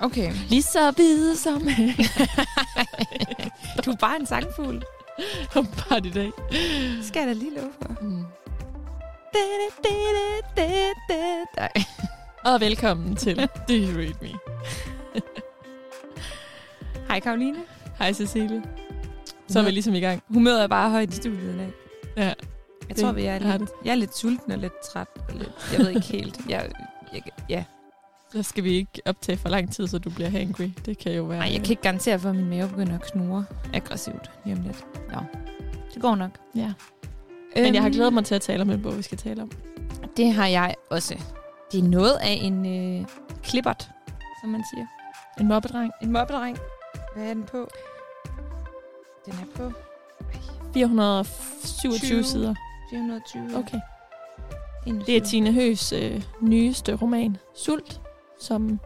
okay. 0.00 0.32
Lige 0.48 0.62
så 0.62 0.90
hvide 0.90 1.36
som 1.36 1.62
Du 3.84 3.90
er 3.90 3.96
bare 4.00 4.16
en 4.20 4.26
sangfugl. 4.26 4.82
Bare 5.54 6.06
i 6.06 6.10
dag. 6.10 6.30
Skal 7.02 7.20
jeg 7.20 7.28
da 7.28 7.32
lige 7.32 7.54
love 7.56 7.72
for. 7.82 7.96
Mm. 8.02 8.24
Nej. 11.56 11.72
Og 12.44 12.60
velkommen 12.60 13.16
til 13.16 13.36
Do 13.36 13.74
You 13.74 13.98
Read 13.98 14.14
Me. 14.22 14.28
Hej 17.08 17.20
Karoline. 17.20 17.58
Hej 17.98 18.12
Cecilie. 18.12 18.62
Så 19.48 19.58
er 19.58 19.62
vi 19.64 19.70
ligesom 19.70 19.94
i 19.94 20.00
gang. 20.00 20.22
Humøret 20.28 20.62
er 20.62 20.66
bare 20.66 20.90
højt 20.90 21.12
i 21.12 21.16
studiet 21.16 21.54
i 21.54 21.58
dag. 21.58 21.72
Ja. 22.16 22.32
Jeg 22.88 22.96
tror, 22.96 23.12
vi 23.12 23.24
er 23.24 23.38
lidt, 23.58 23.70
jeg 23.84 23.90
er 23.90 23.94
lidt 23.94 24.16
sulten 24.16 24.52
og 24.52 24.58
lidt 24.58 24.72
træt. 24.92 25.06
Og 25.28 25.34
lidt, 25.34 25.50
jeg 25.72 25.80
ved 25.80 25.88
ikke 25.88 26.00
helt. 26.06 26.40
Jeg, 26.48 26.70
jeg, 27.12 27.22
ja. 27.48 27.64
Så 28.32 28.42
skal 28.42 28.64
vi 28.64 28.70
ikke 28.70 29.02
optage 29.06 29.38
for 29.38 29.48
lang 29.48 29.72
tid, 29.72 29.86
så 29.86 29.98
du 29.98 30.10
bliver 30.10 30.30
hangry. 30.30 30.68
Det 30.86 30.98
kan 30.98 31.12
jo 31.12 31.22
være... 31.22 31.38
Nej, 31.38 31.48
jeg 31.52 31.60
kan 31.60 31.70
ikke 31.70 31.82
garantere 31.82 32.18
for, 32.18 32.28
at 32.30 32.36
min 32.36 32.48
mave 32.48 32.68
begynder 32.68 32.94
at 32.94 33.02
knurre 33.12 33.44
aggressivt 33.74 34.30
lige 34.44 34.56
om 34.56 34.62
lidt. 34.62 34.86
Nå, 35.12 35.18
det 35.94 36.02
går 36.02 36.14
nok. 36.14 36.30
Ja. 36.54 36.72
Men 37.56 37.74
jeg 37.74 37.82
har 37.82 37.88
Øhm, 37.88 37.94
glædet 37.94 38.12
mig 38.12 38.24
til 38.24 38.34
at 38.34 38.40
tale 38.40 38.62
om 38.62 38.70
en 38.70 38.82
bog, 38.82 38.96
vi 38.96 39.02
skal 39.02 39.18
tale 39.18 39.42
om. 39.42 39.50
Det 40.16 40.32
har 40.32 40.46
jeg 40.46 40.74
også. 40.90 41.14
Det 41.72 41.78
er 41.80 41.84
noget 41.88 42.16
af 42.20 42.38
en 42.42 42.66
øh, 43.00 43.06
klippert, 43.42 43.90
som 44.42 44.50
man 44.50 44.64
siger. 44.74 44.86
En 45.40 45.48
mobbedreng. 45.48 45.92
En 46.02 46.12
mobbedreng. 46.12 46.58
Hvad 47.16 47.24
er 47.26 47.34
den 47.34 47.42
på? 47.44 47.68
Den 49.26 49.32
er 49.32 49.46
på 49.56 49.72
427 50.74 51.98
20. 51.98 52.24
sider. 52.24 52.54
420. 52.90 53.58
Okay. 53.58 53.78
21. 54.86 55.06
Det 55.06 55.16
er 55.22 55.26
Tine 55.26 55.52
Høs 55.52 55.92
øh, 55.92 56.22
nyeste 56.40 56.94
roman, 56.94 57.36
Sult, 57.56 58.00
som 58.40 58.80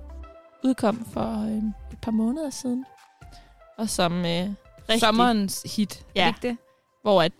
udkom 0.64 1.04
for 1.04 1.42
øh, 1.44 1.56
et 1.92 2.00
par 2.02 2.10
måneder 2.10 2.50
siden. 2.50 2.84
Og 3.78 3.88
som 3.88 4.12
øh, 4.12 4.24
rigtig... 4.88 5.00
Sommerens 5.00 5.62
hit. 5.76 6.06
Ja. 6.16 6.28
Ikke 6.28 6.48
det? 6.48 6.56
Hvor 7.02 7.22
at, 7.22 7.32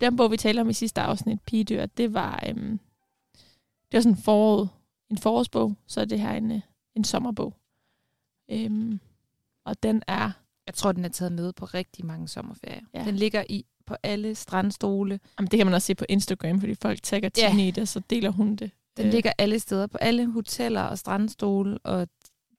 den 0.00 0.16
bog, 0.16 0.30
vi 0.30 0.36
talte 0.36 0.60
om 0.60 0.68
i 0.68 0.72
sidste 0.72 1.00
afsnit, 1.00 1.40
Pigedyr, 1.46 1.86
det 1.86 2.14
var, 2.14 2.44
øhm, 2.48 2.80
det 3.90 3.92
var 3.92 4.00
sådan 4.00 4.12
en, 4.12 4.22
forår, 4.22 4.68
en 5.10 5.18
forårsbog, 5.18 5.74
så 5.86 6.00
er 6.00 6.04
det 6.04 6.20
her 6.20 6.32
en, 6.32 6.52
øh, 6.52 6.60
en 6.94 7.04
sommerbog. 7.04 7.54
Øhm, 8.50 9.00
og 9.64 9.82
den 9.82 10.02
er, 10.06 10.30
Jeg 10.66 10.74
tror, 10.74 10.92
den 10.92 11.04
er 11.04 11.08
taget 11.08 11.32
med 11.32 11.52
på 11.52 11.64
rigtig 11.64 12.06
mange 12.06 12.28
sommerferier. 12.28 12.80
Ja. 12.94 13.00
Ja. 13.00 13.06
Den 13.06 13.16
ligger 13.16 13.44
i 13.48 13.66
på 13.86 13.96
alle 14.02 14.34
strandstole. 14.34 15.20
jamen 15.38 15.50
det 15.50 15.56
kan 15.56 15.66
man 15.66 15.74
også 15.74 15.86
se 15.86 15.94
på 15.94 16.04
Instagram, 16.08 16.60
fordi 16.60 16.74
folk 16.74 17.02
tagger 17.02 17.30
Ja. 17.38 17.48
Tine 17.50 17.68
i 17.68 17.70
det, 17.70 17.88
så 17.88 18.00
deler 18.10 18.30
hun 18.30 18.56
det. 18.56 18.70
Den 18.96 19.06
Øh, 19.06 19.12
ligger 19.12 19.32
alle 19.38 19.58
steder. 19.58 19.86
På 19.86 19.98
alle 19.98 20.26
hoteller 20.32 20.82
og 20.82 20.98
strandstole 20.98 21.78
og 21.78 22.08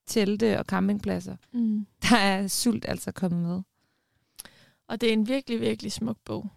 telte 0.07 0.59
og 0.59 0.65
campingpladser. 0.65 1.35
Mm. 1.53 1.87
Der 2.09 2.17
er 2.17 2.47
sult 2.47 2.85
altså 2.87 3.11
kommet 3.11 3.41
med. 3.41 3.61
Og 4.87 5.01
det 5.01 5.09
er 5.09 5.13
en 5.13 5.27
virkelig, 5.27 5.61
virkelig 5.61 5.91
smuk 5.91 6.17
bog. 6.25 6.49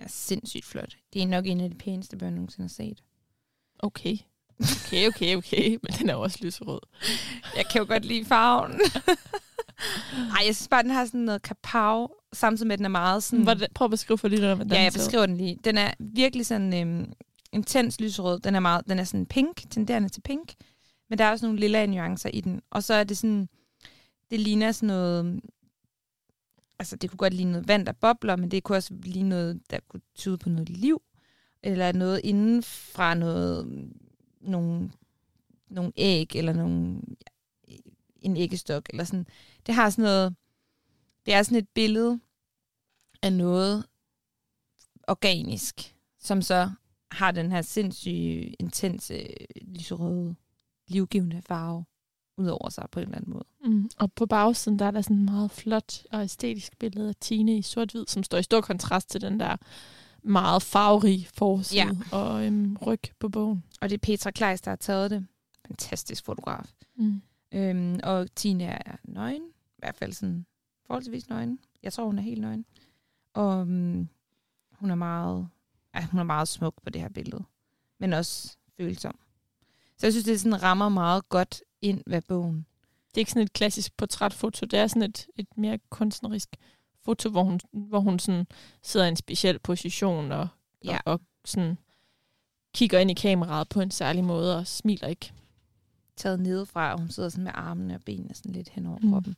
Ja, 0.00 0.04
sindssygt 0.08 0.64
flot. 0.64 0.96
Det 1.12 1.22
er 1.22 1.26
nok 1.26 1.46
en 1.46 1.60
af 1.60 1.70
de 1.70 1.76
pæneste 1.76 2.16
børn, 2.16 2.28
jeg 2.28 2.34
nogensinde 2.34 2.64
har 2.64 2.68
set. 2.68 3.02
Okay. 3.78 4.16
Okay, 4.60 5.08
okay, 5.08 5.36
okay. 5.36 5.68
Men 5.82 5.92
den 5.98 6.10
er 6.10 6.14
også 6.14 6.38
lyserød. 6.40 6.80
Jeg 7.56 7.64
kan 7.72 7.80
jo 7.80 7.86
godt 7.88 8.04
lide 8.04 8.24
farven. 8.24 8.72
Nej, 10.32 10.42
jeg 10.46 10.56
synes 10.56 10.68
bare, 10.68 10.82
den 10.82 10.90
har 10.90 11.04
sådan 11.04 11.20
noget 11.20 11.42
kapav, 11.42 12.14
samtidig 12.32 12.66
med, 12.66 12.72
at 12.72 12.78
den 12.78 12.84
er 12.84 12.90
meget 12.90 13.22
sådan... 13.22 13.42
Hvordan, 13.42 13.68
prøv 13.74 13.84
at 13.84 13.90
beskrive 13.90 14.18
for 14.18 14.28
lige, 14.28 14.54
hvordan 14.54 14.72
ja, 14.72 14.82
jeg 14.82 14.92
beskriver 14.92 15.26
den 15.26 15.36
lige. 15.36 15.58
Den 15.64 15.78
er 15.78 15.90
virkelig 15.98 16.46
sådan 16.46 16.80
øhm, 16.80 17.12
intens 17.52 18.00
lyserød. 18.00 18.40
Den 18.40 18.54
er, 18.54 18.60
meget, 18.60 18.88
den 18.88 18.98
er 18.98 19.04
sådan 19.04 19.26
pink, 19.26 19.70
tenderende 19.70 20.08
til 20.08 20.20
pink. 20.20 20.54
Men 21.08 21.18
der 21.18 21.24
er 21.24 21.30
også 21.30 21.46
nogle 21.46 21.60
lilla 21.60 21.86
nuancer 21.86 22.30
i 22.30 22.40
den. 22.40 22.62
Og 22.70 22.82
så 22.82 22.94
er 22.94 23.04
det 23.04 23.18
sådan... 23.18 23.48
Det 24.30 24.40
ligner 24.40 24.72
sådan 24.72 24.86
noget... 24.86 25.40
Altså, 26.78 26.96
det 26.96 27.10
kunne 27.10 27.18
godt 27.18 27.34
ligne 27.34 27.52
noget 27.52 27.68
vand, 27.68 27.86
der 27.86 27.92
bobler, 27.92 28.36
men 28.36 28.50
det 28.50 28.62
kunne 28.62 28.78
også 28.78 28.94
ligne 28.94 29.28
noget, 29.28 29.60
der 29.70 29.78
kunne 29.88 30.00
tyde 30.14 30.38
på 30.38 30.48
noget 30.48 30.68
liv. 30.68 31.02
Eller 31.62 31.92
noget 31.92 32.20
inden 32.24 32.62
fra 32.62 33.14
noget... 33.14 33.66
Nogle, 34.40 34.90
nogle 35.68 35.92
æg, 35.96 36.36
eller 36.36 36.52
nogle, 36.52 37.00
en 38.20 38.36
æggestok, 38.36 38.88
eller 38.90 39.04
sådan. 39.04 39.26
Det 39.66 39.74
har 39.74 39.90
sådan 39.90 40.02
noget... 40.02 40.34
Det 41.26 41.34
er 41.34 41.42
sådan 41.42 41.58
et 41.58 41.68
billede 41.68 42.20
af 43.22 43.32
noget 43.32 43.86
organisk, 45.08 45.96
som 46.18 46.42
så 46.42 46.70
har 47.10 47.30
den 47.30 47.52
her 47.52 47.62
sindssyge, 47.62 48.42
intense, 48.58 49.26
lyserøde, 49.62 50.34
livgivende 50.88 51.42
farve 51.42 51.84
ud 52.38 52.46
over 52.46 52.68
sig 52.68 52.86
på 52.92 53.00
en 53.00 53.04
eller 53.06 53.16
anden 53.16 53.32
måde. 53.32 53.44
Mm. 53.64 53.90
Og 53.98 54.12
på 54.12 54.26
bagsiden, 54.26 54.78
der 54.78 54.84
er 54.84 54.90
der 54.90 55.00
sådan 55.00 55.16
en 55.16 55.24
meget 55.24 55.50
flot 55.50 56.02
og 56.12 56.22
æstetisk 56.22 56.78
billede 56.78 57.08
af 57.08 57.14
Tine 57.20 57.58
i 57.58 57.62
sort-hvid, 57.62 58.04
som 58.08 58.22
står 58.22 58.38
i 58.38 58.42
stor 58.42 58.60
kontrast 58.60 59.10
til 59.10 59.20
den 59.20 59.40
der 59.40 59.56
meget 60.22 60.62
farverige 60.62 61.28
forside 61.34 61.80
Ja. 61.82 61.90
og 62.12 62.46
øhm, 62.46 62.76
ryg 62.86 63.00
på 63.18 63.28
bogen. 63.28 63.64
Og 63.80 63.88
det 63.88 63.94
er 63.94 63.98
Petra 63.98 64.30
Kleis, 64.30 64.60
der 64.60 64.70
har 64.70 64.76
taget 64.76 65.10
det. 65.10 65.26
Fantastisk 65.66 66.24
fotograf. 66.24 66.72
Mm. 66.96 67.22
Øhm, 67.52 68.00
og 68.02 68.34
Tine 68.34 68.64
er 68.64 68.96
nøgen. 69.04 69.42
I 69.42 69.78
hvert 69.78 69.96
fald 69.96 70.12
sådan 70.12 70.46
forholdsvis 70.86 71.28
nøgen. 71.28 71.58
Jeg 71.82 71.92
tror, 71.92 72.04
hun 72.06 72.18
er 72.18 72.22
helt 72.22 72.40
nøgen. 72.40 72.64
Og 73.34 73.58
um, 73.60 74.08
hun 74.72 74.90
er 74.90 74.94
meget, 74.94 75.48
ja, 75.94 76.06
hun 76.06 76.20
er 76.20 76.24
meget 76.24 76.48
smuk 76.48 76.74
på 76.84 76.90
det 76.90 77.00
her 77.02 77.08
billede. 77.08 77.44
Men 77.98 78.12
også 78.12 78.56
følsom. 78.76 79.18
Så 79.98 80.06
jeg 80.06 80.12
synes, 80.12 80.24
det 80.24 80.40
sådan 80.40 80.62
rammer 80.62 80.88
meget 80.88 81.28
godt 81.28 81.62
ind 81.82 82.02
ved 82.06 82.22
bogen. 82.22 82.66
Det 83.08 83.16
er 83.16 83.18
ikke 83.18 83.30
sådan 83.30 83.42
et 83.42 83.52
klassisk 83.52 83.96
portrætfoto, 83.96 84.66
det 84.66 84.78
er 84.78 84.86
sådan 84.86 85.02
et, 85.02 85.26
et 85.36 85.46
mere 85.56 85.78
kunstnerisk 85.90 86.48
foto, 87.04 87.28
hvor 87.30 87.42
hun, 87.42 87.60
hvor 87.72 88.00
hun 88.00 88.18
sådan 88.18 88.46
sidder 88.82 89.06
i 89.06 89.08
en 89.08 89.16
speciel 89.16 89.58
position 89.58 90.32
og, 90.32 90.48
Ja. 90.84 90.98
og, 91.04 91.12
og 91.12 91.20
sådan 91.44 91.78
kigger 92.74 92.98
ind 92.98 93.10
i 93.10 93.14
kameraet 93.14 93.68
på 93.68 93.80
en 93.80 93.90
særlig 93.90 94.24
måde 94.24 94.56
og 94.58 94.66
smiler 94.66 95.08
ikke. 95.08 95.32
Taget 96.16 96.40
nedefra, 96.40 96.92
og 96.92 96.98
hun 96.98 97.08
sidder 97.10 97.28
sådan 97.28 97.44
med 97.44 97.52
armene 97.54 97.94
og 97.94 98.02
benene 98.06 98.34
sådan 98.34 98.52
lidt 98.52 98.68
hen 98.68 98.86
over 98.86 98.98
Mm. 99.02 99.10
kroppen. 99.10 99.36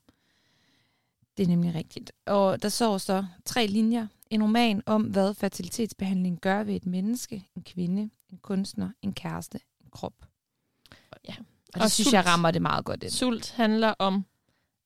Det 1.37 1.43
er 1.43 1.47
nemlig 1.49 1.75
rigtigt. 1.75 2.13
Og 2.27 2.63
der 2.63 2.69
så 2.69 2.99
så 2.99 3.25
tre 3.45 3.67
linjer. 3.67 4.07
En 4.33 4.43
roman 4.43 4.83
om, 4.87 5.03
hvad 5.03 5.35
fertilitetsbehandling 5.35 6.41
gør 6.41 6.63
ved 6.63 6.75
et 6.77 6.87
menneske, 6.87 7.49
en 7.57 7.63
kvinde, 7.63 8.11
en 8.29 8.39
kunstner, 8.39 8.91
en 9.03 9.13
kæreste, 9.13 9.61
en 9.81 9.91
krop. 9.91 10.15
Ja. 11.29 11.35
Og 11.39 11.75
det 11.75 11.83
Og 11.83 11.91
synes 11.91 12.07
sult. 12.07 12.13
jeg 12.15 12.27
rammer 12.27 12.51
det 12.51 12.63
meget 12.63 12.85
godt 12.85 13.03
ind. 13.03 13.11
Sult 13.13 13.51
handler 13.51 13.95
om 13.99 14.25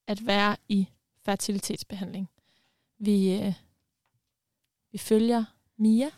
at 0.06 0.26
være 0.26 0.56
i 0.68 0.88
fertilitetsbehandling. 1.24 2.28
Vi, 2.98 3.32
øh, 3.42 3.52
vi 4.92 4.98
følger 4.98 5.44
Mia, 5.76 6.10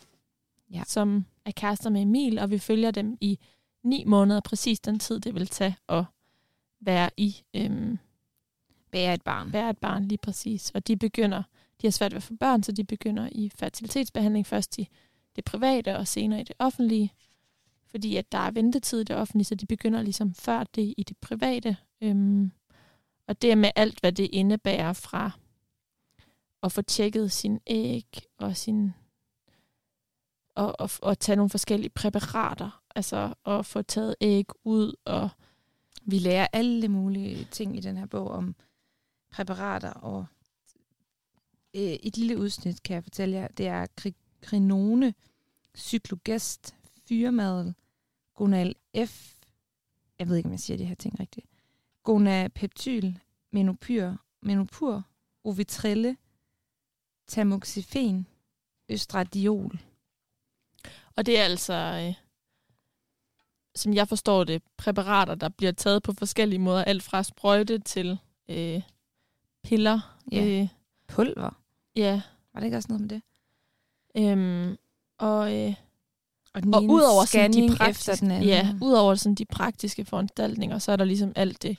Ja. 0.71 0.83
som 0.87 1.25
er 1.45 1.51
kærester 1.51 1.89
med 1.89 2.01
Emil, 2.01 2.39
og 2.39 2.51
vi 2.51 2.57
følger 2.59 2.91
dem 2.91 3.17
i 3.21 3.39
ni 3.83 4.03
måneder, 4.03 4.39
præcis 4.41 4.79
den 4.79 4.99
tid, 4.99 5.19
det 5.19 5.35
vil 5.35 5.47
tage 5.47 5.75
at 5.89 6.03
være 6.81 7.09
i 7.17 7.35
øhm, 7.53 7.99
Bære 8.91 9.13
et 9.13 9.21
barn. 9.21 9.53
være 9.53 9.69
et 9.69 9.77
barn 9.77 10.05
lige 10.05 10.17
præcis. 10.17 10.71
Og 10.71 10.87
de 10.87 10.97
begynder, 10.97 11.43
de 11.81 11.87
har 11.87 11.91
svært 11.91 12.11
ved 12.11 12.17
at 12.17 12.23
få 12.23 12.33
børn, 12.39 12.63
så 12.63 12.71
de 12.71 12.83
begynder 12.83 13.29
i 13.31 13.51
fertilitetsbehandling 13.55 14.47
først 14.47 14.77
i 14.77 14.89
det 15.35 15.45
private 15.45 15.97
og 15.97 16.07
senere 16.07 16.41
i 16.41 16.43
det 16.43 16.55
offentlige. 16.59 17.13
Fordi 17.91 18.15
at 18.15 18.31
der 18.31 18.37
er 18.37 18.51
ventetid 18.51 19.01
i 19.01 19.03
det 19.03 19.15
offentlige, 19.15 19.45
så 19.45 19.55
de 19.55 19.65
begynder 19.65 20.01
ligesom 20.01 20.33
før 20.33 20.63
det 20.63 20.93
i 20.97 21.03
det 21.03 21.17
private. 21.17 21.77
Øhm, 22.01 22.51
og 23.27 23.41
det 23.41 23.51
er 23.51 23.55
med 23.55 23.71
alt, 23.75 23.99
hvad 23.99 24.11
det 24.11 24.29
indebærer 24.31 24.93
fra 24.93 25.31
at 26.63 26.71
få 26.71 26.81
tjekket 26.81 27.31
sin 27.31 27.59
æg 27.67 28.07
og 28.37 28.57
sin 28.57 28.93
og, 30.55 30.75
og, 30.79 30.89
og 31.01 31.19
tage 31.19 31.35
nogle 31.35 31.49
forskellige 31.49 31.89
præparater. 31.89 32.81
Altså 32.95 33.33
at 33.45 33.65
få 33.65 33.81
taget 33.81 34.15
æg 34.21 34.45
ud 34.63 34.93
og 35.05 35.29
Vi 36.01 36.19
lærer 36.19 36.47
alle 36.53 36.87
mulige 36.87 37.47
ting 37.51 37.77
i 37.77 37.79
den 37.79 37.97
her 37.97 38.05
bog 38.05 38.31
om 38.31 38.55
præparater, 39.31 39.89
og 39.89 40.25
øh, 41.75 41.81
et 41.81 42.17
lille 42.17 42.37
udsnit 42.37 42.83
kan 42.83 42.93
jeg 42.93 43.03
fortælle 43.03 43.35
jer, 43.35 43.47
det 43.47 43.67
er 43.67 43.87
kri- 44.01 44.39
krinone, 44.41 45.13
cyklogest, 45.77 46.75
fyremadel, 47.07 47.73
gonal 48.33 48.75
F, 49.05 49.33
jeg 50.19 50.29
ved 50.29 50.35
ikke, 50.37 50.47
om 50.47 50.51
jeg 50.51 50.59
siger 50.59 50.77
de 50.77 50.85
her 50.85 50.95
ting 50.95 51.19
rigtigt, 51.19 51.47
gonapeptyl, 52.03 53.13
menopyr, 53.51 54.13
menopur, 54.41 55.03
ovitrille, 55.43 56.17
tamoxifen, 57.27 58.27
østradiol. 58.89 59.79
Og 61.15 61.25
det 61.25 61.39
er 61.39 61.43
altså, 61.43 61.73
øh, 61.73 62.15
som 63.75 63.93
jeg 63.93 64.07
forstår 64.07 64.43
det, 64.43 64.63
præparater, 64.77 65.35
der 65.35 65.49
bliver 65.49 65.71
taget 65.71 66.03
på 66.03 66.13
forskellige 66.13 66.59
måder. 66.59 66.83
Alt 66.83 67.03
fra 67.03 67.23
sprøjte 67.23 67.79
til 67.79 68.19
øh, 68.49 68.81
piller. 69.63 70.17
Ja. 70.31 70.45
Øh, 70.45 70.67
Pulver. 71.07 71.58
Ja. 71.99 72.21
Var 72.53 72.59
det 72.59 72.67
ikke 72.67 72.77
også 72.77 72.89
noget 72.89 73.01
med 73.01 73.09
det? 73.09 73.21
Øhm, 74.17 74.77
og, 75.17 75.55
øh, 75.55 75.75
Og, 76.53 76.61
Og 76.73 76.83
udover 76.83 77.25
sådan 77.25 77.53
de 77.53 77.75
praktiske, 77.77 78.11
efter 78.11 78.25
den 78.25 78.31
anden. 78.31 78.49
ja, 78.49 78.73
udover 78.81 79.15
sådan 79.15 79.35
de 79.35 79.45
praktiske 79.45 80.05
foranstaltninger, 80.05 80.79
så 80.79 80.91
er 80.91 80.95
der 80.95 81.05
ligesom 81.05 81.31
alt 81.35 81.61
det 81.63 81.77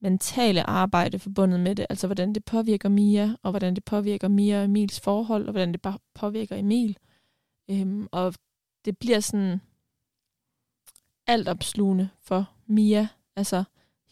mentale 0.00 0.62
arbejde 0.62 1.18
forbundet 1.18 1.60
med 1.60 1.74
det. 1.74 1.86
Altså 1.90 2.06
hvordan 2.06 2.32
det 2.32 2.44
påvirker 2.44 2.88
Mia, 2.88 3.36
og 3.42 3.50
hvordan 3.50 3.74
det 3.74 3.84
påvirker 3.84 4.28
Mia 4.28 4.58
og 4.58 4.64
Emils 4.64 5.00
forhold, 5.00 5.46
og 5.46 5.50
hvordan 5.52 5.72
det 5.72 5.96
påvirker 6.14 6.56
Emil. 6.56 6.98
Øhm, 7.70 8.08
og 8.12 8.34
det 8.84 8.98
bliver 8.98 9.20
sådan 9.20 9.60
altopslugende 11.26 12.08
for 12.20 12.50
Mia. 12.66 13.08
Altså 13.36 13.64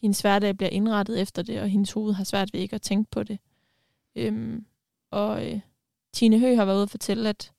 hendes 0.03 0.21
hverdag 0.21 0.57
bliver 0.57 0.71
indrettet 0.71 1.21
efter 1.21 1.43
det, 1.43 1.61
og 1.61 1.69
hendes 1.69 1.93
hoved 1.93 2.13
har 2.15 2.25
svært 2.25 2.53
ved 2.53 2.61
ikke 2.61 2.75
at 2.75 2.83
tænke 2.83 3.11
på 3.11 3.23
det. 3.23 3.39
Øhm, 4.17 4.67
og 5.11 5.47
øh, 5.47 5.61
Tine 6.13 6.39
Høgh 6.39 6.59
har 6.59 6.65
været 6.65 6.77
ude 6.77 6.83
at 6.83 6.91
fortælle, 6.91 7.29
at 7.29 7.53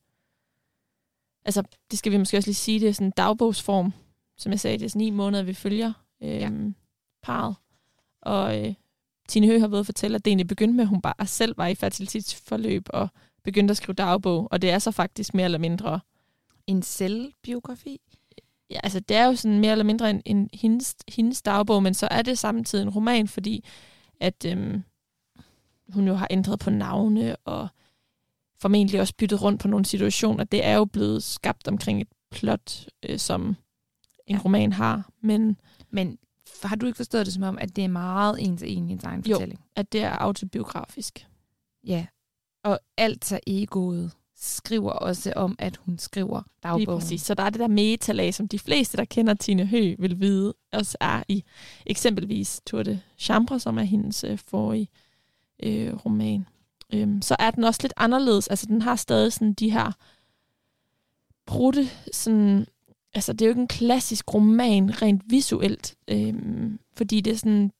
altså, 1.46 1.64
det 1.92 2.00
skal 2.00 2.12
vi 2.12 2.18
måske 2.18 2.38
også 2.38 2.48
lige 2.48 2.56
sige, 2.56 2.80
det 2.80 2.90
er 2.90 2.94
sådan 2.94 3.08
en 3.08 3.14
dagbogsform. 3.18 3.94
Som 4.38 4.52
jeg 4.52 4.60
sagde, 4.60 4.78
det 4.78 4.86
er 4.86 4.90
sådan 4.90 5.00
ni 5.00 5.10
måneder, 5.10 5.44
vi 5.44 5.54
følger 5.54 5.94
øhm, 6.24 6.68
ja. 6.68 6.72
parret. 7.24 7.56
Og 8.22 8.66
øh, 8.66 8.74
Tine 9.28 9.48
Høgh 9.48 9.62
har 9.62 9.68
været 9.68 9.80
at 9.80 9.86
fortælle, 9.86 10.16
at 10.16 10.26
det 10.26 10.32
egentlig 10.32 10.48
begyndte 10.48 10.76
med, 10.76 10.84
at 10.84 10.90
hun 10.90 11.02
bare 11.02 11.28
selv 11.28 11.58
var 11.58 11.68
i 11.68 11.76
fertilitetsforløb 11.76 12.88
og 12.90 13.08
begyndte 13.44 13.72
at 13.72 13.78
skrive 13.78 13.94
dagbog. 13.94 14.48
Og 14.52 14.62
det 14.62 14.70
er 14.70 14.80
så 14.80 14.92
faktisk 14.92 15.34
mere 15.34 15.46
eller 15.46 15.58
mindre... 15.58 16.00
En 16.68 16.82
selvbiografi? 16.82 18.02
Ja, 18.70 18.80
altså 18.84 19.00
det 19.00 19.18
er 19.18 19.26
jo 19.26 19.36
sådan 19.36 19.60
mere 19.60 19.72
eller 19.72 19.86
mindre 19.86 20.10
en, 20.10 20.22
en 20.26 20.50
hendes, 20.54 20.96
hendes 21.08 21.42
dagbog, 21.42 21.84
men 21.84 21.94
så 21.94 22.08
er 22.12 22.22
det 22.22 22.38
samtidig 22.38 22.84
en 22.84 22.90
roman, 22.90 23.28
fordi 23.28 23.66
at 24.20 24.46
øhm, 24.46 24.84
hun 25.90 26.08
jo 26.08 26.14
har 26.14 26.28
ændret 26.30 26.60
på 26.60 26.70
navne 26.70 27.36
og 27.36 27.68
formentlig 28.62 29.02
også 29.02 29.14
byttet 29.18 29.42
rundt 29.42 29.62
på 29.62 29.68
nogle 29.68 29.86
situationer. 29.86 30.44
Det 30.44 30.66
er 30.66 30.76
jo 30.76 30.86
blevet 30.86 31.24
skabt 31.24 31.68
omkring 31.68 32.02
et 32.02 32.08
plot, 32.32 32.86
øh, 33.10 33.20
som 33.20 33.56
en 34.28 34.36
Ja. 34.36 34.42
roman 34.46 34.74
har, 34.74 35.10
men 35.22 35.58
Men 35.90 36.18
har 36.64 36.76
du 36.76 36.86
ikke 36.86 36.96
forstået 36.98 37.26
det 37.26 37.34
som 37.34 37.44
om, 37.44 37.58
at 37.62 37.76
det 37.76 37.84
er 37.84 37.88
meget 37.88 38.44
en 38.46 38.58
til 38.58 38.78
en 38.78 38.90
i 38.90 38.92
ens 38.92 39.04
egen 39.04 39.22
Jo. 39.28 39.36
fortælling? 39.36 39.60
at 39.76 39.92
det 39.94 40.02
er 40.04 40.10
autobiografisk. 40.12 41.28
Ja. 41.84 42.06
Og 42.64 42.80
alter 42.98 43.40
egoet 43.48 44.12
skriver 44.36 44.92
også 44.92 45.34
om, 45.36 45.56
at 45.60 45.78
hun 45.78 45.98
skriver 46.00 46.42
Lige 46.42 46.64
dagbogen. 46.64 47.00
præcis. 47.02 47.22
Så 47.22 47.34
der 47.34 47.44
er 47.44 47.50
det 47.50 47.60
der 47.60 47.68
metalag, 47.68 48.34
som 48.34 48.48
de 48.48 48.60
fleste, 48.60 48.98
der 48.98 49.06
kender 49.06 49.34
Tine 49.34 49.66
Høgh, 49.66 50.02
vil 50.02 50.20
vide, 50.20 50.54
også 50.74 50.98
er 51.02 51.24
i 51.28 51.44
eksempelvis 51.86 52.62
Tour 52.66 52.84
de 52.84 53.00
Chambre, 53.18 53.60
som 53.60 53.78
er 53.78 53.84
hendes 53.84 54.24
øh, 54.24 54.38
forrige 54.38 54.88
øh, 55.64 55.94
roman. 56.06 56.46
Øhm, 56.94 57.22
så 57.22 57.36
er 57.40 57.52
den 57.52 57.64
også 57.64 57.80
lidt 57.84 57.94
anderledes. 57.98 58.48
Altså, 58.48 58.66
den 58.66 58.82
har 58.82 58.96
stadig 58.96 59.34
sådan 59.34 59.54
de 59.54 59.72
her 59.72 59.92
brudte, 61.46 61.90
sådan, 62.14 62.66
altså, 63.14 63.34
det 63.34 63.42
er 63.42 63.46
jo 63.46 63.52
ikke 63.52 63.62
en 63.62 63.68
klassisk 63.68 64.34
roman 64.34 65.02
rent 65.02 65.22
visuelt, 65.26 65.96
øhm, 66.08 66.80
fordi 66.98 67.22
det 67.22 67.34
er 67.34 67.38
sådan 67.38 67.72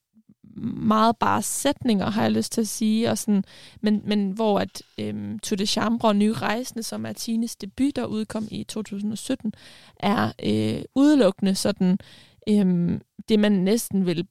meget 0.78 1.18
bare 1.18 1.42
sætninger, 1.42 2.10
har 2.10 2.22
jeg 2.22 2.32
lyst 2.32 2.52
til 2.52 2.62
at 2.62 2.68
sige, 2.68 3.10
og 3.12 3.18
sådan, 3.18 3.44
men, 3.82 4.02
men 4.06 4.32
hvor 4.32 4.60
at 4.60 4.82
øhm, 4.98 5.40
To 5.40 5.56
de 5.56 5.66
Chambre 5.66 6.08
og 6.08 6.16
Nye 6.16 6.34
Rejsende, 6.34 6.84
som 6.84 7.06
er 7.06 7.14
Tines 7.14 7.56
debut, 7.56 7.96
der 7.96 8.06
udkom 8.06 8.48
i 8.52 8.64
2017, 8.64 9.54
er 10.00 10.32
øh, 10.44 10.84
udelukkende 10.96 11.56
sådan 11.56 12.00
øhm, 12.50 13.02
det, 13.30 13.40
man 13.40 13.52
næsten 13.52 14.06
vil 14.06 14.28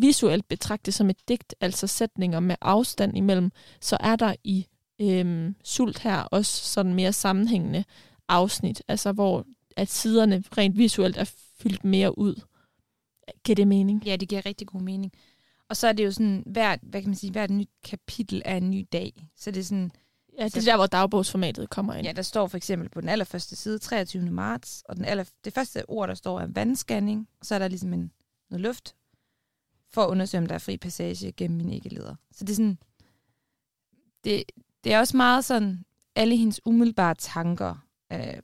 visuelt 0.00 0.48
betragte 0.48 0.92
som 0.92 1.10
et 1.10 1.28
digt, 1.28 1.54
altså 1.60 1.86
sætninger 1.86 2.40
med 2.40 2.56
afstand 2.60 3.16
imellem, 3.16 3.50
så 3.80 3.96
er 4.00 4.16
der 4.16 4.34
i 4.44 4.66
øhm, 5.00 5.54
Sult 5.64 5.98
her 5.98 6.22
også 6.22 6.64
sådan 6.64 6.94
mere 6.94 7.12
sammenhængende 7.12 7.84
afsnit, 8.28 8.82
altså 8.88 9.12
hvor 9.12 9.44
at 9.76 9.88
siderne 9.88 10.44
rent 10.58 10.76
visuelt 10.78 11.16
er 11.16 11.30
fyldt 11.60 11.84
mere 11.84 12.18
ud. 12.18 12.34
Giver 13.44 13.56
det 13.56 13.68
mening? 13.68 14.02
Ja, 14.06 14.16
det 14.16 14.28
giver 14.28 14.46
rigtig 14.46 14.66
god 14.66 14.80
mening. 14.80 15.12
Og 15.68 15.76
så 15.76 15.88
er 15.88 15.92
det 15.92 16.04
jo 16.04 16.10
sådan, 16.10 16.42
hvert, 16.46 16.78
hvad 16.82 17.00
kan 17.00 17.08
man 17.10 17.16
sige, 17.16 17.32
hvert 17.32 17.50
nyt 17.50 17.68
kapitel 17.84 18.42
er 18.44 18.56
en 18.56 18.70
ny 18.70 18.86
dag. 18.92 19.26
Så 19.36 19.50
det 19.50 19.60
er 19.60 19.64
sådan, 19.64 19.90
Ja, 20.38 20.44
det 20.44 20.56
er 20.56 20.60
der, 20.60 20.76
hvor 20.76 20.86
dagbogsformatet 20.86 21.70
kommer 21.70 21.94
ind. 21.94 22.06
ja, 22.06 22.12
der 22.12 22.22
står 22.22 22.46
for 22.46 22.56
eksempel 22.56 22.88
på 22.88 23.00
den 23.00 23.08
allerførste 23.08 23.56
side, 23.56 23.78
23. 23.78 24.30
marts, 24.30 24.82
og 24.88 24.96
den 24.96 25.04
aller, 25.04 25.24
det 25.44 25.52
første 25.52 25.90
ord, 25.90 26.08
der 26.08 26.14
står, 26.14 26.40
er 26.40 26.46
vandscanning, 26.46 27.28
og 27.40 27.46
så 27.46 27.54
er 27.54 27.58
der 27.58 27.68
ligesom 27.68 27.92
en, 27.92 28.12
noget 28.50 28.60
luft, 28.60 28.94
for 29.90 30.02
at 30.04 30.08
undersøge, 30.10 30.40
om 30.40 30.46
der 30.46 30.54
er 30.54 30.58
fri 30.58 30.76
passage 30.76 31.32
gennem 31.32 31.56
mine 31.56 31.74
æggeleder. 31.74 32.14
Så 32.32 32.44
det 32.44 32.50
er 32.50 32.56
sådan, 32.56 32.78
det, 34.24 34.44
det 34.84 34.92
er 34.92 34.98
også 34.98 35.16
meget 35.16 35.44
sådan, 35.44 35.84
alle 36.14 36.36
hendes 36.36 36.60
umiddelbare 36.66 37.14
tanker 37.14 37.86
øh, 38.12 38.36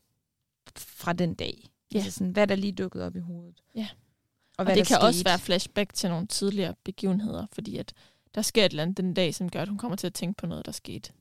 fra 0.77 1.13
den 1.13 1.35
dag. 1.35 1.71
Ja. 1.95 1.99
Altså 1.99 2.11
sådan, 2.11 2.33
hvad 2.33 2.47
der 2.47 2.55
lige 2.55 2.73
dukket 2.73 3.03
op 3.03 3.17
i 3.17 3.19
hovedet. 3.19 3.63
Ja. 3.75 3.89
Og, 3.93 4.59
Og 4.59 4.65
hvad 4.65 4.77
det 4.77 4.87
kan 4.87 4.99
også 5.01 5.19
skete. 5.19 5.29
være 5.31 5.39
flashback 5.39 5.95
til 5.95 6.11
nogle 6.11 6.27
tidligere 6.27 6.75
begivenheder, 6.85 7.47
fordi 7.53 7.77
at 7.77 7.93
der 8.35 8.43
sker 8.43 8.65
et 8.65 8.71
eller 8.71 8.83
andet 8.83 8.97
den 8.97 9.15
dag, 9.15 9.35
som 9.35 9.51
gør, 9.51 9.63
at 9.63 9.69
hun 9.69 9.79
kommer 9.79 9.97
til 9.97 10.07
at 10.07 10.15
tænke 10.15 10.37
på 10.37 10.47
noget, 10.47 10.67
der 10.67 10.73
skete 10.73 11.13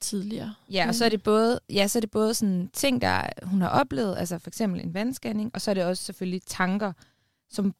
tidligere. 0.00 0.54
Ja, 0.70 0.88
og 0.88 0.94
så 0.94 1.04
er 1.04 1.08
det 1.08 1.22
både, 1.22 1.60
ja, 1.70 1.88
så 1.88 1.98
er 1.98 2.00
det 2.00 2.10
både 2.10 2.34
sådan 2.34 2.70
ting, 2.72 3.00
der 3.00 3.28
hun 3.42 3.60
har 3.60 3.68
oplevet, 3.68 4.16
altså 4.18 4.38
for 4.38 4.50
eksempel 4.50 4.80
en 4.80 4.94
vandscanning, 4.94 5.50
og 5.54 5.60
så 5.60 5.70
er 5.70 5.74
det 5.74 5.84
også 5.84 6.04
selvfølgelig 6.04 6.42
tanker, 6.42 6.92
som 7.48 7.74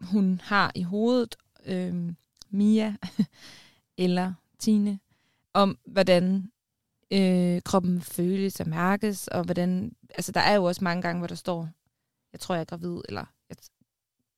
hun 0.00 0.40
har 0.44 0.72
i 0.74 0.82
hovedet, 0.82 1.36
øhm, 1.66 2.16
Mia 2.50 2.96
eller 3.98 4.32
Tine, 4.58 4.98
om 5.52 5.78
hvordan 5.86 6.50
øh, 7.10 7.62
kroppen 7.62 8.02
føles 8.02 8.60
og 8.60 8.68
mærkes, 8.68 9.28
og 9.28 9.44
hvordan, 9.44 9.96
altså 10.14 10.32
der 10.32 10.40
er 10.40 10.54
jo 10.54 10.64
også 10.64 10.84
mange 10.84 11.02
gange, 11.02 11.18
hvor 11.18 11.26
der 11.26 11.34
står, 11.34 11.68
jeg 12.32 12.40
tror, 12.40 12.54
jeg 12.54 12.60
er 12.60 12.64
gravid, 12.64 13.00
eller 13.08 13.24
jeg, 13.48 13.56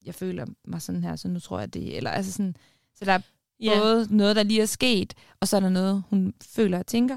jeg 0.04 0.14
føler 0.14 0.46
mig 0.64 0.82
sådan 0.82 1.04
her, 1.04 1.16
så 1.16 1.28
nu 1.28 1.40
tror 1.40 1.58
jeg 1.58 1.74
det, 1.74 1.96
eller 1.96 2.10
altså 2.10 2.32
sådan, 2.32 2.56
så 2.94 3.04
der 3.04 3.12
er 3.12 3.20
Ja, 3.60 3.78
både 3.78 4.16
noget, 4.16 4.36
der 4.36 4.42
lige 4.42 4.62
er 4.62 4.66
sket, 4.66 5.14
og 5.40 5.48
så 5.48 5.56
er 5.56 5.60
der 5.60 5.68
noget, 5.68 6.04
hun 6.10 6.34
føler 6.42 6.78
og 6.78 6.86
tænker, 6.86 7.16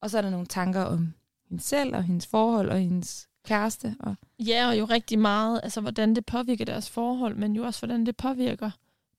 og 0.00 0.10
så 0.10 0.18
er 0.18 0.22
der 0.22 0.30
nogle 0.30 0.46
tanker 0.46 0.82
om 0.82 1.14
hende 1.48 1.62
selv, 1.62 1.96
og 1.96 2.02
hendes 2.02 2.26
forhold, 2.26 2.70
og 2.70 2.78
hendes 2.78 3.28
kæreste. 3.44 3.96
Og 4.00 4.14
ja, 4.38 4.68
og 4.68 4.78
jo 4.78 4.84
rigtig 4.84 5.18
meget, 5.18 5.60
altså 5.62 5.80
hvordan 5.80 6.14
det 6.14 6.26
påvirker 6.26 6.64
deres 6.64 6.90
forhold, 6.90 7.36
men 7.36 7.52
jo 7.52 7.64
også, 7.64 7.80
hvordan 7.80 8.06
det 8.06 8.16
påvirker 8.16 8.70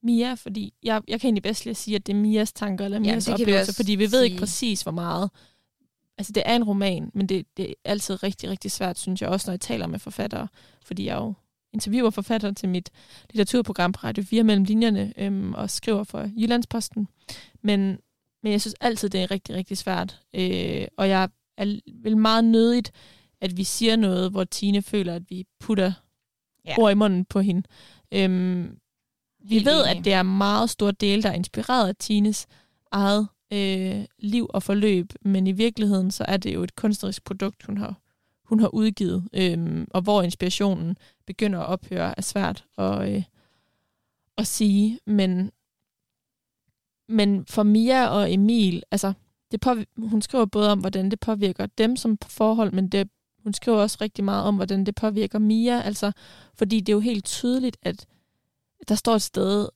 Mia, 0.04 0.34
fordi 0.34 0.74
jeg, 0.84 1.02
jeg 1.08 1.22
kan 1.22 1.28
egentlig 1.28 1.44
bedst 1.44 1.66
lige 1.66 1.76
sige, 1.76 1.96
at 1.96 2.08
det 2.08 2.14
er 2.14 2.18
Mias 2.18 2.54
tanker 2.54 2.86
eller 2.86 3.00
Mias 3.00 3.28
vi 3.28 3.34
oplevelser, 3.34 3.74
fordi 3.74 3.96
vi 3.96 4.12
ved 4.12 4.24
ikke 4.24 4.34
sige. 4.34 4.40
præcis, 4.40 4.82
hvor 4.82 4.92
meget. 4.92 5.30
Altså, 6.18 6.34
det 6.34 6.44
er 6.46 6.56
en 6.56 6.64
roman, 6.64 7.12
men 7.14 7.30
det, 7.30 7.46
det 7.58 7.70
er 7.70 7.74
altid 7.86 8.24
rigtig, 8.24 8.50
rigtig 8.50 8.72
svært, 8.72 9.00
synes 9.00 9.22
jeg, 9.22 9.30
også 9.30 9.50
når 9.50 9.54
jeg 9.54 9.62
taler 9.62 9.88
med 9.88 10.00
forfattere, 10.00 10.48
fordi 10.86 11.06
jeg 11.06 11.16
jo 11.16 11.34
interviewer 11.74 12.10
forfattere 12.10 12.54
til 12.54 12.70
mit 12.70 12.90
litteraturprogram 13.30 13.92
på 13.92 14.00
Radio 14.04 14.24
4 14.24 14.44
mellem 14.44 14.64
linjerne, 14.64 15.14
øhm, 15.18 15.54
og 15.54 15.70
skriver 15.70 16.04
for 16.04 16.30
Jyllandsposten. 16.38 17.08
Men, 17.62 17.98
men 18.44 18.52
jeg 18.52 18.62
synes 18.62 18.76
altid, 18.82 19.10
det 19.10 19.22
er 19.22 19.32
rigtig, 19.32 19.56
rigtig 19.56 19.78
svært. 19.78 20.20
Øh, 20.34 20.88
og 20.98 21.10
jeg 21.10 21.30
er 21.58 21.80
vel 21.94 22.18
meget 22.18 22.44
nødigt, 22.44 22.92
at 23.42 23.58
vi 23.58 23.64
siger 23.64 23.96
noget, 23.96 24.32
hvor 24.32 24.44
Tine 24.44 24.82
føler, 24.82 25.16
at 25.16 25.24
vi 25.30 25.46
putter 25.60 25.94
Ja. 26.66 26.76
ord 26.80 26.92
i 26.92 26.96
munden 26.96 27.26
på 27.26 27.40
hende. 27.40 27.64
Øhm, 28.12 28.78
vi 29.40 29.54
Helt 29.54 29.66
ved, 29.66 29.86
enig. 29.86 29.98
at 29.98 30.06
det 30.06 30.14
er 30.14 30.24
meget 30.24 30.70
stor 30.70 30.92
del, 30.92 31.24
der 31.24 31.30
er 31.30 31.34
inspireret 31.34 31.88
af 31.88 31.96
Tines 31.96 32.48
eget 32.92 33.28
øh, 33.54 34.06
liv 34.20 34.48
og 34.50 34.64
forløb, 34.64 35.14
men 35.22 35.48
i 35.48 35.52
virkeligheden 35.52 36.12
så 36.12 36.26
er 36.28 36.38
det 36.38 36.54
jo 36.54 36.64
et 36.64 36.76
kunstnerisk 36.76 37.24
produkt, 37.24 37.64
hun 37.66 37.78
har, 37.78 37.96
hun 38.46 38.60
har 38.60 38.68
udgivet, 38.68 39.30
øhm, 39.34 39.88
og 39.92 40.02
hvor 40.02 40.22
inspirationen 40.22 40.98
begynder 41.28 41.60
at 41.60 41.66
ophøre, 41.68 42.14
er 42.18 42.22
svært 42.22 42.66
at, 42.78 43.10
øh, 43.16 43.24
at 44.38 44.48
sige, 44.48 45.00
men, 45.06 45.52
men 47.10 47.46
for 47.46 47.64
Mia 47.64 48.08
og 48.08 48.34
Emil, 48.34 48.84
altså, 48.92 49.14
det 49.52 49.66
påv- 49.66 50.08
hun 50.10 50.22
skriver 50.22 50.46
både 50.46 50.72
om, 50.72 50.80
hvordan 50.80 51.12
det 51.12 51.20
påvirker 51.20 51.66
dem 51.66 51.96
som 51.96 52.18
forhold, 52.26 52.72
men 52.72 52.88
det, 52.88 53.10
hun 53.44 53.54
skriver 53.54 53.78
også 53.78 53.98
rigtig 54.02 54.24
meget 54.24 54.44
om, 54.44 54.56
hvordan 54.56 54.86
det 54.86 54.96
påvirker 54.96 55.40
Mia, 55.40 55.82
altså, 55.82 56.12
fordi 56.54 56.80
det 56.80 56.90
er 56.90 56.94
jo 56.96 57.00
helt 57.00 57.26
tydeligt, 57.26 57.78
at 57.82 58.06
der 58.88 58.96
står 58.96 59.16
et 59.16 59.22
sted, 59.22 59.70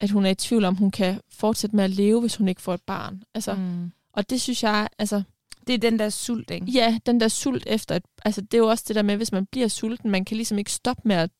at 0.00 0.10
hun 0.10 0.26
er 0.26 0.30
i 0.30 0.34
tvivl 0.34 0.64
om, 0.64 0.74
hun 0.74 0.90
kan 0.90 1.20
fortsætte 1.30 1.76
med 1.76 1.84
at 1.84 1.90
leve, 1.90 2.20
hvis 2.20 2.36
hun 2.36 2.48
ikke 2.48 2.62
får 2.62 2.74
et 2.74 2.82
barn. 2.82 3.22
Altså, 3.34 3.54
mm. 3.54 3.92
Og 4.12 4.30
det 4.30 4.40
synes 4.40 4.62
jeg, 4.62 4.88
altså, 4.98 5.22
det 5.66 5.74
er 5.74 5.78
den 5.78 5.98
der 5.98 6.08
sult, 6.10 6.50
ikke? 6.50 6.66
ja, 6.66 6.98
den 7.06 7.20
der 7.20 7.28
sult 7.28 7.64
efter, 7.66 7.94
et, 7.96 8.04
altså 8.24 8.40
det 8.40 8.54
er 8.54 8.58
jo 8.58 8.66
også 8.68 8.84
det 8.88 8.96
der 8.96 9.02
med, 9.02 9.16
hvis 9.16 9.32
man 9.32 9.46
bliver 9.46 9.68
sulten, 9.68 10.10
man 10.10 10.24
kan 10.24 10.36
ligesom 10.36 10.58
ikke 10.58 10.72
stoppe 10.72 11.02
med 11.04 11.16
at, 11.16 11.30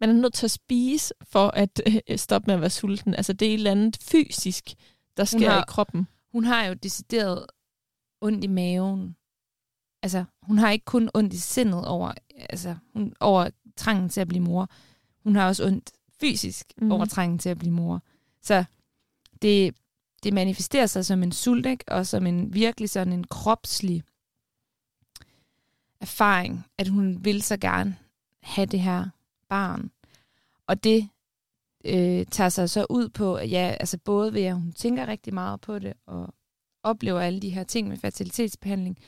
man 0.00 0.08
er 0.10 0.14
nødt 0.14 0.34
til 0.34 0.46
at 0.46 0.50
spise 0.50 1.14
for 1.22 1.48
at 1.48 1.82
øh, 2.08 2.18
stoppe 2.18 2.46
med 2.46 2.54
at 2.54 2.60
være 2.60 2.70
sulten. 2.70 3.14
Altså 3.14 3.32
det 3.32 3.48
er 3.48 3.50
et 3.50 3.54
eller 3.54 3.70
andet 3.70 3.98
fysisk, 4.02 4.74
der 5.16 5.24
sker 5.24 5.50
har- 5.50 5.60
i 5.60 5.64
kroppen. 5.68 6.08
Hun 6.32 6.44
har 6.44 6.64
jo 6.64 6.74
decideret 6.74 7.46
ondt 8.20 8.44
i 8.44 8.46
maven. 8.46 9.16
Altså, 10.04 10.24
hun 10.42 10.58
har 10.58 10.70
ikke 10.70 10.84
kun 10.84 11.10
ondt 11.14 11.32
i 11.32 11.38
sindet 11.38 11.84
over, 11.86 12.12
altså, 12.50 12.74
hun, 12.92 13.14
over 13.20 13.48
trangen 13.76 14.08
til 14.08 14.20
at 14.20 14.28
blive 14.28 14.42
mor. 14.42 14.68
Hun 15.22 15.36
har 15.36 15.46
også 15.46 15.66
ondt 15.66 15.92
fysisk 16.20 16.72
mm. 16.76 16.92
over 16.92 17.04
trangen 17.04 17.38
til 17.38 17.48
at 17.48 17.58
blive 17.58 17.72
mor. 17.72 18.02
Så 18.42 18.64
det, 19.42 19.74
det 20.22 20.32
manifesterer 20.32 20.86
sig 20.86 21.06
som 21.06 21.22
en 21.22 21.32
sult, 21.32 21.66
ikke? 21.66 21.84
og 21.88 22.06
som 22.06 22.26
en 22.26 22.54
virkelig 22.54 22.90
sådan 22.90 23.12
en 23.12 23.24
kropslig 23.24 24.02
erfaring, 26.00 26.66
at 26.78 26.88
hun 26.88 27.24
vil 27.24 27.42
så 27.42 27.56
gerne 27.56 27.96
have 28.42 28.66
det 28.66 28.80
her 28.80 29.08
barn. 29.48 29.90
Og 30.66 30.84
det 30.84 31.08
øh, 31.84 32.26
tager 32.26 32.48
sig 32.48 32.70
så 32.70 32.86
ud 32.90 33.08
på, 33.08 33.34
at 33.34 33.50
ja, 33.50 33.76
altså 33.80 33.98
både 33.98 34.34
ved, 34.34 34.42
at 34.42 34.54
hun 34.54 34.72
tænker 34.72 35.06
rigtig 35.06 35.34
meget 35.34 35.60
på 35.60 35.78
det, 35.78 35.92
og 36.06 36.34
oplever 36.82 37.20
alle 37.20 37.40
de 37.40 37.50
her 37.50 37.64
ting 37.64 37.88
med 37.88 37.96
fertilitetsbehandling, 37.96 38.98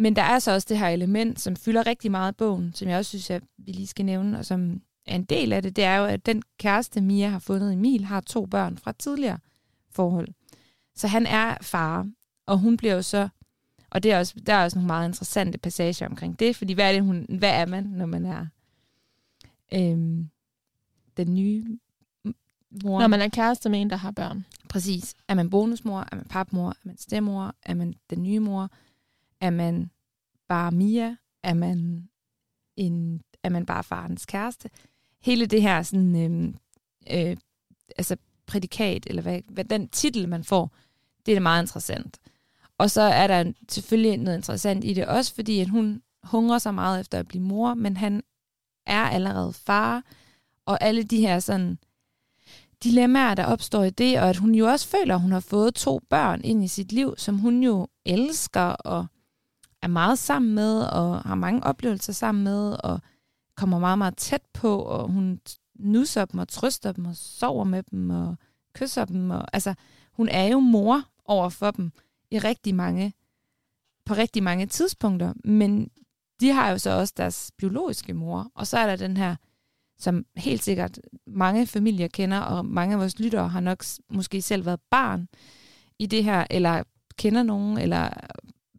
men 0.00 0.16
der 0.16 0.22
er 0.22 0.38
så 0.38 0.52
også 0.52 0.66
det 0.68 0.78
her 0.78 0.88
element, 0.88 1.40
som 1.40 1.56
fylder 1.56 1.86
rigtig 1.86 2.10
meget 2.10 2.36
bogen, 2.36 2.72
som 2.74 2.88
jeg 2.88 2.98
også 2.98 3.08
synes, 3.08 3.30
at 3.30 3.42
vi 3.58 3.72
lige 3.72 3.86
skal 3.86 4.04
nævne, 4.04 4.38
og 4.38 4.44
som 4.44 4.82
er 5.06 5.14
en 5.14 5.24
del 5.24 5.52
af 5.52 5.62
det, 5.62 5.76
det 5.76 5.84
er 5.84 5.96
jo, 5.96 6.04
at 6.04 6.26
den 6.26 6.42
kæreste, 6.58 7.00
Mia 7.00 7.28
har 7.28 7.38
fundet, 7.38 7.72
Emil, 7.72 8.04
har 8.04 8.20
to 8.20 8.46
børn 8.46 8.78
fra 8.78 8.92
tidligere 8.92 9.38
forhold. 9.90 10.28
Så 10.94 11.08
han 11.08 11.26
er 11.26 11.56
far, 11.62 12.08
og 12.46 12.58
hun 12.58 12.76
bliver 12.76 12.94
jo 12.94 13.02
så, 13.02 13.28
og 13.90 14.02
det 14.02 14.12
er 14.12 14.18
også, 14.18 14.34
der 14.46 14.54
er 14.54 14.64
også 14.64 14.78
nogle 14.78 14.86
meget 14.86 15.08
interessante 15.08 15.58
passager 15.58 16.08
omkring 16.08 16.38
det, 16.38 16.56
fordi 16.56 16.72
hvad 16.72 16.88
er, 16.88 16.92
det, 16.92 17.02
hun, 17.02 17.26
hvad 17.38 17.50
er 17.50 17.66
man, 17.66 17.84
når 17.84 18.06
man 18.06 18.26
er 18.26 18.46
øhm, 19.74 20.30
den 21.16 21.34
nye 21.34 21.78
mor? 22.84 23.00
Når 23.00 23.06
man 23.06 23.20
er 23.20 23.28
kæreste 23.28 23.68
med 23.68 23.80
en, 23.80 23.90
der 23.90 23.96
har 23.96 24.10
børn. 24.10 24.44
Præcis. 24.68 25.14
Er 25.28 25.34
man 25.34 25.50
bonusmor? 25.50 26.00
Er 26.12 26.16
man 26.16 26.24
papmor? 26.24 26.70
Er 26.70 26.84
man 26.84 26.98
stemmor? 26.98 27.54
Er 27.62 27.74
man 27.74 27.94
den 28.10 28.22
nye 28.22 28.40
mor? 28.40 28.70
Er 29.40 29.50
man 29.50 29.90
bare 30.48 30.70
Mia? 30.70 31.16
Er 31.42 31.54
man, 31.54 32.08
en, 32.76 33.22
er 33.42 33.48
man 33.48 33.66
bare 33.66 33.84
farens 33.84 34.26
kæreste? 34.26 34.70
Hele 35.20 35.46
det 35.46 35.62
her 35.62 35.82
sådan, 35.82 36.16
øh, 36.16 36.54
øh, 37.30 37.36
altså 37.98 38.16
prædikat, 38.46 39.06
eller 39.06 39.22
hvad, 39.22 39.40
hvad 39.48 39.64
den 39.64 39.88
titel, 39.88 40.28
man 40.28 40.44
får, 40.44 40.70
det 41.26 41.36
er 41.36 41.40
meget 41.40 41.62
interessant. 41.62 42.20
Og 42.78 42.90
så 42.90 43.00
er 43.00 43.26
der 43.26 43.52
selvfølgelig 43.68 44.16
noget 44.16 44.36
interessant 44.36 44.84
i 44.84 44.94
det 44.94 45.06
også, 45.06 45.34
fordi 45.34 45.60
at 45.60 45.68
hun 45.68 46.02
hungrer 46.22 46.58
så 46.58 46.72
meget 46.72 47.00
efter 47.00 47.18
at 47.18 47.28
blive 47.28 47.42
mor, 47.42 47.74
men 47.74 47.96
han 47.96 48.22
er 48.86 49.02
allerede 49.02 49.52
far, 49.52 50.02
og 50.66 50.82
alle 50.82 51.02
de 51.02 51.20
her 51.20 51.38
sådan 51.38 51.78
dilemmaer, 52.84 53.34
der 53.34 53.44
opstår 53.44 53.84
i 53.84 53.90
det, 53.90 54.20
og 54.20 54.28
at 54.28 54.36
hun 54.36 54.54
jo 54.54 54.66
også 54.66 54.88
føler, 54.88 55.14
at 55.14 55.20
hun 55.20 55.32
har 55.32 55.40
fået 55.40 55.74
to 55.74 56.00
børn 56.10 56.40
ind 56.44 56.64
i 56.64 56.68
sit 56.68 56.92
liv, 56.92 57.14
som 57.16 57.38
hun 57.38 57.62
jo 57.62 57.88
elsker 58.04 58.60
og 58.60 59.06
er 59.82 59.88
meget 59.88 60.18
sammen 60.18 60.54
med, 60.54 60.82
og 60.82 61.20
har 61.20 61.34
mange 61.34 61.64
oplevelser 61.64 62.12
sammen 62.12 62.44
med, 62.44 62.76
og 62.84 63.00
kommer 63.56 63.78
meget, 63.78 63.98
meget 63.98 64.16
tæt 64.16 64.42
på, 64.52 64.78
og 64.78 65.08
hun 65.08 65.40
nusser 65.78 66.24
dem 66.24 66.40
og 66.40 66.48
trøster 66.48 66.92
dem 66.92 67.04
og 67.04 67.16
sover 67.16 67.64
med 67.64 67.82
dem 67.82 68.10
og 68.10 68.36
kysser 68.74 69.04
dem. 69.04 69.30
Og, 69.30 69.44
altså, 69.52 69.74
hun 70.12 70.28
er 70.28 70.44
jo 70.44 70.60
mor 70.60 71.02
over 71.24 71.48
for 71.48 71.70
dem 71.70 71.92
i 72.30 72.38
rigtig 72.38 72.74
mange, 72.74 73.12
på 74.04 74.14
rigtig 74.14 74.42
mange 74.42 74.66
tidspunkter, 74.66 75.32
men 75.44 75.90
de 76.40 76.52
har 76.52 76.70
jo 76.70 76.78
så 76.78 76.90
også 76.90 77.14
deres 77.16 77.52
biologiske 77.58 78.14
mor, 78.14 78.50
og 78.54 78.66
så 78.66 78.78
er 78.78 78.86
der 78.86 78.96
den 78.96 79.16
her, 79.16 79.36
som 79.98 80.24
helt 80.36 80.62
sikkert 80.62 80.98
mange 81.26 81.66
familier 81.66 82.08
kender, 82.08 82.38
og 82.38 82.66
mange 82.66 82.94
af 82.94 83.00
vores 83.00 83.18
lyttere 83.18 83.48
har 83.48 83.60
nok 83.60 83.84
måske 84.10 84.42
selv 84.42 84.66
været 84.66 84.80
barn 84.90 85.28
i 85.98 86.06
det 86.06 86.24
her, 86.24 86.46
eller 86.50 86.82
kender 87.18 87.42
nogen, 87.42 87.78
eller 87.78 88.10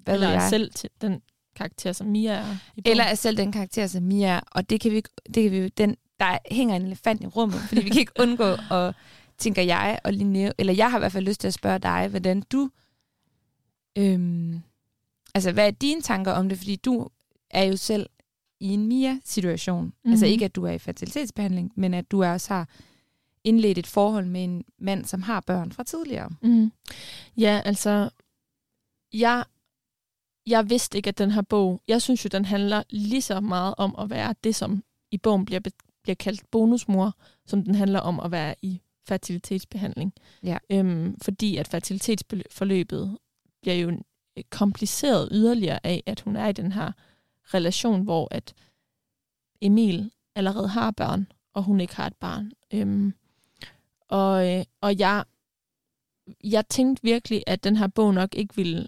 hvad 0.03 0.13
Eller 0.13 0.27
ved 0.27 0.33
jeg. 0.33 0.45
er 0.45 0.49
selv 0.49 0.71
den 1.01 1.21
karakter, 1.55 1.91
som 1.91 2.07
Mia 2.07 2.31
er. 2.31 2.57
I 2.75 2.81
bogen. 2.81 2.91
Eller 2.91 3.03
er 3.03 3.15
selv 3.15 3.37
den 3.37 3.51
karakter, 3.51 3.87
som 3.87 4.03
Mia 4.03 4.27
er, 4.27 4.39
og 4.51 4.69
det 4.69 4.81
kan 4.81 4.91
vi, 4.91 5.03
det 5.33 5.43
kan 5.43 5.51
vi 5.51 5.69
den, 5.69 5.95
der 6.19 6.37
hænger 6.51 6.75
en 6.75 6.85
elefant 6.85 7.23
i 7.23 7.27
rummet, 7.27 7.59
fordi 7.59 7.81
vi 7.81 7.89
kan 7.89 7.99
ikke 7.99 8.21
undgå 8.23 8.55
at, 8.71 8.95
tænker 9.37 9.61
jeg, 9.61 9.99
og 10.03 10.13
Linnea, 10.13 10.51
eller 10.57 10.73
jeg 10.73 10.91
har 10.91 10.97
i 10.97 11.01
hvert 11.01 11.11
fald 11.11 11.25
lyst 11.25 11.41
til 11.41 11.47
at 11.47 11.53
spørge 11.53 11.79
dig, 11.79 12.07
hvordan 12.07 12.43
du, 12.51 12.69
øhm, 13.97 14.61
altså 15.35 15.51
hvad 15.51 15.67
er 15.67 15.71
dine 15.71 16.01
tanker 16.01 16.31
om 16.31 16.49
det, 16.49 16.57
fordi 16.57 16.75
du 16.75 17.07
er 17.49 17.63
jo 17.63 17.77
selv 17.77 18.09
i 18.59 18.67
en 18.67 18.87
Mia-situation, 18.87 19.83
mm-hmm. 19.85 20.11
altså 20.11 20.25
ikke 20.25 20.45
at 20.45 20.55
du 20.55 20.65
er 20.65 20.71
i 20.71 20.77
fertilitetsbehandling, 20.77 21.71
men 21.75 21.93
at 21.93 22.11
du 22.11 22.23
også 22.23 22.53
har 22.53 22.69
indledt 23.43 23.77
et 23.77 23.87
forhold 23.87 24.25
med 24.25 24.43
en 24.43 24.63
mand, 24.79 25.05
som 25.05 25.21
har 25.21 25.39
børn 25.39 25.71
fra 25.71 25.83
tidligere. 25.83 26.29
Mm. 26.41 26.71
Ja, 27.37 27.61
altså, 27.65 28.09
jeg, 29.13 29.43
jeg 30.47 30.69
vidste 30.69 30.97
ikke, 30.97 31.07
at 31.07 31.17
den 31.17 31.31
her 31.31 31.41
bog, 31.41 31.81
jeg 31.87 32.01
synes 32.01 32.25
jo, 32.25 32.27
den 32.27 32.45
handler 32.45 32.83
lige 32.89 33.21
så 33.21 33.39
meget 33.39 33.75
om 33.77 33.95
at 33.99 34.09
være 34.09 34.35
det, 34.43 34.55
som 34.55 34.83
i 35.11 35.17
bogen 35.17 35.45
bliver, 35.45 35.59
bliver 36.03 36.15
kaldt 36.15 36.51
bonusmor, 36.51 37.15
som 37.45 37.63
den 37.63 37.75
handler 37.75 37.99
om 37.99 38.19
at 38.19 38.31
være 38.31 38.55
i 38.61 38.81
fertilitetsbehandling. 39.07 40.13
Ja. 40.43 40.57
Øhm, 40.69 41.19
fordi 41.21 41.57
at 41.57 41.67
fertilitetsforløbet 41.67 43.17
bliver 43.61 43.75
jo 43.75 43.99
kompliceret 44.49 45.29
yderligere 45.31 45.79
af, 45.85 46.03
at 46.05 46.21
hun 46.21 46.35
er 46.35 46.47
i 46.47 46.53
den 46.53 46.71
her 46.71 46.91
relation, 47.53 48.01
hvor 48.01 48.27
at 48.31 48.53
Emil 49.61 50.11
allerede 50.35 50.67
har 50.67 50.91
børn, 50.91 51.27
og 51.53 51.63
hun 51.63 51.79
ikke 51.79 51.95
har 51.95 52.07
et 52.07 52.15
barn. 52.15 52.51
Øhm, 52.73 53.13
og, 54.09 54.49
øh, 54.49 54.65
og 54.81 54.99
jeg, 54.99 55.23
jeg 56.43 56.67
tænkte 56.67 57.03
virkelig, 57.03 57.43
at 57.47 57.63
den 57.63 57.75
her 57.75 57.87
bog 57.87 58.13
nok 58.13 58.35
ikke 58.35 58.55
ville 58.55 58.87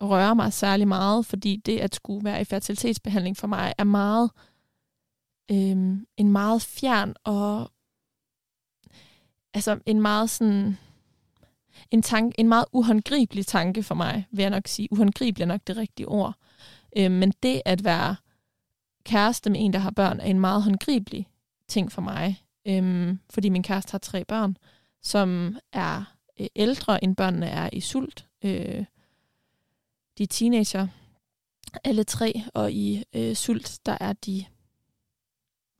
røre 0.00 0.34
mig 0.34 0.52
særlig 0.52 0.88
meget, 0.88 1.26
fordi 1.26 1.56
det 1.56 1.78
at 1.78 1.94
skulle 1.94 2.24
være 2.24 2.40
i 2.40 2.44
fertilitetsbehandling 2.44 3.36
for 3.36 3.46
mig 3.46 3.74
er 3.78 3.84
meget 3.84 4.30
øhm, 5.50 6.06
en 6.16 6.32
meget 6.32 6.62
fjern 6.62 7.14
og 7.24 7.70
altså 9.54 9.78
en 9.86 10.00
meget 10.00 10.30
sådan 10.30 10.78
en, 11.90 12.02
tanke, 12.02 12.40
en 12.40 12.48
meget 12.48 12.64
uhåndgribelig 12.72 13.46
tanke 13.46 13.82
for 13.82 13.94
mig, 13.94 14.26
vil 14.30 14.42
jeg 14.42 14.50
nok 14.50 14.66
sige. 14.66 14.92
Uhåndgribelig 14.92 15.42
er 15.42 15.48
nok 15.48 15.60
det 15.66 15.76
rigtige 15.76 16.08
ord. 16.08 16.34
Øhm, 16.96 17.14
men 17.14 17.32
det 17.42 17.62
at 17.64 17.84
være 17.84 18.16
kæreste 19.04 19.50
med 19.50 19.60
en, 19.60 19.72
der 19.72 19.78
har 19.78 19.90
børn, 19.90 20.20
er 20.20 20.24
en 20.24 20.40
meget 20.40 20.62
håndgribelig 20.62 21.28
ting 21.68 21.92
for 21.92 22.02
mig. 22.02 22.42
Øhm, 22.66 23.18
fordi 23.30 23.48
min 23.48 23.62
kæreste 23.62 23.90
har 23.90 23.98
tre 23.98 24.24
børn, 24.24 24.56
som 25.02 25.58
er 25.72 26.14
øh, 26.40 26.46
ældre, 26.56 27.04
end 27.04 27.16
børnene 27.16 27.46
er 27.46 27.70
i 27.72 27.80
sult. 27.80 28.26
Øh, 28.44 28.84
de 30.18 30.22
er 30.22 30.26
teenager, 30.26 30.86
alle 31.84 32.04
tre, 32.04 32.42
og 32.54 32.72
i 32.72 33.02
øh, 33.12 33.36
sult, 33.36 33.78
der 33.86 33.98
er 34.00 34.12
de 34.12 34.44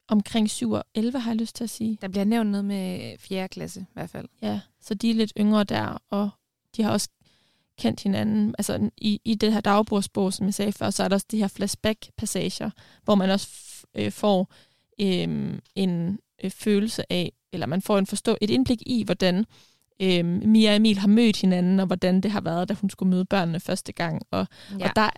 omkring 0.08 0.50
7 0.50 0.70
og 0.70 0.84
11, 0.94 1.18
har 1.18 1.30
jeg 1.30 1.40
lyst 1.40 1.56
til 1.56 1.64
at 1.64 1.70
sige. 1.70 1.98
Der 2.00 2.08
bliver 2.08 2.24
nævnt 2.24 2.50
noget 2.50 2.64
med 2.64 3.18
4. 3.18 3.48
klasse 3.48 3.80
i 3.80 3.92
hvert 3.92 4.10
fald. 4.10 4.28
Ja, 4.42 4.60
så 4.80 4.94
de 4.94 5.10
er 5.10 5.14
lidt 5.14 5.32
yngre 5.38 5.64
der, 5.64 6.02
og 6.10 6.30
de 6.76 6.82
har 6.82 6.90
også 6.90 7.08
kendt 7.78 8.02
hinanden. 8.02 8.54
Altså 8.58 8.90
i, 8.96 9.20
i 9.24 9.34
det 9.34 9.52
her 9.52 9.60
dagbordsbog, 9.60 10.32
som 10.32 10.46
jeg 10.46 10.54
sagde 10.54 10.72
før, 10.72 10.90
så 10.90 11.04
er 11.04 11.08
der 11.08 11.16
også 11.16 11.26
de 11.30 11.38
her 11.38 11.48
flashback-passager, 11.48 12.70
hvor 13.04 13.14
man 13.14 13.30
også 13.30 13.48
øh, 13.94 14.12
får 14.12 14.52
øh, 15.00 15.58
en 15.74 16.18
øh, 16.44 16.50
følelse 16.50 17.12
af, 17.12 17.32
eller 17.52 17.66
man 17.66 17.82
får 17.82 17.98
en 17.98 18.06
forstå, 18.06 18.36
et 18.40 18.50
indblik 18.50 18.82
i, 18.86 19.02
hvordan 19.04 19.44
øh, 20.02 20.24
Mia 20.24 20.70
og 20.70 20.76
Emil 20.76 20.98
har 20.98 21.08
mødt 21.08 21.40
hinanden, 21.40 21.80
og 21.80 21.86
hvordan 21.86 22.20
det 22.20 22.30
har 22.30 22.40
været, 22.40 22.68
da 22.68 22.74
hun 22.74 22.90
skulle 22.90 23.10
møde 23.10 23.24
børnene 23.24 23.60
første 23.60 23.92
gang. 23.92 24.22
Og, 24.30 24.46
ja. 24.78 24.88
og 24.88 24.96
der, 24.96 25.10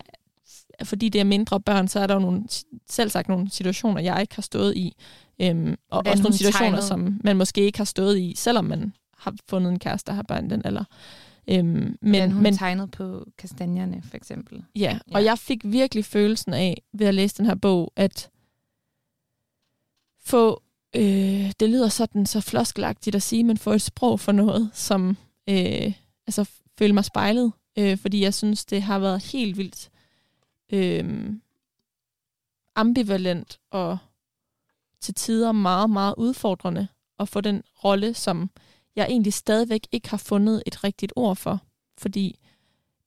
fordi 0.85 1.09
det 1.09 1.21
er 1.21 1.25
mindre 1.25 1.61
børn, 1.61 1.89
så 1.89 2.01
er 2.01 2.07
der 2.07 2.15
jo 2.15 2.21
nogle, 2.21 2.43
selv 2.91 3.11
sagt 3.11 3.29
nogle 3.29 3.51
situationer, 3.51 4.01
jeg 4.01 4.21
ikke 4.21 4.35
har 4.35 4.43
stået 4.43 4.77
i. 4.77 4.97
Øhm, 5.41 5.77
og 5.91 5.97
hvordan 5.97 6.13
også 6.13 6.23
nogle 6.23 6.37
situationer, 6.37 6.69
tegnede. 6.69 6.87
som 6.87 7.21
man 7.25 7.37
måske 7.37 7.61
ikke 7.61 7.79
har 7.79 7.85
stået 7.85 8.19
i, 8.19 8.35
selvom 8.37 8.65
man 8.65 8.93
har 9.19 9.35
fundet 9.49 9.73
en 9.73 9.79
kæreste, 9.79 10.11
der 10.11 10.17
har 10.17 10.23
børn 10.23 10.51
den 10.51 10.63
alder. 10.65 10.85
Øhm, 11.49 11.97
men 12.03 12.33
hun 12.33 12.43
men, 12.43 12.57
tegnet 12.57 12.91
på 12.91 13.27
kastanjerne, 13.39 14.03
for 14.03 14.17
eksempel. 14.17 14.65
Ja, 14.77 14.81
ja, 14.81 15.15
og 15.15 15.25
jeg 15.25 15.39
fik 15.39 15.61
virkelig 15.65 16.05
følelsen 16.05 16.55
af, 16.55 16.83
ved 16.93 17.07
at 17.07 17.15
læse 17.15 17.37
den 17.37 17.47
her 17.47 17.55
bog, 17.55 17.93
at 17.97 18.31
få, 20.25 20.63
øh, 20.97 21.53
det 21.61 21.71
lyder 21.71 21.89
sådan 21.89 22.27
så 22.27 22.41
floskelagtigt 22.41 23.17
at 23.17 23.23
sige, 23.23 23.45
men 23.45 23.59
få 23.59 23.73
et 23.73 23.83
sprog 23.83 24.21
for 24.21 24.33
noget, 24.33 24.71
som 24.73 25.17
øh, 25.49 25.93
altså 26.27 26.51
føler 26.79 26.95
mig 26.95 27.05
spejlet, 27.05 27.53
øh, 27.79 27.99
fordi 27.99 28.23
jeg 28.23 28.35
synes, 28.35 28.65
det 28.65 28.83
har 28.83 28.99
været 28.99 29.23
helt 29.23 29.57
vildt 29.57 29.91
øh, 30.73 31.33
ambivalent 32.77 33.61
og 33.71 33.99
til 35.01 35.15
tider 35.15 35.53
meget, 35.53 35.91
meget 35.91 36.15
udfordrende 36.19 36.89
at 37.19 37.29
få 37.29 37.41
den 37.41 37.63
rolle, 37.85 38.15
som 38.15 38.51
jeg 38.97 39.07
egentlig 39.07 39.33
stadigvæk 39.33 39.87
ikke 39.93 40.11
har 40.11 40.17
fundet 40.17 40.63
et 40.67 40.85
rigtigt 40.85 41.13
ord 41.17 41.37
for. 41.37 41.61
Fordi 41.99 42.39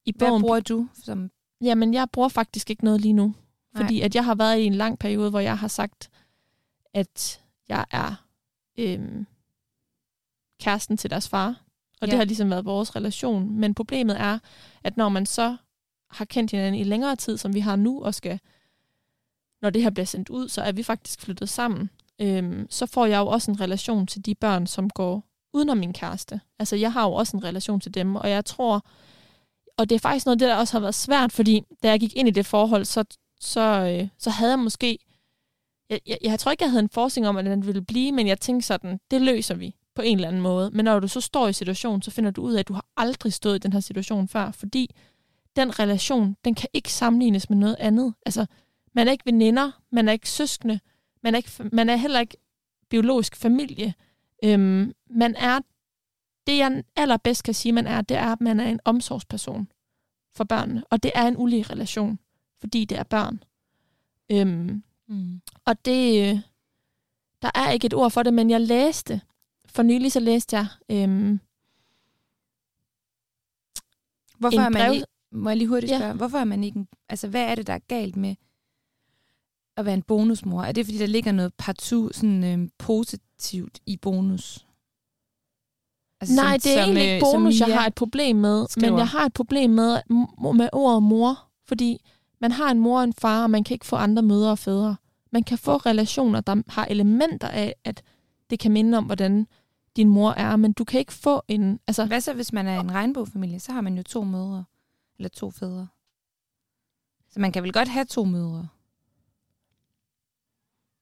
i 0.06 0.12
bogen... 0.12 0.34
Hvad 0.34 0.42
bruger 0.42 0.60
du? 0.60 0.88
Som... 0.94 1.32
Jamen, 1.62 1.94
jeg 1.94 2.08
bruger 2.12 2.30
faktisk 2.30 2.70
ikke 2.70 2.84
noget 2.84 3.02
lige 3.02 3.13
nu. 3.13 3.25
Nej. 3.74 3.84
Fordi 3.84 4.02
at 4.02 4.16
jeg 4.16 4.25
har 4.25 4.36
været 4.36 4.60
i 4.60 4.66
en 4.66 4.75
lang 4.75 5.00
periode, 5.00 5.30
hvor 5.30 5.40
jeg 5.40 5.58
har 5.58 5.68
sagt, 5.68 6.10
at 6.94 7.43
jeg 7.70 7.86
er 7.91 8.25
øhm, 8.79 9.27
kæresten 10.60 10.98
til 10.98 11.10
deres 11.10 11.29
far. 11.29 11.63
Og 12.01 12.08
ja. 12.08 12.12
det 12.12 12.17
har 12.17 12.25
ligesom 12.25 12.50
været 12.50 12.65
vores 12.65 12.96
relation. 12.96 13.60
Men 13.60 13.74
problemet 13.74 14.20
er, 14.20 14.39
at 14.84 14.98
når 14.98 15.10
man 15.10 15.25
så 15.25 15.58
har 16.10 16.25
kendt 16.25 16.51
hinanden 16.51 16.82
i 16.82 16.84
længere 16.84 17.15
tid, 17.15 17.38
som 17.38 17.53
vi 17.53 17.60
har 17.60 17.75
nu, 17.75 18.03
og 18.03 18.15
skal, 18.15 18.39
når 19.62 19.70
det 19.70 19.84
her 19.84 19.89
bliver 19.89 20.05
sendt 20.05 20.29
ud, 20.29 20.50
så 20.50 20.62
er 20.62 20.72
vi 20.72 20.84
faktisk 20.84 21.22
flyttet 21.22 21.50
sammen. 21.50 21.89
Øhm, 22.22 22.67
så 22.70 22.86
får 22.86 23.05
jeg 23.05 23.20
jo 23.20 23.27
også 23.27 23.51
en 23.51 23.62
relation 23.62 24.08
til 24.08 24.25
de 24.25 24.36
børn, 24.36 24.67
som 24.67 24.89
går 24.89 25.24
udenom 25.53 25.77
min 25.77 25.93
kæreste. 25.93 26.41
Altså, 26.60 26.75
jeg 26.75 26.93
har 26.93 27.03
jo 27.03 27.13
også 27.13 27.38
en 27.38 27.43
relation 27.43 27.79
til 27.79 27.93
dem, 27.93 28.15
og 28.15 28.29
jeg 28.29 28.46
tror, 28.46 28.86
og 29.77 29.89
det 29.89 29.96
er 29.96 30.00
faktisk 30.00 30.25
noget, 30.25 30.39
det 30.39 30.48
der 30.48 30.55
også 30.55 30.74
har 30.74 30.79
været 30.79 30.96
svært, 30.96 31.32
fordi 31.32 31.63
da 31.84 31.89
jeg 31.89 32.00
gik 32.00 32.15
ind 32.15 32.27
i 32.27 32.32
det 32.32 32.46
forhold, 32.46 32.86
så, 32.86 33.03
så, 33.39 33.62
øh, 33.62 34.08
så 34.17 34.29
havde 34.29 34.51
jeg 34.51 34.60
måske... 34.60 35.00
Jeg, 35.94 36.02
jeg, 36.08 36.18
jeg 36.22 36.40
tror 36.40 36.52
ikke, 36.52 36.64
jeg 36.64 36.72
havde 36.72 36.84
en 36.84 36.90
forskning 36.90 37.28
om, 37.28 37.38
at 37.38 37.46
den 37.46 37.66
ville 37.66 37.82
blive, 37.82 38.12
men 38.12 38.28
jeg 38.28 38.40
tænkte 38.40 38.68
sådan, 38.68 39.00
det 39.12 39.22
løser 39.22 39.56
vi 39.56 39.76
på 39.96 40.02
en 40.02 40.18
eller 40.18 40.28
anden 40.28 40.42
måde. 40.42 40.72
Men 40.74 40.86
når 40.86 41.00
du 41.00 41.08
så 41.08 41.22
står 41.22 41.48
i 41.48 41.54
situationen, 41.54 42.02
så 42.02 42.12
finder 42.12 42.32
du 42.32 42.42
ud 42.42 42.54
af, 42.54 42.60
at 42.60 42.68
du 42.68 42.74
har 42.74 42.86
aldrig 42.98 43.34
stået 43.34 43.56
i 43.56 43.60
den 43.60 43.74
her 43.74 43.80
situation 43.80 44.28
før, 44.28 44.52
fordi 44.52 44.96
den 45.56 45.80
relation, 45.80 46.36
den 46.46 46.56
kan 46.56 46.70
ikke 46.74 46.94
sammenlignes 46.94 47.50
med 47.50 47.58
noget 47.58 47.76
andet. 47.80 48.14
Altså, 48.26 48.46
man 48.94 49.08
er 49.08 49.12
ikke 49.12 49.26
veninder, 49.26 49.72
man 49.92 50.08
er 50.08 50.12
ikke 50.12 50.30
søskende, 50.30 50.80
man 51.24 51.34
er, 51.34 51.38
ikke, 51.38 51.52
man 51.72 51.90
er 51.90 51.96
heller 51.96 52.20
ikke 52.20 52.38
biologisk 52.90 53.36
familie. 53.36 53.94
Øhm, 54.44 54.94
man 55.10 55.36
er, 55.36 55.60
det 56.48 56.58
jeg 56.58 56.84
allerbedst 56.96 57.44
kan 57.44 57.54
sige, 57.54 57.72
man 57.72 57.88
er, 57.88 58.02
det 58.02 58.18
er, 58.18 58.32
at 58.32 58.42
man 58.42 58.60
er 58.60 58.66
en 58.66 58.80
omsorgsperson 58.86 59.68
for 60.36 60.44
børnene. 60.44 60.84
Og 60.90 61.04
det 61.04 61.12
er 61.16 61.28
en 61.28 61.38
ulige 61.38 61.64
relation, 61.64 62.20
fordi 62.60 62.86
det 62.86 62.98
er 62.98 63.04
børn. 63.04 63.44
Øhm, 64.32 64.84
mm. 65.07 65.41
Og 65.65 65.86
det, 65.86 66.43
der 67.41 67.51
er 67.55 67.72
ikke 67.72 67.86
et 67.86 67.93
ord 67.93 68.12
for 68.12 68.24
det, 68.24 68.33
men 68.33 68.50
jeg 68.50 68.62
læste, 68.62 69.22
for 69.65 69.83
nylig 69.83 70.12
så 70.12 70.19
læste 70.19 70.57
jeg 70.57 70.67
øhm, 70.89 71.39
Hvorfor 74.39 74.60
er 74.60 74.69
man 74.69 74.81
brev... 74.81 74.93
ikke, 74.93 75.05
må 75.31 75.50
jeg 75.50 75.57
lige 75.57 75.67
hurtigt 75.67 75.89
spørge, 75.89 76.05
ja. 76.05 76.13
hvorfor 76.13 76.38
er 76.38 76.43
man 76.43 76.63
ikke, 76.63 76.86
altså 77.10 77.27
hvad 77.27 77.43
er 77.43 77.55
det, 77.55 77.67
der 77.67 77.74
er 77.74 77.79
galt 77.88 78.15
med 78.15 78.36
at 79.77 79.86
være 79.86 79.93
en 79.93 80.01
bonusmor? 80.01 80.63
Er 80.63 80.72
det, 80.72 80.86
fordi 80.86 80.98
der 80.98 81.05
ligger 81.05 81.31
noget 81.31 81.53
partout 81.57 82.15
sådan, 82.15 82.43
øhm, 82.43 82.72
positivt 82.77 83.79
i 83.86 83.98
bonus? 83.98 84.65
Altså, 86.22 86.36
Nej, 86.36 86.60
som, 86.60 86.62
det 86.63 86.77
er 86.77 86.83
som, 86.83 86.89
egentlig 86.89 87.03
ikke 87.03 87.15
øh, 87.15 87.33
bonus, 87.33 87.60
jeg 87.60 87.79
har 87.79 87.88
et 87.88 87.95
problem 87.95 88.36
med. 88.36 88.65
Skriver. 88.69 88.91
Men 88.91 89.00
jeg 89.00 89.07
har 89.07 89.25
et 89.25 89.33
problem 89.33 89.69
med, 89.69 90.01
med 90.53 90.69
ordet 90.74 91.03
mor, 91.03 91.48
fordi 91.67 92.01
man 92.44 92.52
har 92.52 92.72
en 92.72 92.80
mor 92.80 92.98
og 92.98 93.04
en 93.04 93.14
far, 93.14 93.44
og 93.44 93.50
man 93.50 93.64
kan 93.64 93.76
ikke 93.76 93.86
få 93.86 93.96
andre 93.96 94.22
mødre 94.22 94.52
og 94.52 94.60
fædre. 94.60 94.96
Man 95.32 95.44
kan 95.44 95.58
få 95.58 95.78
relationer, 95.78 96.42
der 96.42 96.64
har 96.68 96.86
elementer 96.86 97.48
af, 97.48 97.76
at 97.84 98.04
det 98.50 98.60
kan 98.60 98.72
minde 98.72 98.98
om, 98.98 99.06
hvordan 99.06 99.48
din 99.96 100.10
mor 100.10 100.32
er, 100.32 100.56
men 100.56 100.74
du 100.74 100.84
kan 100.84 101.00
ikke 101.00 101.14
få 101.14 101.42
en... 101.48 101.80
Altså, 101.88 102.06
Hvad 102.06 102.22
så, 102.22 102.34
hvis 102.34 102.54
man 102.54 102.68
er 102.68 102.80
en 102.80 102.92
regnbuefamilie? 102.92 103.60
Så 103.60 103.72
har 103.72 103.82
man 103.82 103.98
jo 103.98 104.04
to 104.04 104.24
mødre, 104.24 104.64
eller 105.18 105.30
to 105.30 105.52
fædre. 105.52 105.88
Så 107.30 107.40
man 107.40 107.52
kan 107.52 107.64
vel 107.64 107.74
godt 107.74 107.88
have 107.88 108.06
to 108.06 108.24
mødre. 108.24 108.68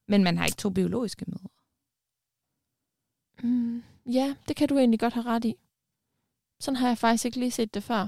Men 0.08 0.24
man 0.24 0.38
har 0.38 0.46
ikke 0.46 0.58
to 0.58 0.70
biologiske 0.70 1.26
mødre. 1.28 1.50
Mm, 3.44 3.84
ja, 4.06 4.36
det 4.48 4.56
kan 4.56 4.68
du 4.68 4.78
egentlig 4.78 5.00
godt 5.00 5.14
have 5.14 5.26
ret 5.26 5.46
i. 5.46 5.56
Sådan 6.60 6.76
har 6.76 6.88
jeg 6.88 6.98
faktisk 6.98 7.26
ikke 7.26 7.40
lige 7.40 7.52
set 7.52 7.74
det 7.74 7.84
før. 7.84 8.08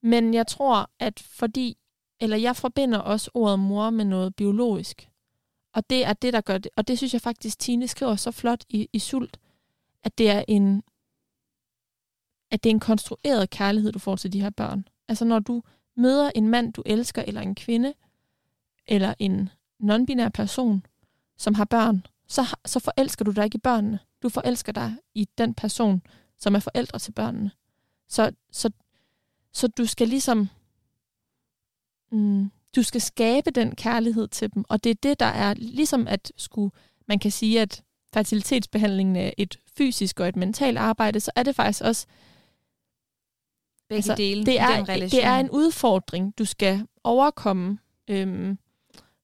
Men 0.00 0.34
jeg 0.34 0.46
tror, 0.46 0.90
at 0.98 1.20
fordi, 1.20 1.78
eller 2.22 2.36
jeg 2.36 2.56
forbinder 2.56 2.98
også 2.98 3.30
ordet 3.34 3.58
mor 3.58 3.90
med 3.90 4.04
noget 4.04 4.36
biologisk. 4.36 5.08
Og 5.74 5.90
det 5.90 6.04
er 6.04 6.12
det, 6.12 6.32
der 6.32 6.40
gør 6.40 6.58
det. 6.58 6.72
Og 6.76 6.88
det 6.88 6.98
synes 6.98 7.12
jeg 7.12 7.20
faktisk, 7.20 7.58
Tine 7.58 7.88
skriver 7.88 8.16
så 8.16 8.30
flot 8.30 8.64
i, 8.68 8.88
i 8.92 8.98
Sult, 8.98 9.38
at 10.02 10.18
det 10.18 10.30
er 10.30 10.44
en 10.48 10.82
at 12.50 12.64
det 12.64 12.70
er 12.70 12.74
en 12.74 12.80
konstrueret 12.80 13.50
kærlighed, 13.50 13.92
du 13.92 13.98
får 13.98 14.16
til 14.16 14.32
de 14.32 14.40
her 14.40 14.50
børn. 14.50 14.88
Altså 15.08 15.24
når 15.24 15.38
du 15.38 15.62
møder 15.96 16.30
en 16.34 16.48
mand, 16.48 16.72
du 16.72 16.82
elsker, 16.86 17.22
eller 17.22 17.40
en 17.40 17.54
kvinde, 17.54 17.94
eller 18.86 19.14
en 19.18 19.48
non-binær 19.82 20.28
person, 20.28 20.86
som 21.38 21.54
har 21.54 21.64
børn, 21.64 22.06
så, 22.28 22.56
så 22.64 22.80
forelsker 22.80 23.24
du 23.24 23.30
dig 23.30 23.44
ikke 23.44 23.56
i 23.56 23.58
børnene. 23.58 23.98
Du 24.22 24.28
forelsker 24.28 24.72
dig 24.72 24.96
i 25.14 25.28
den 25.38 25.54
person, 25.54 26.02
som 26.38 26.54
er 26.54 26.58
forældre 26.58 26.98
til 26.98 27.12
børnene. 27.12 27.50
Så, 28.08 28.32
så, 28.50 28.70
så 29.52 29.68
du 29.68 29.86
skal 29.86 30.08
ligesom... 30.08 30.48
Mm, 32.12 32.50
du 32.76 32.82
skal 32.82 33.00
skabe 33.00 33.50
den 33.50 33.74
kærlighed 33.74 34.28
til 34.28 34.54
dem, 34.54 34.64
og 34.68 34.84
det 34.84 34.90
er 34.90 34.94
det, 35.02 35.20
der 35.20 35.26
er 35.26 35.54
ligesom 35.54 36.06
at 36.06 36.32
skulle, 36.36 36.70
man 37.08 37.18
kan 37.18 37.30
sige, 37.30 37.60
at 37.60 37.82
fertilitetsbehandlingen 38.14 39.16
er 39.16 39.30
et 39.38 39.58
fysisk 39.76 40.20
og 40.20 40.28
et 40.28 40.36
mentalt 40.36 40.78
arbejde, 40.78 41.20
så 41.20 41.30
er 41.36 41.42
det 41.42 41.56
faktisk 41.56 41.84
også 41.84 42.06
Begge 43.88 43.96
altså, 43.96 44.14
dele 44.14 44.46
det 44.46 44.60
er, 44.60 44.84
det 44.84 45.24
er 45.24 45.38
en 45.38 45.50
udfordring, 45.50 46.38
du 46.38 46.44
skal 46.44 46.86
overkomme. 47.04 47.78
Øhm, 48.10 48.58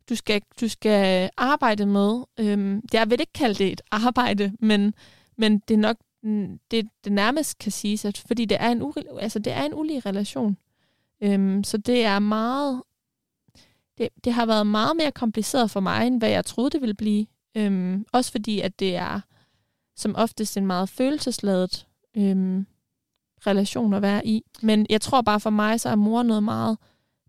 du 0.09 0.15
skal, 0.15 0.43
du 0.61 0.69
skal 0.69 1.31
arbejde 1.37 1.87
med. 1.87 2.23
Øhm, 2.41 2.83
jeg 2.93 3.11
vil 3.11 3.21
ikke 3.21 3.33
kalde 3.33 3.55
det 3.55 3.73
et 3.73 3.81
arbejde, 3.91 4.53
men, 4.61 4.95
men 5.37 5.59
det 5.59 5.75
er 5.75 5.79
nok 5.79 5.97
det, 6.71 6.89
det 7.05 7.13
nærmest 7.13 7.59
kan 7.59 7.73
siges, 7.73 8.05
at 8.05 8.19
fordi 8.27 8.45
det 8.45 8.57
er 8.61 8.69
en, 8.69 8.93
altså 9.21 9.39
det 9.39 9.53
er 9.53 9.63
en 9.63 9.75
ulig 9.75 10.07
relation. 10.07 10.57
Øhm, 11.23 11.65
så 11.65 11.77
det 11.79 12.05
er 12.05 12.19
meget 12.19 12.83
det, 13.99 14.09
det 14.25 14.33
har 14.33 14.47
været 14.47 14.67
meget 14.67 14.97
mere 14.97 15.13
kompliceret 15.13 15.71
for 15.71 15.81
mig, 15.81 16.07
end 16.07 16.19
hvad 16.19 16.29
jeg 16.31 16.45
troede, 16.45 16.71
det 16.71 16.81
ville 16.81 16.95
blive. 16.95 17.27
Øhm, 17.57 18.07
også 18.13 18.31
fordi, 18.31 18.61
at 18.61 18.81
det 18.81 18.97
er 18.97 19.21
som 19.97 20.17
oftest 20.17 20.57
en 20.57 20.67
meget 20.67 20.89
følelsesladet 20.89 21.87
øhm, 22.17 22.67
relation 23.47 23.95
at 23.95 24.03
være 24.03 24.27
i. 24.27 24.45
Men 24.63 24.87
jeg 24.91 25.01
tror 25.01 25.23
bare 25.23 25.41
for 25.41 25.51
mig, 25.51 25.81
så 25.81 25.89
er 25.89 25.95
mor 25.95 26.23
noget 26.23 26.43
meget 26.43 26.79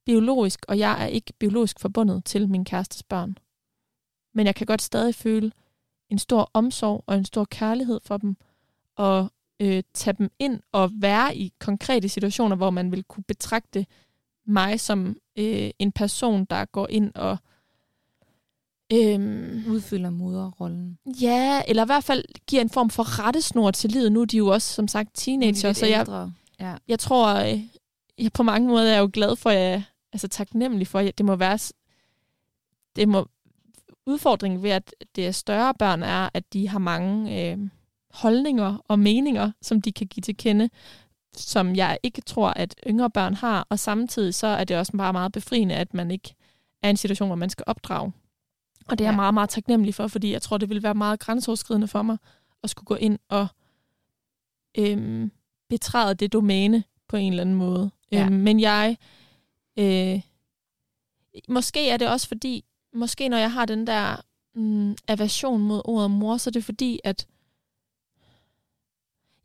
biologisk, 0.05 0.65
og 0.67 0.79
jeg 0.79 1.03
er 1.03 1.07
ikke 1.07 1.33
biologisk 1.39 1.79
forbundet 1.79 2.25
til 2.25 2.49
min 2.49 2.65
kærestes 2.65 3.03
børn. 3.03 3.37
Men 4.33 4.45
jeg 4.45 4.55
kan 4.55 4.67
godt 4.67 4.81
stadig 4.81 5.15
føle 5.15 5.51
en 6.09 6.19
stor 6.19 6.51
omsorg 6.53 7.03
og 7.07 7.15
en 7.15 7.25
stor 7.25 7.45
kærlighed 7.45 7.99
for 8.03 8.17
dem, 8.17 8.35
og 8.95 9.31
øh, 9.59 9.83
tage 9.93 10.15
dem 10.17 10.29
ind 10.39 10.59
og 10.71 10.91
være 10.93 11.37
i 11.37 11.53
konkrete 11.59 12.09
situationer, 12.09 12.55
hvor 12.55 12.69
man 12.69 12.91
vil 12.91 13.03
kunne 13.03 13.23
betragte 13.23 13.85
mig 14.47 14.79
som 14.79 15.15
øh, 15.35 15.69
en 15.79 15.91
person, 15.91 16.45
der 16.45 16.65
går 16.65 16.87
ind 16.89 17.11
og 17.15 17.37
Øhm, 18.93 19.63
Udfylder 19.67 20.09
moderrollen. 20.09 20.97
Ja, 21.21 21.61
eller 21.67 21.83
i 21.83 21.85
hvert 21.85 22.03
fald 22.03 22.23
giver 22.47 22.61
en 22.61 22.69
form 22.69 22.89
for 22.89 23.19
rettesnor 23.19 23.71
til 23.71 23.89
livet. 23.89 24.11
Nu 24.11 24.21
er 24.21 24.25
de 24.25 24.37
jo 24.37 24.47
også, 24.47 24.73
som 24.73 24.87
sagt, 24.87 25.09
teenager, 25.13 25.73
så 25.73 25.85
jeg, 25.85 26.29
ja. 26.59 26.75
jeg 26.87 26.99
tror, 26.99 27.35
øh, 27.35 27.59
jeg 28.17 28.31
på 28.33 28.43
mange 28.43 28.67
måder 28.67 28.93
er 28.93 28.99
jo 28.99 29.09
glad 29.13 29.35
for, 29.35 29.49
jeg, 29.49 29.83
altså 30.13 30.27
taknemmelig 30.27 30.87
for, 30.87 30.99
at 30.99 31.17
det 31.17 31.25
må 31.25 31.35
være, 31.35 31.59
det 32.95 33.09
må, 33.09 33.27
udfordringen 34.05 34.63
ved, 34.63 34.69
at 34.69 34.95
det 35.15 35.27
er 35.27 35.31
større 35.31 35.73
børn, 35.79 36.03
er, 36.03 36.29
at 36.33 36.53
de 36.53 36.67
har 36.67 36.79
mange 36.79 37.51
øh, 37.51 37.57
holdninger 38.11 38.77
og 38.87 38.99
meninger, 38.99 39.51
som 39.61 39.81
de 39.81 39.91
kan 39.91 40.07
give 40.07 40.21
til 40.21 40.37
kende, 40.37 40.69
som 41.35 41.75
jeg 41.75 41.97
ikke 42.03 42.21
tror, 42.21 42.49
at 42.49 42.75
yngre 42.87 43.09
børn 43.09 43.33
har, 43.33 43.67
og 43.69 43.79
samtidig 43.79 44.35
så 44.35 44.47
er 44.47 44.63
det 44.63 44.77
også 44.77 44.91
bare 44.97 45.13
meget 45.13 45.31
befriende, 45.31 45.75
at 45.75 45.93
man 45.93 46.11
ikke 46.11 46.35
er 46.83 46.87
i 46.87 46.89
en 46.89 46.97
situation, 46.97 47.27
hvor 47.27 47.35
man 47.35 47.49
skal 47.49 47.63
opdrage. 47.67 48.11
Og 48.85 48.97
det 48.97 49.05
er 49.05 49.09
jeg 49.09 49.15
meget, 49.15 49.33
meget 49.33 49.49
taknemmelig 49.49 49.95
for, 49.95 50.07
fordi 50.07 50.31
jeg 50.31 50.41
tror, 50.41 50.57
det 50.57 50.69
ville 50.69 50.83
være 50.83 50.95
meget 50.95 51.19
grænseoverskridende 51.19 51.87
for 51.87 52.01
mig 52.01 52.17
at 52.63 52.69
skulle 52.69 52.85
gå 52.85 52.95
ind 52.95 53.19
og 53.29 53.47
øhm, 54.77 55.31
betræde 55.69 56.15
det 56.15 56.33
domæne 56.33 56.83
på 57.07 57.15
en 57.15 57.33
eller 57.33 57.41
anden 57.41 57.55
måde. 57.55 57.91
Ja. 58.11 58.25
Øhm, 58.25 58.33
men 58.33 58.59
jeg... 58.59 58.97
Øh, 59.79 60.21
måske 61.47 61.89
er 61.89 61.97
det 61.97 62.07
også 62.07 62.27
fordi, 62.27 62.65
måske 62.93 63.29
når 63.29 63.37
jeg 63.37 63.51
har 63.51 63.65
den 63.65 63.87
der 63.87 64.21
mm, 64.55 64.95
aversion 65.07 65.61
mod 65.61 65.81
ordet 65.85 66.11
mor, 66.11 66.37
så 66.37 66.49
er 66.49 66.51
det 66.51 66.63
fordi, 66.63 66.99
at 67.03 67.27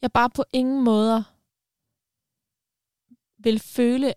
jeg 0.05 0.13
bare 0.13 0.31
på 0.31 0.45
ingen 0.53 0.85
måder 0.85 1.23
vil 3.39 3.59
føle, 3.59 4.15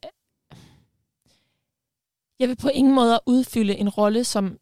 jeg 2.39 2.49
vil 2.49 2.55
på 2.55 2.69
ingen 2.69 2.95
måde 2.95 3.19
udfylde 3.25 3.75
en 3.75 3.89
rolle, 3.89 4.23
som, 4.23 4.57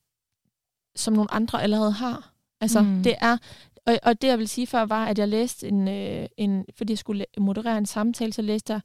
som 0.96 1.14
nogle 1.14 1.32
andre 1.32 1.64
allerede 1.64 1.92
har. 1.92 2.34
Altså, 2.62 2.82
mm. 2.82 3.04
det 3.04 3.16
er, 3.22 3.38
og, 3.86 4.00
og 4.04 4.22
det 4.22 4.28
jeg 4.28 4.40
vil 4.40 4.48
sige 4.48 4.68
før 4.68 4.86
var, 4.86 5.06
at 5.06 5.20
jeg 5.20 5.28
læste 5.28 5.68
en, 5.68 5.88
øh, 5.88 6.28
en 6.38 6.66
fordi 6.78 6.92
jeg 6.92 6.98
skulle 6.98 7.26
moderere 7.38 7.78
en 7.78 7.86
samtale, 7.86 8.34
så 8.34 8.42
læste 8.42 8.74
jeg 8.74 8.82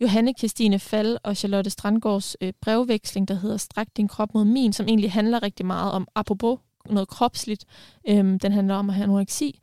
Johanne 0.00 0.34
Christine 0.38 0.78
Fald 0.78 1.18
og 1.22 1.36
Charlotte 1.36 1.70
Strandgaards 1.70 2.36
øh, 2.40 2.52
brevveksling, 2.60 3.28
der 3.28 3.34
hedder 3.34 3.56
Stræk 3.56 3.86
din 3.96 4.08
krop 4.08 4.34
mod 4.34 4.44
min, 4.44 4.72
som 4.72 4.86
egentlig 4.88 5.12
handler 5.12 5.42
rigtig 5.42 5.66
meget 5.66 5.92
om, 5.92 6.08
apropos 6.14 6.58
noget 6.90 7.08
kropsligt, 7.08 7.64
øhm, 8.08 8.38
den 8.38 8.52
handler 8.52 8.74
om 8.74 8.90
at 8.90 8.94
have 8.94 9.04
anoreksi. 9.04 9.60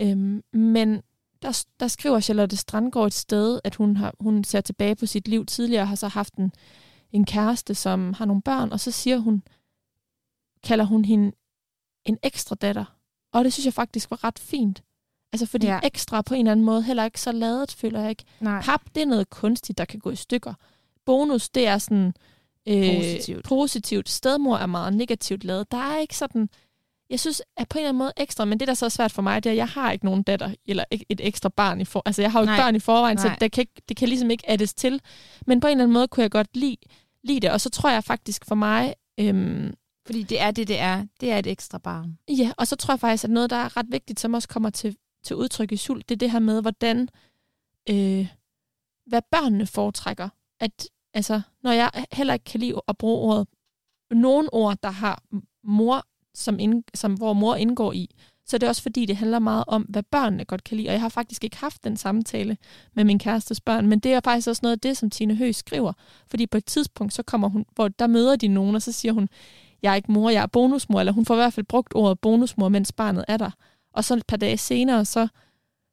Øhm, 0.00 0.42
men 0.52 1.02
der, 1.42 1.64
der 1.80 1.88
skriver 1.88 2.20
Charlotte 2.20 2.56
Strandgaard 2.56 3.06
et 3.06 3.14
sted, 3.14 3.60
at 3.64 3.74
hun, 3.74 3.96
har, 3.96 4.14
hun 4.20 4.44
ser 4.44 4.60
tilbage 4.60 4.96
på 4.96 5.06
sit 5.06 5.28
liv 5.28 5.46
tidligere, 5.46 5.82
og 5.82 5.88
har 5.88 5.96
så 5.96 6.08
haft 6.08 6.34
en, 6.34 6.52
en 7.12 7.24
kæreste, 7.24 7.74
som 7.74 8.12
har 8.12 8.24
nogle 8.24 8.42
børn, 8.42 8.72
og 8.72 8.80
så 8.80 8.90
siger 8.90 9.18
hun, 9.18 9.42
kalder 10.62 10.84
hun 10.84 11.04
hende 11.04 11.32
en 12.04 12.18
ekstra 12.22 12.54
datter. 12.54 12.84
Og 13.32 13.44
det 13.44 13.52
synes 13.52 13.66
jeg 13.66 13.74
faktisk 13.74 14.10
var 14.10 14.24
ret 14.24 14.38
fint. 14.38 14.82
Altså 15.32 15.46
fordi 15.46 15.66
ja. 15.66 15.80
ekstra 15.82 16.22
på 16.22 16.34
en 16.34 16.40
eller 16.40 16.52
anden 16.52 16.66
måde 16.66 16.82
heller 16.82 17.04
ikke 17.04 17.20
så 17.20 17.32
ladet, 17.32 17.72
føler 17.72 18.00
jeg 18.00 18.10
ikke. 18.10 18.24
Nej. 18.40 18.62
Pap, 18.62 18.80
det 18.94 19.02
er 19.02 19.06
noget 19.06 19.30
kunstigt, 19.30 19.78
der 19.78 19.84
kan 19.84 20.00
gå 20.00 20.10
i 20.10 20.16
stykker. 20.16 20.54
Bonus, 21.04 21.48
det 21.48 21.66
er 21.66 21.78
sådan 21.78 22.14
øh, 22.68 22.96
positivt. 22.96 23.44
positivt. 23.44 24.08
Stedmor 24.08 24.56
er 24.56 24.66
meget 24.66 24.92
negativt 24.92 25.44
lavet. 25.44 25.70
Der 25.70 25.78
er 25.78 25.98
ikke 25.98 26.16
sådan 26.16 26.48
jeg 27.10 27.20
synes, 27.20 27.42
at 27.56 27.68
på 27.68 27.78
en 27.78 27.80
eller 27.80 27.88
anden 27.88 27.98
måde 27.98 28.12
ekstra, 28.16 28.44
men 28.44 28.60
det, 28.60 28.68
der 28.68 28.74
så 28.74 28.84
er 28.84 28.88
svært 28.88 29.12
for 29.12 29.22
mig, 29.22 29.44
det 29.44 29.50
er, 29.50 29.52
at 29.52 29.56
jeg 29.56 29.68
har 29.68 29.92
ikke 29.92 30.04
nogen 30.04 30.22
datter, 30.22 30.54
eller 30.66 30.84
et 30.90 31.20
ekstra 31.20 31.48
barn 31.48 31.80
i 31.80 31.84
for, 31.84 32.02
Altså, 32.06 32.22
jeg 32.22 32.32
har 32.32 32.40
jo 32.40 32.44
ikke 32.44 32.62
børn 32.62 32.76
i 32.76 32.78
forvejen, 32.78 33.16
Nej. 33.16 33.28
så 33.28 33.36
det 33.40 33.52
kan, 33.52 33.62
ikke, 33.62 33.82
det 33.88 33.96
kan 33.96 34.08
ligesom 34.08 34.30
ikke 34.30 34.50
addes 34.50 34.74
til. 34.74 35.00
Men 35.46 35.60
på 35.60 35.66
en 35.66 35.70
eller 35.70 35.84
anden 35.84 35.94
måde 35.94 36.08
kunne 36.08 36.22
jeg 36.22 36.30
godt 36.30 36.56
lide 36.56 36.76
lide 37.24 37.40
det. 37.40 37.50
Og 37.50 37.60
så 37.60 37.70
tror 37.70 37.90
jeg 37.90 38.04
faktisk 38.04 38.44
for 38.44 38.54
mig, 38.54 38.94
øhm, 39.20 39.74
Fordi 40.06 40.22
det 40.22 40.40
er 40.40 40.50
det, 40.50 40.68
det 40.68 40.78
er. 40.78 41.06
Det 41.20 41.32
er 41.32 41.38
et 41.38 41.46
ekstra 41.46 41.78
barn. 41.78 42.18
Ja, 42.28 42.52
og 42.58 42.66
så 42.66 42.76
tror 42.76 42.92
jeg 42.94 43.00
faktisk, 43.00 43.24
at 43.24 43.30
noget, 43.30 43.50
der 43.50 43.56
er 43.56 43.76
ret 43.76 43.86
vigtigt, 43.90 44.20
som 44.20 44.34
også 44.34 44.48
kommer 44.48 44.70
til, 44.70 44.96
til 45.24 45.36
udtryk 45.36 45.72
i 45.72 45.76
sult, 45.76 46.08
det 46.08 46.14
er 46.14 46.18
det 46.18 46.30
her 46.30 46.38
med, 46.38 46.62
hvordan, 46.62 47.08
øh, 47.90 48.28
hvad 49.06 49.22
børnene 49.30 49.66
foretrækker. 49.66 50.28
At, 50.60 50.88
altså, 51.14 51.40
når 51.62 51.72
jeg 51.72 51.90
heller 52.12 52.34
ikke 52.34 52.44
kan 52.44 52.60
lide 52.60 52.80
at 52.88 52.98
bruge 52.98 53.18
ordet, 53.18 53.48
nogen 54.10 54.48
ord, 54.52 54.78
der 54.82 54.90
har 54.90 55.22
mor, 55.64 56.06
som, 56.40 56.58
ind, 56.58 56.84
som 56.94 57.14
hvor 57.14 57.32
mor 57.32 57.54
indgår 57.54 57.92
i, 57.92 58.10
så 58.46 58.56
er 58.56 58.58
det 58.58 58.68
også 58.68 58.82
fordi, 58.82 59.06
det 59.06 59.16
handler 59.16 59.38
meget 59.38 59.64
om, 59.66 59.82
hvad 59.82 60.02
børnene 60.02 60.44
godt 60.44 60.64
kan 60.64 60.76
lide. 60.76 60.88
Og 60.88 60.92
jeg 60.92 61.00
har 61.00 61.08
faktisk 61.08 61.44
ikke 61.44 61.56
haft 61.56 61.84
den 61.84 61.96
samtale 61.96 62.56
med 62.94 63.04
min 63.04 63.18
kærestes 63.18 63.60
børn, 63.60 63.86
men 63.86 63.98
det 63.98 64.12
er 64.12 64.20
faktisk 64.24 64.48
også 64.48 64.60
noget 64.62 64.76
af 64.76 64.80
det, 64.80 64.96
som 64.96 65.10
Tine 65.10 65.36
Høgh 65.36 65.54
skriver. 65.54 65.92
Fordi 66.26 66.46
på 66.46 66.56
et 66.56 66.64
tidspunkt, 66.64 67.14
så 67.14 67.22
kommer 67.22 67.48
hun, 67.48 67.64
hvor 67.74 67.88
der 67.88 68.06
møder 68.06 68.36
de 68.36 68.48
nogen, 68.48 68.74
og 68.74 68.82
så 68.82 68.92
siger 68.92 69.12
hun, 69.12 69.28
jeg 69.82 69.90
er 69.90 69.94
ikke 69.96 70.12
mor, 70.12 70.30
jeg 70.30 70.42
er 70.42 70.46
bonusmor, 70.46 71.00
eller 71.00 71.12
hun 71.12 71.24
får 71.24 71.34
i 71.34 71.38
hvert 71.38 71.52
fald 71.52 71.66
brugt 71.66 71.92
ordet 71.94 72.20
bonusmor, 72.20 72.68
mens 72.68 72.92
barnet 72.92 73.24
er 73.28 73.36
der. 73.36 73.50
Og 73.94 74.04
så 74.04 74.14
et 74.14 74.26
par 74.26 74.36
dage 74.36 74.56
senere, 74.56 75.04
så 75.04 75.28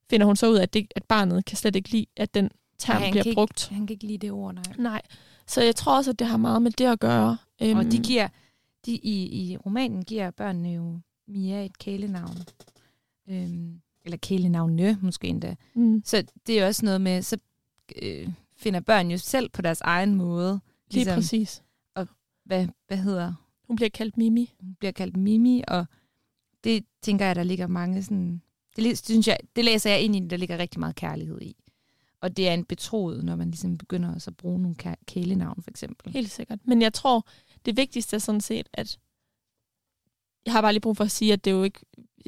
finder 0.09 0.25
hun 0.25 0.35
så 0.35 0.49
ud 0.49 0.55
af, 0.55 0.61
at, 0.61 0.73
det, 0.73 0.87
at 0.95 1.03
barnet 1.03 1.45
kan 1.45 1.57
slet 1.57 1.75
ikke 1.75 1.89
lide, 1.89 2.05
at 2.17 2.33
den 2.33 2.49
term 2.79 3.01
han 3.01 3.11
bliver 3.11 3.23
kan 3.23 3.33
brugt. 3.33 3.63
Ikke, 3.63 3.75
han 3.75 3.87
kan 3.87 3.93
ikke 3.93 4.07
lide 4.07 4.17
det 4.17 4.31
ord, 4.31 4.53
nej. 4.53 4.63
Nej. 4.77 5.01
Så 5.47 5.61
jeg 5.61 5.75
tror 5.75 5.97
også, 5.97 6.11
at 6.11 6.19
det 6.19 6.27
har 6.27 6.37
meget 6.37 6.61
med 6.61 6.71
det 6.71 6.85
at 6.85 6.99
gøre. 6.99 7.37
Øhm, 7.61 7.77
Og 7.77 7.91
de 7.91 7.97
giver, 7.97 8.27
de, 8.87 8.91
i, 8.95 9.25
i 9.51 9.57
romanen 9.57 10.05
giver 10.05 10.31
børnene 10.31 10.69
jo 10.69 10.99
Mia 11.27 11.65
et 11.65 11.77
kælenavn. 11.77 12.37
Øhm, 13.29 13.81
eller 14.05 14.17
kælenavne 14.17 14.97
måske 15.01 15.27
endda. 15.27 15.55
mm, 15.73 16.01
Så 16.05 16.23
det 16.47 16.59
er 16.59 16.67
også 16.67 16.85
noget 16.85 17.01
med, 17.01 17.21
så 17.21 17.37
øh, 18.01 18.29
finder 18.55 18.79
børn 18.79 19.11
jo 19.11 19.17
selv 19.17 19.49
på 19.49 19.61
deres 19.61 19.81
egen 19.81 20.15
måde. 20.15 20.59
lige 20.89 20.95
Ligesom, 21.03 21.15
præcis. 21.15 21.63
hvad, 22.45 22.67
hvad 22.87 22.97
hedder 22.97 23.33
Hun 23.67 23.75
bliver 23.75 23.89
kaldt 23.89 24.17
Mimi. 24.17 24.53
hun 24.59 24.75
bliver 24.79 24.91
kaldt 24.91 25.17
Mimi, 25.17 25.63
og 25.67 25.85
det 26.63 26.85
tænker 27.01 27.25
jeg, 27.25 27.35
der 27.35 27.43
ligger 27.43 27.67
mange 27.67 28.03
sådan... 28.03 28.41
Det, 28.75 28.97
synes 28.97 29.27
jeg, 29.27 29.37
det 29.55 29.65
læser 29.65 29.89
jeg 29.89 30.01
ind 30.01 30.15
i, 30.15 30.19
der 30.19 30.37
ligger 30.37 30.57
rigtig 30.57 30.79
meget 30.79 30.95
kærlighed 30.95 31.41
i. 31.41 31.55
Og 32.21 32.37
det 32.37 32.49
er 32.49 32.53
en 32.53 32.65
betroet, 32.65 33.23
når 33.23 33.35
man 33.35 33.47
ligesom 33.51 33.77
begynder 33.77 34.13
også 34.13 34.29
at 34.31 34.37
bruge 34.37 34.61
nogle 34.61 34.75
kæ- 34.83 35.03
kælenavn, 35.05 35.61
for 35.63 35.69
eksempel. 35.71 36.13
Helt 36.13 36.31
sikkert. 36.31 36.59
Men 36.63 36.81
jeg 36.81 36.93
tror, 36.93 37.27
det 37.67 37.77
vigtigste 37.77 38.15
er 38.15 38.19
sådan 38.19 38.41
set, 38.41 38.69
at 38.73 38.99
jeg 40.45 40.53
har 40.53 40.61
bare 40.61 40.73
lige 40.73 40.81
brug 40.81 40.97
for 40.97 41.03
at 41.03 41.11
sige, 41.11 41.33
at 41.33 41.45
det 41.45 41.51
jo 41.51 41.63
ikke, 41.63 41.79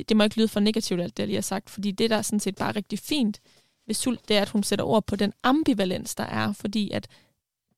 det 0.10 0.18
må 0.18 0.24
ikke 0.24 0.38
lyde 0.38 0.48
for 0.48 0.60
negativt, 0.60 1.02
alt 1.02 1.18
det, 1.18 1.24
jeg 1.24 1.28
lige 1.28 1.38
har 1.38 1.42
sagt, 1.42 1.70
fordi 1.70 1.92
det, 1.92 2.10
der 2.10 2.18
er 2.18 2.22
sådan 2.22 2.40
set 2.40 2.56
bare 2.56 2.72
rigtig 2.72 3.00
fint 3.00 3.40
ved 3.88 3.96
Sult, 3.96 4.28
det 4.28 4.38
er, 4.38 4.42
at 4.42 4.50
hun 4.50 4.64
sætter 4.64 4.86
ord 4.86 5.06
på 5.06 5.16
den 5.16 5.34
ambivalens, 5.44 6.16
der 6.16 6.24
er, 6.24 6.54
fordi 6.54 6.92
at 6.92 7.08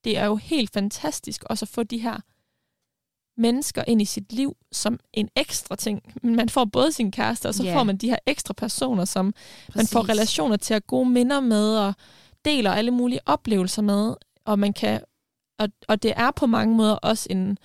det 0.03 0.17
er 0.17 0.25
jo 0.25 0.35
helt 0.35 0.73
fantastisk 0.73 1.43
også 1.43 1.65
at 1.65 1.69
få 1.69 1.83
de 1.83 1.97
her 1.97 2.19
mennesker 3.37 3.83
ind 3.87 4.01
i 4.01 4.05
sit 4.05 4.33
liv 4.33 4.57
som 4.71 4.99
en 5.13 5.29
ekstra 5.35 5.75
ting. 5.75 6.13
Man 6.23 6.49
får 6.49 6.65
både 6.65 6.91
sin 6.91 7.11
kæreste, 7.11 7.47
og 7.47 7.53
så 7.53 7.63
yeah. 7.63 7.73
får 7.73 7.83
man 7.83 7.97
de 7.97 8.09
her 8.09 8.17
ekstra 8.25 8.53
personer, 8.53 9.05
som 9.05 9.25
man 9.25 9.33
Præcis. 9.73 9.91
får 9.91 10.09
relationer 10.09 10.57
til 10.57 10.73
at 10.73 10.87
gode 10.87 11.09
minder 11.09 11.39
med, 11.39 11.77
og 11.77 11.93
deler 12.45 12.71
alle 12.71 12.91
mulige 12.91 13.19
oplevelser 13.25 13.81
med, 13.81 14.15
og 14.45 14.59
man 14.59 14.73
kan, 14.73 15.01
og, 15.61 15.69
og 15.87 16.03
det 16.03 16.13
er 16.15 16.31
på 16.31 16.45
mange 16.45 16.75
måder 16.75 16.93
også 16.93 17.27
en, 17.29 17.57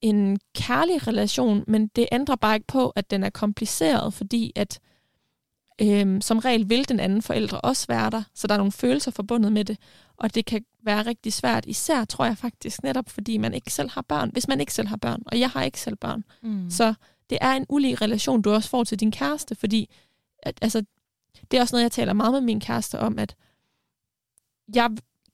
en 0.00 0.38
kærlig 0.54 1.06
relation, 1.06 1.64
men 1.66 1.86
det 1.86 2.08
ændrer 2.12 2.36
bare 2.36 2.54
ikke 2.54 2.66
på, 2.66 2.90
at 2.90 3.10
den 3.10 3.24
er 3.24 3.30
kompliceret, 3.30 4.14
fordi 4.14 4.52
at 4.56 4.80
øhm, 5.82 6.20
som 6.20 6.38
regel 6.38 6.68
vil 6.68 6.88
den 6.88 7.00
anden 7.00 7.22
forældre 7.22 7.60
også 7.60 7.86
være 7.88 8.10
der, 8.10 8.22
så 8.34 8.46
der 8.46 8.54
er 8.54 8.58
nogle 8.58 8.72
følelser 8.72 9.10
forbundet 9.10 9.52
med 9.52 9.64
det, 9.64 9.78
og 10.16 10.34
det 10.34 10.44
kan 10.44 10.64
være 10.82 11.02
rigtig 11.06 11.32
svært, 11.32 11.66
især 11.66 12.04
tror 12.04 12.24
jeg 12.24 12.38
faktisk 12.38 12.82
netop, 12.82 13.08
fordi 13.08 13.36
man 13.38 13.54
ikke 13.54 13.72
selv 13.72 13.90
har 13.90 14.02
børn, 14.02 14.30
hvis 14.32 14.48
man 14.48 14.60
ikke 14.60 14.74
selv 14.74 14.88
har 14.88 14.96
børn, 14.96 15.22
og 15.26 15.40
jeg 15.40 15.50
har 15.50 15.62
ikke 15.62 15.80
selv 15.80 15.96
børn, 15.96 16.24
Mm. 16.42 16.70
så 16.70 16.94
det 17.30 17.38
er 17.40 17.52
en 17.52 17.66
ulig 17.68 18.00
relation, 18.02 18.42
du 18.42 18.50
også 18.52 18.70
får 18.70 18.84
til 18.84 19.00
din 19.00 19.10
kæreste, 19.10 19.54
fordi 19.54 19.90
at, 20.42 20.58
altså, 20.62 20.84
det 21.50 21.56
er 21.56 21.60
også 21.60 21.74
noget, 21.74 21.82
jeg 21.82 21.92
taler 21.92 22.12
meget 22.12 22.32
med 22.32 22.40
min 22.40 22.60
kæreste 22.60 22.98
om, 22.98 23.18
at 23.18 23.36
jeg 24.74 24.90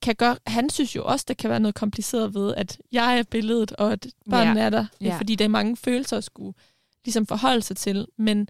kan 0.06 0.14
gøre, 0.16 0.36
han 0.46 0.70
synes 0.70 0.96
jo 0.96 1.04
også, 1.04 1.24
det 1.28 1.36
kan 1.36 1.50
være 1.50 1.60
noget 1.60 1.74
kompliceret 1.74 2.34
ved, 2.34 2.54
at 2.54 2.78
jeg 2.92 3.18
er 3.18 3.22
billedet, 3.22 3.72
og 3.72 3.92
at 3.92 4.06
børnene 4.30 4.60
Ja. 4.60 4.66
er 4.66 4.70
der, 4.70 4.86
Ja. 5.00 5.16
fordi 5.18 5.34
der 5.34 5.44
er 5.44 5.48
mange 5.48 5.76
følelser 5.76 6.16
at 6.16 6.24
skulle 6.24 6.54
ligesom 7.04 7.26
forholde 7.26 7.62
sig 7.62 7.76
til. 7.76 8.06
Men 8.16 8.48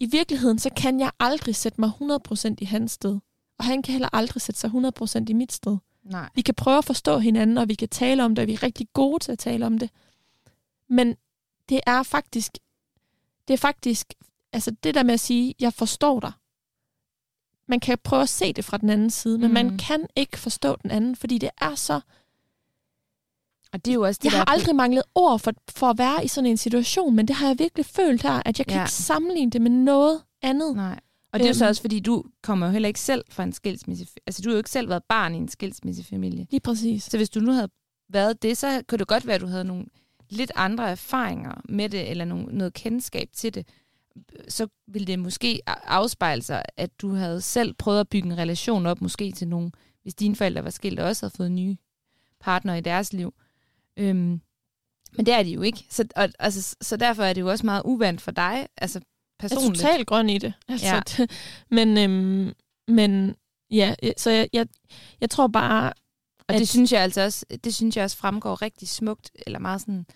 i 0.00 0.06
virkeligheden, 0.06 0.58
så 0.58 0.70
kan 0.76 1.00
jeg 1.00 1.10
aldrig 1.20 1.56
sætte 1.56 1.80
mig 1.80 1.88
100% 2.00 2.54
i 2.60 2.64
hans 2.64 2.92
sted. 2.92 3.18
Og 3.58 3.64
han 3.64 3.82
kan 3.82 3.92
heller 3.92 4.08
aldrig 4.12 4.42
sætte 4.42 4.60
sig 4.60 4.70
100% 4.70 5.24
i 5.28 5.32
mit 5.32 5.52
sted. 5.52 5.76
Nej. 6.04 6.28
Vi 6.34 6.42
kan 6.42 6.54
prøve 6.54 6.78
at 6.78 6.84
forstå 6.84 7.18
hinanden, 7.18 7.58
og 7.58 7.68
vi 7.68 7.74
kan 7.74 7.88
tale 7.88 8.24
om 8.24 8.34
det, 8.34 8.42
og 8.42 8.48
vi 8.48 8.52
er 8.54 8.62
rigtig 8.62 8.86
gode 8.92 9.24
til 9.24 9.32
at 9.32 9.38
tale 9.38 9.66
om 9.66 9.78
det. 9.78 9.90
Men 10.88 11.16
det 11.68 11.80
er 11.86 12.02
faktisk, 12.02 12.52
det 13.48 13.54
er 13.54 13.58
faktisk, 13.58 14.14
altså 14.52 14.70
det 14.70 14.94
der 14.94 15.02
med 15.02 15.14
at 15.14 15.20
sige, 15.20 15.54
jeg 15.60 15.72
forstår 15.72 16.20
dig. 16.20 16.32
Man 17.68 17.80
kan 17.80 17.98
prøve 18.04 18.22
at 18.22 18.28
se 18.28 18.52
det 18.52 18.64
fra 18.64 18.76
den 18.76 18.90
anden 18.90 19.10
side, 19.10 19.38
men 19.38 19.48
mm. 19.48 19.54
man 19.54 19.78
kan 19.78 20.06
ikke 20.16 20.38
forstå 20.38 20.76
den 20.82 20.90
anden, 20.90 21.16
fordi 21.16 21.38
det 21.38 21.50
er 21.60 21.74
så... 21.74 22.00
Og 23.72 23.84
det 23.84 23.90
er 23.90 23.94
jo 23.94 24.02
også 24.02 24.18
det, 24.18 24.24
Jeg 24.24 24.32
der 24.32 24.38
har 24.38 24.44
aldrig 24.44 24.76
manglet 24.76 25.02
ord 25.14 25.38
for, 25.38 25.52
for 25.70 25.86
at 25.86 25.98
være 25.98 26.24
i 26.24 26.28
sådan 26.28 26.50
en 26.50 26.56
situation, 26.56 27.16
men 27.16 27.28
det 27.28 27.36
har 27.36 27.46
jeg 27.46 27.58
virkelig 27.58 27.86
følt 27.86 28.22
her, 28.22 28.42
at 28.46 28.58
jeg 28.58 28.66
kan 28.66 28.74
Ja. 28.74 28.78
ja. 28.80 28.84
ikke 28.84 28.92
sammenligne 28.92 29.50
det 29.50 29.60
med 29.62 29.70
noget 29.70 30.22
andet. 30.42 30.76
Nej. 30.76 31.00
Og 31.32 31.38
det 31.38 31.44
er 31.46 31.48
jo 31.50 31.54
så 31.54 31.64
Øhm. 31.64 31.68
også, 31.68 31.80
fordi 31.82 32.00
du 32.00 32.24
kommer 32.42 32.66
jo 32.66 32.72
heller 32.72 32.86
ikke 32.88 33.00
selv 33.00 33.24
fra 33.30 33.42
en 33.42 33.52
skilsmisse. 33.52 34.06
Altså, 34.26 34.42
du 34.42 34.48
har 34.48 34.52
jo 34.54 34.58
ikke 34.58 34.70
selv 34.70 34.88
været 34.88 35.02
barn 35.08 35.34
i 35.34 35.38
en 35.38 35.48
skilsmissefamilie. 35.48 36.46
Lige 36.50 36.60
præcis. 36.60 37.02
Så 37.04 37.16
hvis 37.16 37.30
du 37.30 37.40
nu 37.40 37.52
havde 37.52 37.68
været 38.08 38.42
det, 38.42 38.58
så 38.58 38.82
kunne 38.88 38.98
det 38.98 39.08
godt 39.08 39.26
være, 39.26 39.34
at 39.34 39.40
du 39.40 39.46
havde 39.46 39.64
nogle 39.64 39.84
lidt 40.28 40.52
andre 40.54 40.90
erfaringer 40.90 41.60
med 41.68 41.88
det, 41.88 42.10
eller 42.10 42.24
nogle, 42.24 42.46
noget 42.58 42.74
kendskab 42.74 43.28
til 43.32 43.54
det. 43.54 43.66
Så 44.48 44.66
ville 44.86 45.06
det 45.06 45.18
måske 45.18 45.60
afspejle 45.66 46.42
sig, 46.42 46.62
at 46.76 47.00
du 47.00 47.14
havde 47.14 47.40
selv 47.40 47.72
prøvet 47.74 48.00
at 48.00 48.08
bygge 48.08 48.26
en 48.28 48.38
relation 48.38 48.86
op, 48.86 49.00
måske 49.00 49.32
til 49.32 49.48
nogen, 49.48 49.72
hvis 50.02 50.14
dine 50.14 50.36
forældre 50.36 50.64
var 50.64 50.70
skilt 50.70 51.00
og 51.00 51.06
også 51.08 51.26
havde 51.26 51.36
fået 51.36 51.52
nye 51.52 51.76
partnere 52.40 52.78
i 52.78 52.80
deres 52.80 53.12
liv. 53.12 53.34
Øhm, 53.96 54.40
men 55.16 55.26
det 55.26 55.34
er 55.34 55.42
de 55.42 55.50
jo 55.50 55.62
ikke. 55.62 55.86
Så, 55.90 56.04
og, 56.16 56.28
altså, 56.38 56.76
så 56.80 56.96
derfor 56.96 57.22
er 57.22 57.32
det 57.32 57.40
jo 57.40 57.50
også 57.50 57.66
meget 57.66 57.82
uvandt 57.84 58.20
for 58.20 58.30
dig, 58.30 58.68
altså 58.76 58.98
Jeg 58.98 59.44
er 59.44 59.48
personligt. 59.48 59.80
totalt 59.82 60.06
grøn 60.06 60.30
i 60.30 60.38
det. 60.38 60.52
Altså, 60.68 60.86
Ja. 60.94 61.00
ja. 61.18 61.26
men, 61.70 61.98
øhm, 61.98 62.52
men 62.88 63.36
ja, 63.70 63.94
så 64.16 64.30
jeg, 64.30 64.48
jeg, 64.52 64.66
jeg 65.20 65.30
tror 65.30 65.46
bare, 65.46 65.92
Og 66.38 66.54
at- 66.54 66.58
det 66.58 66.68
synes 66.68 66.92
jeg 66.92 67.02
altså 67.02 67.20
også, 67.22 67.46
det 67.64 67.74
synes 67.74 67.96
jeg 67.96 68.04
også 68.04 68.16
fremgår 68.16 68.62
rigtig 68.62 68.88
smukt, 68.88 69.30
eller 69.46 69.58
meget 69.58 69.80
sådan, 69.80 70.06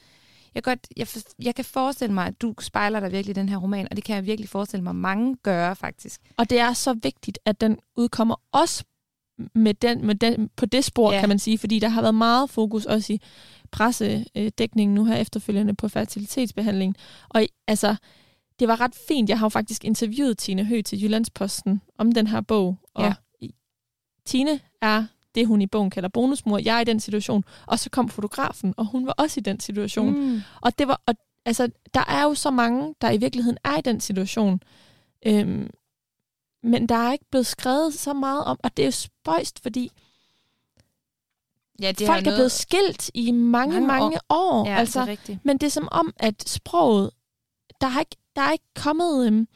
jeg, 0.55 0.63
godt, 0.63 0.87
jeg, 0.97 1.07
jeg 1.43 1.55
kan 1.55 1.65
forestille 1.65 2.15
mig, 2.15 2.27
at 2.27 2.43
du 2.43 2.55
spejler 2.61 3.01
dig 3.01 3.13
virkelig 3.13 3.31
i 3.37 3.41
den 3.41 3.49
her 3.49 3.57
roman, 3.57 3.89
og 3.91 3.97
det 3.97 4.05
kan 4.05 4.17
jeg 4.17 4.27
virkelig 4.27 4.49
forestille 4.49 4.83
mig, 4.85 4.95
mange 4.95 5.37
gør 5.43 5.75
faktisk. 5.75 6.21
Og 6.37 6.51
det 6.51 6.59
er 6.59 6.73
så 6.73 6.95
vigtigt, 7.03 7.39
at 7.45 7.61
den 7.61 7.79
udkommer 7.97 8.35
også 8.53 8.85
med 9.55 9.75
den, 9.75 10.07
med 10.07 10.15
den, 10.15 10.51
på 10.57 10.67
det 10.67 10.85
spor, 10.85 11.13
Ja. 11.13 11.21
kan 11.21 11.29
man 11.29 11.39
sige, 11.39 11.59
fordi 11.59 11.79
der 11.79 11.89
har 11.89 12.01
været 12.03 12.15
meget 12.15 12.51
fokus 12.51 12.85
også 12.87 13.13
i 13.13 13.21
pressedækningen 13.71 14.95
nu 14.95 15.05
her 15.05 15.17
efterfølgende 15.17 15.75
på 15.75 15.89
fertilitetsbehandling. 15.89 16.97
Og 17.29 17.43
altså, 17.69 17.97
det 18.59 18.69
var 18.69 18.81
ret 18.81 18.95
fint. 19.09 19.29
Jeg 19.29 19.39
har 19.39 19.45
jo 19.45 19.49
faktisk 19.49 19.85
interviewet 19.85 20.39
Tine 20.39 20.65
Høgh 20.65 20.85
til 20.85 21.03
Jyllandsposten 21.03 21.81
om 21.99 22.13
den 22.13 22.27
her 22.27 22.41
bog. 22.41 22.79
Og 22.95 23.05
Ja. 23.05 23.15
Tine 24.27 24.61
er 24.83 25.05
det, 25.35 25.47
hun 25.47 25.63
i 25.63 25.67
bogen 25.67 25.91
kalder 25.91 26.09
bonusmor. 26.09 26.59
Jeg 26.59 26.77
er 26.77 26.81
i 26.81 26.85
den 26.85 27.01
situation. 27.01 27.45
Og 27.67 27.79
så 27.79 27.91
kom 27.91 28.09
fotografen, 28.09 28.75
og 28.77 28.87
hun 28.87 29.07
var 29.07 29.13
også 29.19 29.41
i 29.41 29.43
den 29.43 29.61
situation. 29.61 30.21
Mm. 30.21 30.41
Og 30.61 30.79
det 30.79 30.89
var, 30.89 31.01
og, 31.07 31.15
altså, 31.45 31.69
der 31.95 32.05
er 32.09 32.23
jo 32.23 32.35
så 32.35 32.51
mange, 32.51 32.95
der 33.01 33.11
i 33.11 33.17
virkeligheden 33.17 33.59
er 33.65 33.79
i 33.79 33.81
den 33.81 34.01
situation. 34.01 34.61
Øhm, 35.27 35.71
men 36.63 36.89
der 36.89 36.95
er 36.95 37.13
ikke 37.13 37.25
blevet 37.31 37.47
skrevet 37.47 37.95
så 37.95 38.13
meget 38.13 38.45
om, 38.45 38.61
og 38.65 38.77
det 38.77 38.83
er 38.83 38.87
jo 38.87 38.91
spøjst, 38.93 39.63
fordi 39.63 39.91
Ja, 41.83 41.93
det 41.93 42.07
har 42.07 42.15
folk 42.15 42.21
er 42.27 42.31
noget- 42.31 42.37
blevet 42.39 42.53
skilt 42.53 43.11
i 43.15 43.31
mange, 43.31 43.73
mange 43.75 43.87
mange, 43.87 44.01
mange 44.05 44.19
år. 44.29 44.69
Ja, 44.69 44.77
altså, 44.77 45.01
det 45.01 45.07
er 45.07 45.11
rigtigt. 45.11 45.39
men 45.45 45.59
det 45.59 45.67
er 45.67 45.71
som 45.71 45.89
om, 45.93 46.13
at 46.17 46.49
sproget, 46.49 47.11
der 47.81 47.87
er 47.87 48.01
ikke, 48.01 48.17
der 48.37 48.43
er 48.43 48.53
ikke 48.53 48.65
kommet, 48.75 49.27
øhm, 49.27 49.49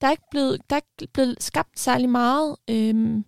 der 0.00 0.06
er 0.06 0.10
ikke 0.10 0.22
blevet, 0.30 0.60
der 0.70 0.76
er 0.76 0.80
ikke 1.00 1.12
blevet 1.12 1.42
skabt 1.42 1.80
særlig 1.80 2.08
meget 2.08 2.56
øhm, 2.70 3.24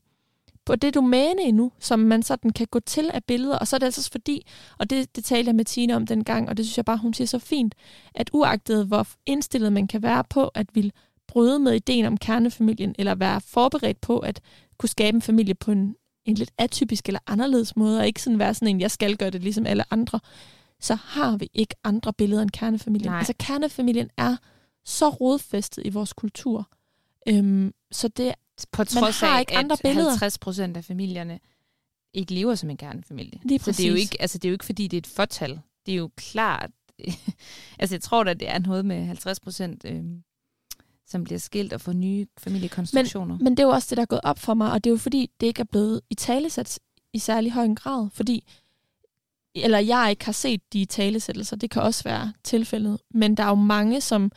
på 0.67 0.77
det 0.77 0.95
domæne 0.95 1.43
endnu, 1.43 1.73
som 1.79 1.99
man 1.99 2.23
sådan 2.23 2.51
kan 2.51 2.67
gå 2.71 2.81
til 2.81 3.11
af 3.15 3.25
billeder. 3.25 3.59
Og 3.59 3.69
så 3.69 3.77
er 3.77 3.79
det 3.79 3.87
altså 3.87 4.11
fordi, 4.13 4.47
og 4.79 4.91
det, 4.91 5.17
det 5.17 5.25
talte 5.25 5.49
jeg 5.49 5.55
med 5.55 5.65
Tina 5.65 5.97
om 5.97 6.07
dengang, 6.07 6.49
og 6.49 6.57
det 6.57 6.65
synes 6.67 6.77
jeg 6.77 6.85
bare, 6.85 6.97
hun 6.97 7.15
siger 7.15 7.29
så 7.29 7.39
fint, 7.39 7.75
at 8.15 8.31
uagtet 8.33 8.87
hvor 8.87 9.07
indstillet 9.27 9.73
man 9.73 9.87
kan 9.87 10.03
være 10.03 10.25
på 10.25 10.49
at 10.49 10.67
ville 10.75 10.93
bryde 11.29 11.59
med 11.59 11.73
ideen 11.73 12.05
om 12.05 12.17
kernefamilien, 12.17 12.95
eller 12.99 13.15
være 13.15 13.41
forberedt 13.41 14.01
på 14.01 14.19
at 14.19 14.41
kunne 14.79 14.89
skabe 14.89 15.15
en 15.15 15.23
familie 15.23 15.55
på 15.55 15.71
en, 15.71 15.97
en 16.25 16.35
lidt 16.35 16.51
atypisk 16.59 17.07
eller 17.07 17.21
anderledes 17.27 17.77
måde, 17.77 17.99
og 17.99 18.07
ikke 18.07 18.23
sådan 18.23 18.39
være 18.39 18.55
sådan 18.55 18.69
en, 18.69 18.81
jeg 18.81 18.91
skal 18.91 19.17
gøre 19.17 19.31
det 19.31 19.43
ligesom 19.43 19.67
alle 19.67 19.85
andre, 19.93 20.21
så 20.81 20.95
har 20.95 21.37
vi 21.37 21.49
ikke 21.55 21.75
andre 21.85 22.13
billeder 22.13 22.43
end 22.43 22.51
kernefamilien. 22.51 23.11
Nej. 23.11 23.19
Altså 23.19 23.35
kernefamilien 23.39 24.11
er 24.17 24.37
så 24.85 25.09
rodfæstet 25.09 25.87
i 25.87 25.89
vores 25.89 26.13
kultur. 26.13 26.69
Øhm, 27.29 27.73
så 27.93 28.09
det 28.09 28.35
På 28.67 28.85
trods 28.85 29.23
af, 29.23 29.41
ikke 29.41 29.57
andre 29.57 29.73
at 29.73 29.81
billeder. 29.83 30.11
50 30.11 30.39
procent 30.39 30.77
af 30.77 30.85
familierne 30.85 31.41
ikke 32.15 32.35
lever 32.35 32.55
som 32.55 32.71
en 32.71 32.77
kernefamilie. 32.77 33.41
Lige 33.45 33.59
Så 33.59 33.73
det 33.73 33.85
er, 33.85 33.89
jo 33.89 33.95
ikke, 33.95 34.17
altså, 34.21 34.39
det 34.39 34.49
er 34.49 34.51
jo 34.51 34.55
ikke, 34.55 34.65
fordi 34.65 34.87
det 34.89 34.97
er 34.97 34.99
et 34.99 35.07
fortal. 35.07 35.61
Det 35.87 35.93
er 35.93 35.97
jo 35.97 36.11
klart... 36.17 36.71
altså, 37.79 37.95
jeg 37.95 38.03
tror 38.03 38.25
da, 38.25 38.35
det 38.35 38.51
er 38.51 38.59
noget 38.59 38.85
med 38.85 39.05
50 39.05 39.41
procent, 39.41 39.85
øh, 39.85 40.05
som 41.07 41.25
bliver 41.25 41.39
skilt 41.39 41.73
og 41.73 41.81
får 41.81 41.93
nye 41.93 42.27
familiekonstruktioner. 42.39 43.39
Men 43.39 43.51
det 43.57 43.59
er 43.59 43.67
jo 43.67 43.71
også 43.71 43.87
det, 43.91 43.97
der 43.97 44.03
er 44.03 44.07
gået 44.07 44.21
op 44.25 44.39
for 44.39 44.55
mig, 44.55 44.73
og 44.73 44.85
det 44.85 44.91
er 44.91 44.93
jo 44.93 44.99
fordi, 44.99 45.31
det 45.41 45.47
ikke 45.47 45.61
er 45.61 45.65
blevet 45.65 46.01
i 46.11 46.15
talesat 46.15 46.79
i 47.13 47.19
særlig 47.19 47.53
høj 47.53 47.75
grad, 47.75 48.09
fordi 48.13 48.45
eller 49.55 49.79
jeg 49.79 50.07
ikke 50.11 50.25
har 50.25 50.33
set 50.33 50.73
de 50.73 50.85
talesættelser, 50.85 51.57
det 51.57 51.71
kan 51.71 51.83
også 51.83 52.05
være 52.05 52.33
tilfældet, 52.45 53.01
men 53.11 53.37
der 53.37 53.43
er 53.43 53.49
jo 53.49 53.55
mange, 53.55 54.01
som 54.01 54.33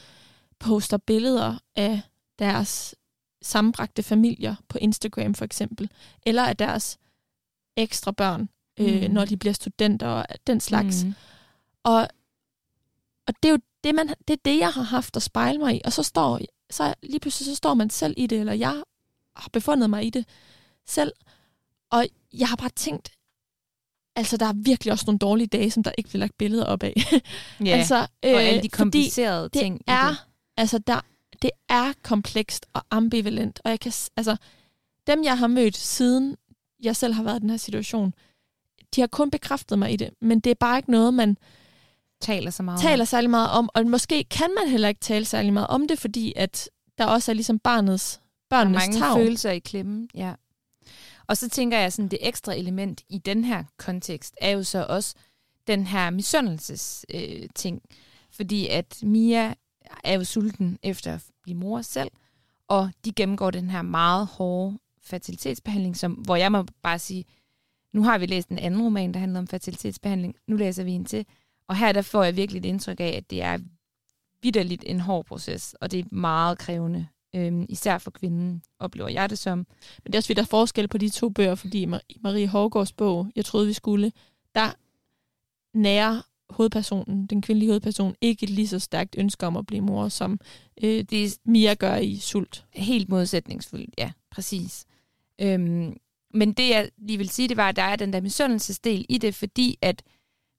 poster 0.60 0.98
billeder 0.98 1.58
af 1.76 2.02
deres 2.40 2.96
sammenbragte 3.46 4.04
familier 4.04 4.56
på 4.70 4.78
Instagram 4.78 5.34
for 5.36 5.46
eksempel, 5.46 5.90
eller 6.26 6.44
af 6.44 6.58
deres 6.58 6.98
ekstra 7.78 8.12
børn, 8.12 8.50
mm. 8.80 8.86
øh, 8.86 9.02
Mm. 9.08 9.12
når 9.14 9.26
de 9.26 9.38
bliver 9.38 9.54
studenter 9.54 10.08
og 10.08 10.26
den 10.48 10.60
slags. 10.60 11.04
Mm. 11.04 11.14
Og, 11.84 12.08
og 13.28 13.34
det 13.44 13.50
er 13.50 13.54
jo 13.54 13.60
det, 13.84 13.96
man, 13.96 14.08
det, 14.08 14.34
er 14.34 14.42
det, 14.46 14.60
jeg 14.60 14.70
har 14.72 14.82
haft 14.84 15.16
at 15.16 15.24
spejle 15.24 15.60
mig 15.60 15.76
i. 15.76 15.82
Og 15.86 15.94
så 15.94 16.04
står 16.04 16.40
så 16.70 16.94
lige 17.04 17.20
pludselig 17.20 17.46
så 17.46 17.56
står 17.56 17.74
man 17.74 17.90
selv 17.90 18.14
i 18.18 18.28
det, 18.28 18.40
eller 18.40 18.54
jeg 18.54 18.84
har 19.36 19.50
befundet 19.54 19.90
mig 19.90 20.06
i 20.06 20.10
det 20.10 20.26
selv. 20.86 21.12
Og 21.92 22.06
jeg 22.34 22.48
har 22.50 22.56
bare 22.56 22.70
tænkt, 22.76 23.12
altså 24.16 24.38
der 24.38 24.46
er 24.46 24.54
virkelig 24.56 24.92
også 24.92 25.06
nogle 25.08 25.20
dårlige 25.20 25.48
dage, 25.48 25.72
som 25.72 25.84
der 25.84 25.92
ikke 25.98 26.10
bliver 26.10 26.20
lagt 26.20 26.38
billeder 26.38 26.66
op 26.66 26.84
af. 26.84 26.94
Ja, 27.66 27.66
altså, 27.78 27.96
og 27.96 28.08
alle 28.24 28.54
de 28.54 28.60
fordi 28.60 28.68
komplicerede 28.68 29.44
det 29.44 29.52
ting. 29.62 29.76
i 29.80 29.84
er, 29.88 30.08
det. 30.08 30.18
altså 30.58 30.78
der, 30.78 31.02
det 31.41 31.52
er 31.69 31.93
komplekst 32.04 32.65
og 32.74 32.82
ambivalent, 32.91 33.60
og 33.63 33.69
jeg 33.71 33.80
kan, 33.80 33.91
altså, 34.17 34.38
dem 35.08 35.24
jeg 35.24 35.38
har 35.38 35.48
mødt 35.48 35.78
siden 35.78 36.36
jeg 36.84 36.95
selv 36.95 37.13
har 37.13 37.24
været 37.24 37.38
i 37.38 37.41
den 37.41 37.50
her 37.50 37.58
situation, 37.58 38.13
de 38.95 39.02
har 39.02 39.08
kun 39.08 39.32
bekræftet 39.32 39.80
mig 39.80 39.93
i 39.93 39.95
det, 39.95 40.10
men 40.21 40.39
det 40.39 40.50
er 40.50 40.56
bare 40.56 40.78
ikke 40.78 40.91
noget, 40.91 41.13
man 41.13 41.38
taler 42.21 42.52
så 42.52 42.63
meget 42.63 42.78
om. 42.78 42.82
taler 42.82 43.06
særlig 43.06 43.30
meget 43.30 43.50
om, 43.50 43.69
og 43.74 43.86
måske 43.86 44.24
kan 44.24 44.50
man 44.60 44.69
heller 44.69 44.88
ikke 44.88 45.02
tale 45.02 45.26
særlig 45.26 45.54
meget 45.54 45.67
om 45.67 45.88
det, 45.88 46.00
fordi 46.00 46.34
at 46.36 46.69
der 46.98 47.06
også 47.06 47.32
er 47.32 47.34
ligesom 47.34 47.60
barnets, 47.60 48.13
Der 48.13 48.21
børnenes 48.50 48.88
mange 48.88 49.00
tag. 49.00 49.17
følelser 49.17 49.52
i 49.52 49.60
klemmen, 49.60 50.10
ja. 50.15 50.34
Og 51.28 51.38
så 51.38 51.50
tænker 51.50 51.78
jeg, 51.80 51.93
sådan 51.93 52.10
det 52.10 52.19
ekstra 52.21 52.54
element 52.54 53.02
i 53.10 53.17
den 53.17 53.43
her 53.43 53.63
kontekst 53.78 54.34
er 54.41 54.50
jo 54.50 54.63
så 54.63 54.86
også 54.89 55.15
den 55.67 55.88
her 55.88 56.10
misundelses 56.10 57.06
øh, 57.13 57.48
ting. 57.56 57.82
Fordi 58.32 58.67
at 58.67 58.98
Mia 59.04 59.54
er 60.04 60.14
jo 60.14 60.24
sulten 60.24 60.80
efter 60.84 61.14
at 61.14 61.26
blive 61.44 61.58
mor 61.58 61.82
selv, 61.82 62.12
og 62.68 62.92
de 63.06 63.12
gennemgår 63.12 63.52
den 63.52 63.70
her 63.70 63.82
meget 63.82 64.28
hårde 64.28 64.80
fertilitetsbehandling, 65.02 65.98
som, 65.98 66.12
hvor 66.12 66.36
jeg 66.36 66.52
må 66.52 66.66
bare 66.82 67.00
sige, 67.00 67.26
nu 67.94 68.04
har 68.04 68.18
vi 68.18 68.26
læst 68.26 68.50
en 68.50 68.60
anden 68.60 68.82
roman, 68.82 69.14
der 69.14 69.20
handler 69.20 69.40
om 69.40 69.48
fertilitetsbehandling, 69.48 70.36
nu 70.48 70.56
læser 70.56 70.84
vi 70.84 70.92
en 70.92 71.06
til, 71.06 71.26
og 71.68 71.76
her 71.76 71.92
der 71.92 72.02
får 72.02 72.24
jeg 72.24 72.36
virkelig 72.36 72.60
et 72.60 72.66
indtryk 72.66 73.00
af, 73.00 73.14
at 73.18 73.30
det 73.30 73.42
er 73.42 73.58
vidderligt 74.42 74.84
en 74.88 75.00
hård 75.00 75.26
proces, 75.26 75.76
og 75.82 75.92
det 75.92 76.00
er 76.00 76.16
meget 76.16 76.58
krævende, 76.58 77.08
øhm, 77.36 77.66
især 77.70 77.98
for 77.98 78.12
kvinden, 78.12 78.64
oplever 78.80 79.10
jeg 79.10 79.30
det 79.30 79.40
som. 79.40 79.58
Men 79.58 79.68
det 80.06 80.16
er 80.16 80.20
også 80.20 80.28
fordi, 80.28 80.36
der 80.36 80.42
er 80.42 80.46
forskel 80.46 80.88
på 80.88 80.98
de 80.98 81.10
to 81.10 81.30
bøger, 81.30 81.56
fordi 81.56 81.84
i 81.84 81.88
i 82.10 82.18
Marie 82.24 82.48
Hårgaards 82.48 82.94
bog, 82.94 83.28
Jeg 83.36 83.46
troede, 83.46 83.68
vi 83.68 83.74
skulle, 83.74 84.12
der 84.56 84.72
nærer 85.78 86.22
hovedpersonen, 86.50 87.28
den 87.28 87.42
kvindelige 87.42 87.70
hovedperson, 87.70 88.16
ikke 88.22 88.44
et 88.44 88.50
lige 88.50 88.68
så 88.68 88.80
stærkt 88.80 89.16
ønske 89.18 89.48
om 89.48 89.58
at 89.58 89.66
blive 89.66 89.82
mor, 89.82 90.10
som 90.10 90.40
øh, 90.84 91.04
Det 91.04 91.38
Mia 91.46 91.74
gør 91.74 91.96
i 91.96 92.18
Sult. 92.18 92.66
helt 92.74 93.10
modsætningsfuldt, 93.10 93.94
ja, 93.98 94.12
præcis. 94.32 94.86
Øhm, 95.42 95.98
men 96.34 96.54
det, 96.54 96.70
jeg 96.70 96.90
lige 96.98 97.18
vil 97.18 97.30
sige, 97.30 97.48
det 97.50 97.58
var, 97.58 97.70
at 97.70 97.76
der 97.76 97.84
er 97.84 97.96
den 97.96 98.14
der 98.14 98.22
misundelsesdel 98.22 99.06
i 99.10 99.18
det, 99.18 99.36
fordi 99.36 99.78
at 99.82 100.04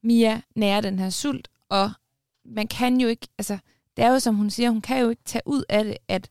Mia 0.02 0.40
nærer 0.54 0.80
den 0.80 0.98
her 0.98 1.10
sult, 1.10 1.48
og 1.68 1.90
man 2.44 2.66
kan 2.66 3.00
jo 3.00 3.08
ikke, 3.08 3.28
altså, 3.38 3.58
det 3.96 4.04
er 4.04 4.10
jo 4.12 4.18
som 4.18 4.34
hun 4.34 4.50
siger, 4.50 4.70
hun 4.70 4.80
kan 4.80 5.00
jo 5.00 5.08
ikke 5.10 5.24
tage 5.24 5.42
ud 5.46 5.64
af 5.68 5.84
det, 5.84 5.96
at, 6.08 6.30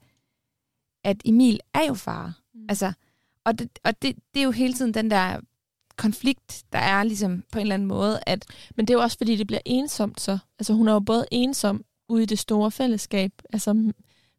at 1.04 1.22
Emil 1.26 1.60
er 1.74 1.86
jo 1.88 1.94
far. 1.94 2.40
Mm. 2.54 2.66
Altså, 2.70 2.94
og 3.46 3.60
det, 3.60 3.80
og 3.84 4.02
det, 4.02 4.16
det 4.34 4.40
er 4.40 4.44
jo 4.44 4.52
hele 4.52 4.74
tiden 4.74 4.94
den 4.94 5.12
der 5.12 5.40
konflikt, 5.98 6.64
der 6.74 6.80
er 6.80 7.04
ligesom 7.04 7.44
på 7.52 7.60
en 7.60 7.62
eller 7.62 7.74
anden 7.74 7.88
måde, 7.88 8.20
at 8.28 8.46
Men 8.76 8.88
det 8.88 8.94
er 8.94 8.98
jo 8.98 9.04
også, 9.04 9.18
fordi 9.18 9.36
det 9.36 9.48
bliver 9.48 9.60
ensomt 9.66 10.22
så. 10.22 10.38
Altså 10.60 10.74
hun 10.74 10.88
er 10.88 10.94
jo 10.94 11.00
både 11.00 11.26
ensom 11.32 11.84
ude 12.10 12.24
i 12.24 12.26
det 12.26 12.40
store 12.40 12.72
fællesskab, 12.72 13.32
altså 13.54 13.92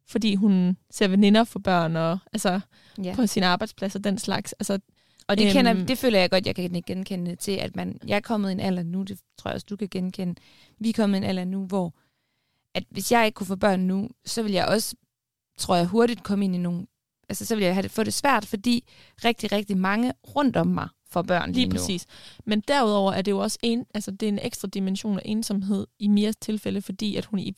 fordi 0.07 0.35
hun 0.35 0.77
ser 0.91 1.07
veninder 1.07 1.43
for 1.43 1.59
børn 1.59 1.95
og 1.95 2.17
altså 2.33 2.59
ja. 3.03 3.15
på 3.15 3.27
sin 3.27 3.43
arbejdsplads 3.43 3.95
og 3.95 4.03
den 4.03 4.17
slags. 4.17 4.53
Altså, 4.53 4.79
Og 5.27 5.37
det, 5.37 5.51
kender, 5.53 5.73
Øhm. 5.73 5.85
det 5.85 5.97
føler 5.97 6.19
jeg 6.19 6.29
godt, 6.29 6.45
jeg 6.47 6.55
kan 6.55 6.83
genkende 6.87 7.35
til, 7.35 7.51
at 7.51 7.75
man, 7.75 7.99
jeg 8.07 8.15
er 8.15 8.19
kommet 8.19 8.49
i 8.49 8.51
en 8.51 8.59
alder 8.59 8.83
nu, 8.83 9.03
det 9.03 9.19
tror 9.37 9.49
jeg 9.49 9.55
også, 9.55 9.67
du 9.69 9.75
kan 9.75 9.87
genkende. 9.91 10.35
Vi 10.79 10.89
er 10.89 10.93
kommet 10.93 11.17
i 11.17 11.21
en 11.21 11.23
alder 11.23 11.45
nu, 11.45 11.65
hvor 11.65 11.93
at 12.73 12.83
hvis 12.89 13.11
jeg 13.11 13.25
ikke 13.25 13.35
kunne 13.35 13.47
få 13.47 13.55
børn 13.55 13.79
nu, 13.79 14.09
så 14.25 14.43
vil 14.43 14.51
jeg 14.51 14.65
også, 14.65 14.95
tror 15.57 15.75
jeg, 15.75 15.85
hurtigt 15.85 16.23
komme 16.23 16.45
ind 16.45 16.55
i 16.55 16.57
nogle, 16.57 16.87
altså 17.29 17.45
så 17.45 17.55
vil 17.55 17.63
jeg 17.63 17.73
have 17.73 17.83
det, 17.83 17.91
få 17.91 18.03
det 18.03 18.13
svært, 18.13 18.45
fordi 18.45 18.83
rigtig, 19.25 19.51
rigtig 19.51 19.77
mange 19.77 20.13
rundt 20.35 20.55
om 20.57 20.67
mig 20.67 20.89
får 21.09 21.21
børn 21.21 21.51
lige, 21.51 21.55
lige 21.55 21.65
nu. 21.67 21.71
præcis. 21.75 22.05
Men 22.45 22.61
derudover 22.61 23.13
er 23.13 23.21
det 23.21 23.31
jo 23.31 23.39
også 23.39 23.57
en, 23.61 23.85
altså 23.93 24.11
det 24.11 24.23
er 24.23 24.27
en 24.27 24.39
ekstra 24.41 24.67
dimension 24.67 25.17
af 25.19 25.21
ensomhed 25.25 25.87
i 25.99 26.07
Mias 26.07 26.35
tilfælde, 26.35 26.81
fordi 26.81 27.15
at 27.15 27.25
hun 27.25 27.39
i 27.39 27.53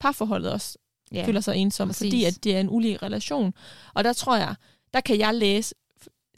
parforholdet 0.00 0.52
også 0.52 0.78
Ja. 1.12 1.26
føler 1.26 1.40
sig 1.40 1.56
ensom, 1.56 1.88
præcis. 1.88 2.06
fordi 2.06 2.24
at 2.24 2.44
det 2.44 2.56
er 2.56 2.60
en 2.60 2.70
ulig 2.70 3.02
relation. 3.02 3.54
Og 3.94 4.04
der 4.04 4.12
tror 4.12 4.36
jeg, 4.36 4.54
der 4.94 5.00
kan 5.00 5.18
jeg 5.18 5.34
læse, 5.34 5.74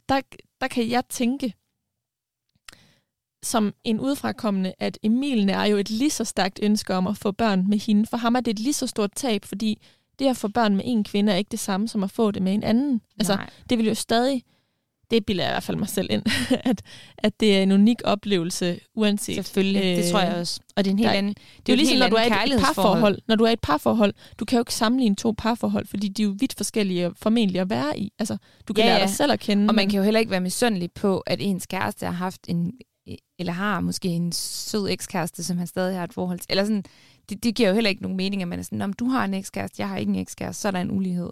der, 0.09 0.21
der 0.61 0.67
kan 0.67 0.89
jeg 0.89 1.03
tænke 1.09 1.53
som 3.43 3.73
en 3.83 3.99
udefrakommende, 3.99 4.73
at 4.79 4.99
Emil 5.03 5.49
er 5.49 5.63
jo 5.63 5.77
et 5.77 5.89
lige 5.89 6.09
så 6.09 6.23
stærkt 6.23 6.59
ønske 6.63 6.93
om 6.95 7.07
at 7.07 7.17
få 7.17 7.31
børn 7.31 7.69
med 7.69 7.77
hende. 7.79 8.05
For 8.07 8.17
ham 8.17 8.35
er 8.35 8.39
det 8.39 8.51
et 8.51 8.59
lige 8.59 8.73
så 8.73 8.87
stort 8.87 9.11
tab, 9.15 9.45
fordi 9.45 9.81
det 10.19 10.27
at 10.27 10.37
få 10.37 10.47
børn 10.47 10.75
med 10.75 10.83
en 10.87 11.03
kvinde 11.03 11.31
er 11.31 11.35
ikke 11.35 11.51
det 11.51 11.59
samme 11.59 11.87
som 11.87 12.03
at 12.03 12.11
få 12.11 12.31
det 12.31 12.41
med 12.41 12.53
en 12.53 12.63
anden. 12.63 13.01
Altså, 13.19 13.35
Nej. 13.35 13.49
det 13.69 13.77
vil 13.77 13.87
jo 13.87 13.93
stadig, 13.93 14.43
det 15.11 15.25
bilder 15.25 15.43
jeg 15.43 15.51
i 15.51 15.53
hvert 15.53 15.63
fald 15.63 15.77
mig 15.77 15.89
selv 15.89 16.07
ind, 16.11 16.23
at, 16.69 16.81
at 17.17 17.39
det 17.39 17.57
er 17.57 17.63
en 17.63 17.71
unik 17.71 17.97
oplevelse, 18.03 18.79
uanset. 18.95 19.35
Selvfølgelig, 19.35 19.83
øh, 19.83 19.97
det 19.97 20.11
tror 20.11 20.19
jeg 20.19 20.35
også. 20.35 20.59
Og 20.75 20.83
det 20.85 20.89
er 20.91 20.93
en 20.93 20.99
helt 20.99 21.09
der- 21.09 21.17
anden, 21.17 21.33
Det 21.65 21.69
er 21.71 21.73
jo 21.73 21.77
ligesom, 21.77 21.97
når 21.97 22.07
du 22.09 22.15
er 22.15 22.23
i 22.23 22.53
et 22.53 22.59
parforhold. 22.59 23.19
Når 23.27 23.35
du 23.35 23.43
er 23.43 23.49
i 23.49 23.53
et 23.53 23.59
parforhold, 23.61 24.13
du 24.39 24.45
kan 24.45 24.57
jo 24.57 24.61
ikke 24.61 24.73
sammenligne 24.73 25.15
to 25.15 25.33
parforhold, 25.37 25.87
fordi 25.87 26.07
de 26.07 26.21
er 26.21 26.25
jo 26.27 26.35
vidt 26.39 26.53
forskellige 26.57 27.11
formentlig 27.15 27.61
at 27.61 27.69
være 27.69 27.99
i. 27.99 28.11
Altså, 28.19 28.37
du 28.67 28.73
kan 28.73 28.83
Ja, 28.83 28.89
lære 28.89 28.99
ja. 28.99 29.05
dig 29.05 29.15
selv 29.15 29.31
at 29.31 29.39
kende. 29.39 29.69
Og 29.69 29.75
man 29.75 29.89
kan 29.89 29.97
jo 29.97 30.03
heller 30.03 30.19
ikke 30.19 30.31
være 30.31 30.41
misundelig 30.41 30.91
på, 30.91 31.19
at 31.19 31.37
ens 31.41 31.65
kæreste 31.65 32.05
har 32.05 32.13
haft 32.13 32.41
en, 32.47 32.71
eller 33.39 33.53
har 33.53 33.79
måske 33.79 34.07
en 34.07 34.31
sød 34.31 34.89
ekskæreste, 34.89 35.43
som 35.43 35.57
han 35.57 35.67
stadig 35.67 35.97
har 35.97 36.03
et 36.03 36.13
forhold 36.13 36.39
til. 36.39 36.47
Eller 36.49 36.63
sådan, 36.63 36.83
det, 37.29 37.43
det 37.43 37.55
giver 37.55 37.69
jo 37.69 37.75
heller 37.75 37.89
ikke 37.89 38.01
nogen 38.01 38.17
mening, 38.17 38.41
at 38.41 38.47
man 38.47 38.59
er 38.59 38.63
sådan, 38.63 38.81
om 38.81 38.93
du 38.93 39.05
har 39.05 39.25
en 39.25 39.33
ekskæreste, 39.33 39.81
jeg 39.81 39.89
har 39.89 39.97
ikke 39.97 40.09
en 40.09 40.19
ekskæreste, 40.19 40.61
så 40.61 40.67
er 40.67 40.71
der 40.71 40.81
en 40.81 40.91
ulighed. 40.91 41.29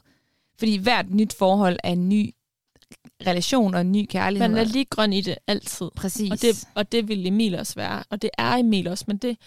Fordi 0.60 0.78
hvert 0.78 1.10
nyt 1.10 1.34
forhold 1.34 1.78
er 1.84 1.92
en 1.92 2.10
ny 2.10 2.34
relation 3.28 3.74
og 3.74 3.82
en 3.82 3.92
ny 3.92 4.06
kærlighed. 4.10 4.50
man 4.50 4.58
er 4.58 4.64
lige 4.64 4.86
grøn 4.86 5.14
i 5.14 5.22
det 5.22 5.38
altid. 5.48 5.90
Præcis. 5.96 6.32
Og 6.32 6.42
det, 6.42 6.68
og 6.76 6.92
det 6.92 7.08
vil 7.08 7.28
Emil 7.28 7.56
også 7.56 7.76
være. 7.76 8.04
Og 8.10 8.22
det 8.22 8.30
er 8.38 8.56
Emil 8.56 8.88
også, 8.88 9.06
men 9.08 9.18
det, 9.18 9.38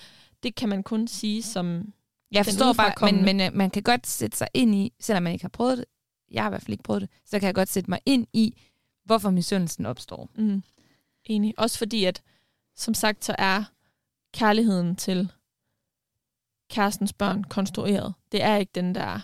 det 0.43 0.55
kan 0.55 0.69
man 0.69 0.83
kun 0.83 1.09
sige 1.09 1.43
som... 1.43 1.93
jeg 2.33 2.45
forstår 2.45 2.73
bare, 2.73 3.13
men, 3.13 3.25
men 3.25 3.41
øh, 3.41 3.55
man 3.55 3.71
kan 3.71 3.83
godt 3.83 4.07
sætte 4.07 4.37
sig 4.37 4.49
ind 4.55 4.75
i, 4.75 4.93
selvom 5.01 5.23
man 5.23 5.33
ikke 5.33 5.45
har 5.45 5.49
prøvet 5.49 5.79
det, 5.79 5.85
jeg 6.31 6.43
har 6.43 6.51
i 6.51 6.53
hvert 6.53 6.63
fald 6.63 6.73
ikke 6.73 6.85
prøvet 6.85 7.03
det, 7.03 7.11
så 7.25 7.39
kan 7.39 7.47
jeg 7.47 7.55
godt 7.55 7.69
sætte 7.69 7.91
mig 7.91 8.01
ind 8.07 8.27
i, 8.33 8.57
hvorfor 9.05 9.31
misundelsen 9.31 9.87
opstår. 9.87 10.29
Mm, 10.37 10.63
enig. 11.25 11.55
Også 11.59 11.79
fordi, 11.79 12.05
at 12.05 12.23
som 12.77 12.95
sagt, 12.95 13.25
så 13.25 13.35
er 13.39 13.65
kærligheden 14.35 14.97
til 14.97 15.33
kærestens 16.71 17.13
børn 17.13 17.45
konstrueret. 17.45 18.15
Det 18.33 18.43
er 18.43 18.57
ikke 18.57 18.73
den 18.75 18.95
der 18.95 19.21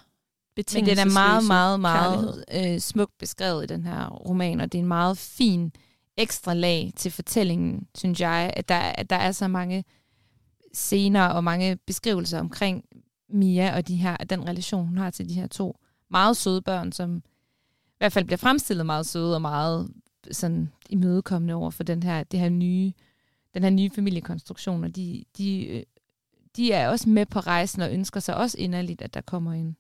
Men 0.75 0.87
den 0.87 0.99
er 0.99 1.13
meget, 1.15 1.45
meget, 1.45 1.81
meget 1.81 2.45
øh, 2.55 2.81
smukt 2.81 3.19
beskrevet 3.19 3.63
i 3.63 3.67
den 3.67 3.85
her 3.85 4.09
roman, 4.09 4.61
og 4.61 4.73
det 4.73 4.79
er 4.79 4.83
en 4.83 4.89
meget 4.89 5.19
fin 5.19 5.73
ekstra 6.17 6.55
lag 6.55 6.93
til 6.97 7.11
fortællingen, 7.11 7.87
synes 7.95 8.21
jeg, 8.21 8.53
at 8.57 8.69
der, 8.69 8.79
at 8.79 9.11
der 9.11 9.17
er 9.17 9.33
så 9.33 9.49
mange 9.49 9.85
scener 10.75 11.27
og 11.27 11.45
mange 11.45 11.77
beskrivelser 11.77 12.41
omkring 12.41 12.85
Mia 13.29 13.77
og 13.77 13.89
de 13.89 13.97
her, 13.97 14.17
den 14.17 14.49
relation, 14.49 14.87
hun 14.87 14.99
har 14.99 15.11
til 15.11 15.29
de 15.29 15.35
her 15.35 15.47
to 15.47 15.77
meget 16.11 16.37
søde 16.37 16.63
børn, 16.63 16.93
som 16.93 17.17
i 17.87 17.99
hvert 17.99 18.13
fald 18.13 18.25
bliver 18.25 18.37
fremstillet 18.37 18.87
meget 18.87 19.07
søde 19.07 19.35
og 19.35 19.43
meget 19.43 19.91
sådan 20.31 20.73
imødekommende 20.91 21.55
over 21.55 21.71
for 21.71 21.83
den 21.83 22.03
her, 22.03 22.23
det 22.23 22.41
her 22.41 22.49
nye, 22.49 22.93
den 23.55 23.63
her 23.63 23.71
nye 23.71 23.91
familiekonstruktion, 23.91 24.85
og 24.85 24.97
de, 24.97 25.25
de, 25.39 25.67
øh, 25.67 25.83
de 26.57 26.73
er 26.73 26.89
også 26.89 27.09
med 27.09 27.27
på 27.27 27.41
rejsen 27.41 27.83
og 27.83 27.93
ønsker 27.93 28.21
sig 28.21 28.37
også 28.37 28.59
inderligt, 28.59 29.03
at 29.03 29.15
der 29.15 29.21
kommer 29.21 29.53
en 29.53 29.77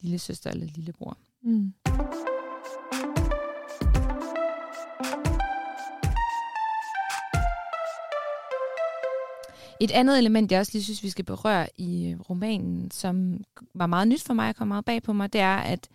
lille 0.00 0.18
søster 0.18 0.50
eller 0.50 0.66
lillebror. 0.66 1.18
Mm. 1.42 1.72
Et 9.80 9.90
andet 9.90 10.18
element, 10.18 10.52
jeg 10.52 10.60
også 10.60 10.72
lige 10.74 10.84
synes, 10.84 11.02
vi 11.02 11.10
skal 11.10 11.24
berøre 11.24 11.68
i 11.76 12.10
øh, 12.10 12.20
romanen, 12.20 12.90
som 12.90 13.40
var 13.74 13.86
meget 13.86 14.08
nyt 14.08 14.22
for 14.22 14.34
mig 14.34 14.48
og 14.48 14.56
kom 14.56 14.68
meget 14.68 14.84
bag 14.84 15.02
på 15.02 15.12
mig, 15.12 15.32
det 15.32 15.40
er, 15.40 15.56
at, 15.56 15.88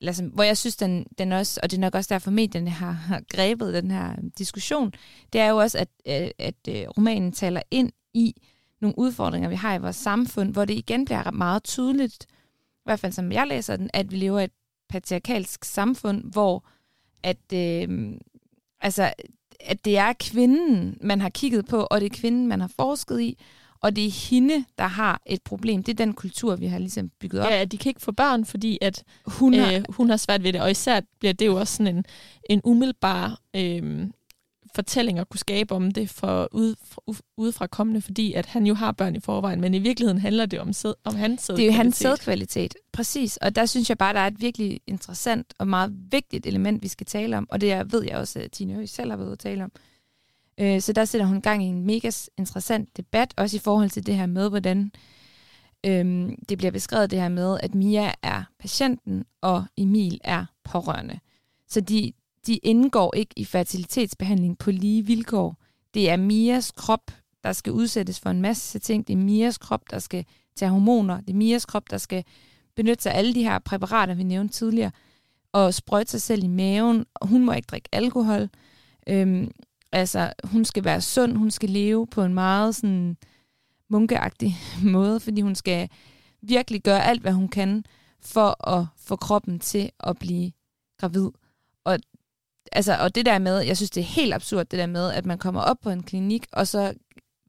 eller 0.00 0.12
som, 0.12 0.26
hvor 0.26 0.42
jeg 0.42 0.56
synes, 0.56 0.76
den, 0.76 1.06
den 1.18 1.32
også, 1.32 1.60
og 1.62 1.70
det 1.70 1.76
er 1.76 1.80
nok 1.80 1.94
også 1.94 2.14
derfor, 2.14 2.30
medierne 2.30 2.70
har, 2.70 2.90
har 2.90 3.22
grebet 3.28 3.74
den 3.74 3.90
her 3.90 4.16
diskussion, 4.38 4.92
det 5.32 5.40
er 5.40 5.48
jo 5.48 5.56
også, 5.56 5.78
at, 5.78 5.88
at, 6.06 6.32
at 6.38 6.54
øh, 6.68 6.88
romanen 6.88 7.32
taler 7.32 7.62
ind 7.70 7.92
i 8.14 8.34
nogle 8.84 8.98
udfordringer, 8.98 9.48
vi 9.48 9.54
har 9.54 9.74
i 9.74 9.78
vores 9.78 9.96
samfund, 9.96 10.52
hvor 10.52 10.64
det 10.64 10.74
igen 10.74 11.04
bliver 11.04 11.30
meget 11.30 11.64
tydeligt, 11.64 12.24
i 12.24 12.84
hvert 12.84 13.00
fald 13.00 13.12
som 13.12 13.32
jeg 13.32 13.46
læser 13.46 13.76
den, 13.76 13.90
at 13.92 14.12
vi 14.12 14.16
lever 14.16 14.40
i 14.40 14.44
et 14.44 14.50
patriarkalsk 14.88 15.64
samfund, 15.64 16.32
hvor 16.32 16.64
at, 17.22 17.52
øh, 17.54 18.12
altså, 18.80 19.12
at 19.60 19.84
det 19.84 19.98
er 19.98 20.12
kvinden, 20.20 20.98
man 21.00 21.20
har 21.20 21.28
kigget 21.28 21.66
på, 21.66 21.86
og 21.90 22.00
det 22.00 22.12
er 22.12 22.16
kvinden, 22.16 22.46
man 22.46 22.60
har 22.60 22.70
forsket 22.76 23.20
i, 23.20 23.38
og 23.80 23.96
det 23.96 24.06
er 24.06 24.30
hende, 24.30 24.64
der 24.78 24.86
har 24.86 25.22
et 25.26 25.42
problem. 25.42 25.82
Det 25.82 25.92
er 25.92 26.04
den 26.04 26.12
kultur, 26.12 26.56
vi 26.56 26.66
har 26.66 26.78
ligesom 26.78 27.10
bygget 27.20 27.42
op. 27.42 27.50
Ja, 27.50 27.64
de 27.64 27.78
kan 27.78 27.90
ikke 27.90 28.02
få 28.02 28.12
børn, 28.12 28.44
fordi 28.44 28.78
at 28.82 29.04
hun 29.26 29.54
har, 29.54 29.72
øh, 29.72 29.84
hun 29.88 30.10
har 30.10 30.16
svært 30.16 30.42
ved 30.42 30.52
det, 30.52 30.60
og 30.60 30.70
især 30.70 31.00
bliver 31.18 31.32
det 31.32 31.46
jo 31.46 31.56
også 31.56 31.76
sådan 31.76 31.96
en, 31.96 32.04
en 32.50 32.60
umiddelbar 32.64 33.38
øh, 33.56 34.06
fortælling 34.74 35.18
at 35.18 35.28
kunne 35.28 35.38
skabe 35.38 35.74
om 35.74 35.90
det 35.90 36.10
for 36.10 36.48
ud, 36.52 36.74
udefra 37.36 37.66
kommende, 37.66 38.00
fordi 38.00 38.32
at 38.32 38.46
han 38.46 38.66
jo 38.66 38.74
har 38.74 38.92
børn 38.92 39.16
i 39.16 39.20
forvejen, 39.20 39.60
men 39.60 39.74
i 39.74 39.78
virkeligheden 39.78 40.20
handler 40.20 40.46
det 40.46 40.60
om, 40.60 40.72
sæd, 40.72 40.94
om 41.04 41.14
hans 41.14 41.42
sædkvalitet. 41.42 41.56
Det 41.56 41.62
er 41.62 41.76
jo 41.76 41.82
hans 41.82 41.96
sædkvalitet, 41.96 42.74
præcis. 42.92 43.36
Og 43.36 43.56
der 43.56 43.66
synes 43.66 43.88
jeg 43.88 43.98
bare, 43.98 44.14
der 44.14 44.20
er 44.20 44.26
et 44.26 44.40
virkelig 44.40 44.80
interessant 44.86 45.54
og 45.58 45.68
meget 45.68 45.92
vigtigt 46.10 46.46
element, 46.46 46.82
vi 46.82 46.88
skal 46.88 47.06
tale 47.06 47.36
om, 47.36 47.46
og 47.50 47.60
det 47.60 47.92
ved 47.92 48.04
jeg 48.04 48.16
også, 48.16 48.38
at 48.38 48.50
Tine 48.50 48.74
Høgh 48.74 48.88
selv 48.88 49.10
har 49.10 49.16
været 49.16 49.32
at 49.32 49.38
tale 49.38 49.64
om. 49.64 49.72
Øh, 50.60 50.80
så 50.80 50.92
der 50.92 51.04
sætter 51.04 51.26
hun 51.26 51.40
gang 51.40 51.64
i 51.64 51.66
en 51.66 51.86
mega 51.86 52.10
interessant 52.38 52.96
debat, 52.96 53.34
også 53.36 53.56
i 53.56 53.60
forhold 53.60 53.90
til 53.90 54.06
det 54.06 54.16
her 54.16 54.26
med, 54.26 54.48
hvordan 54.48 54.92
øhm, 55.86 56.36
det 56.48 56.58
bliver 56.58 56.70
beskrevet 56.70 57.10
det 57.10 57.20
her 57.20 57.28
med, 57.28 57.58
at 57.62 57.74
Mia 57.74 58.12
er 58.22 58.42
patienten, 58.58 59.24
og 59.40 59.64
Emil 59.76 60.20
er 60.24 60.44
pårørende. 60.64 61.18
Så 61.68 61.80
de, 61.80 62.12
de 62.46 62.56
indgår 62.56 63.14
ikke 63.16 63.34
i 63.36 63.44
fertilitetsbehandling 63.44 64.58
på 64.58 64.70
lige 64.70 65.06
vilkår. 65.06 65.56
Det 65.94 66.10
er 66.10 66.16
Mias 66.16 66.70
krop, 66.70 67.10
der 67.44 67.52
skal 67.52 67.72
udsættes 67.72 68.20
for 68.20 68.30
en 68.30 68.42
masse 68.42 68.78
ting. 68.78 69.08
Det 69.08 69.12
er 69.12 69.16
Mias 69.16 69.58
krop, 69.58 69.90
der 69.90 69.98
skal 69.98 70.24
tage 70.56 70.70
hormoner. 70.70 71.20
Det 71.20 71.30
er 71.30 71.36
Mias 71.36 71.66
krop, 71.66 71.90
der 71.90 71.98
skal 71.98 72.24
benytte 72.76 73.02
sig 73.02 73.12
af 73.12 73.18
alle 73.18 73.34
de 73.34 73.42
her 73.42 73.58
præparater, 73.58 74.14
vi 74.14 74.22
nævnte 74.22 74.54
tidligere, 74.54 74.90
og 75.52 75.74
sprøjte 75.74 76.10
sig 76.10 76.22
selv 76.22 76.44
i 76.44 76.46
maven. 76.46 77.06
Hun 77.22 77.44
må 77.44 77.52
ikke 77.52 77.66
drikke 77.66 77.88
alkohol. 77.92 78.48
Øhm, 79.08 79.50
altså, 79.92 80.32
hun 80.44 80.64
skal 80.64 80.84
være 80.84 81.00
sund, 81.00 81.36
hun 81.36 81.50
skal 81.50 81.70
leve 81.70 82.06
på 82.06 82.22
en 82.22 82.34
meget 82.34 82.74
sådan 82.74 83.16
munkeagtig 83.90 84.56
måde, 84.94 85.20
fordi 85.20 85.40
hun 85.40 85.54
skal 85.54 85.88
virkelig 86.42 86.82
gøre 86.82 87.04
alt, 87.04 87.20
hvad 87.20 87.32
hun 87.32 87.48
kan, 87.48 87.84
for 88.20 88.68
at 88.68 88.86
få 88.96 89.16
kroppen 89.16 89.60
til 89.60 89.90
at 90.00 90.18
blive 90.18 90.52
gravid. 91.00 91.30
Altså, 92.72 92.96
og 92.96 93.14
det 93.14 93.26
der 93.26 93.38
med, 93.38 93.58
jeg 93.60 93.76
synes, 93.76 93.90
det 93.90 94.00
er 94.00 94.04
helt 94.04 94.34
absurd, 94.34 94.66
det 94.66 94.78
der 94.78 94.86
med, 94.86 95.10
at 95.12 95.26
man 95.26 95.38
kommer 95.38 95.60
op 95.60 95.76
på 95.82 95.90
en 95.90 96.02
klinik, 96.02 96.46
og 96.52 96.68
så, 96.68 96.94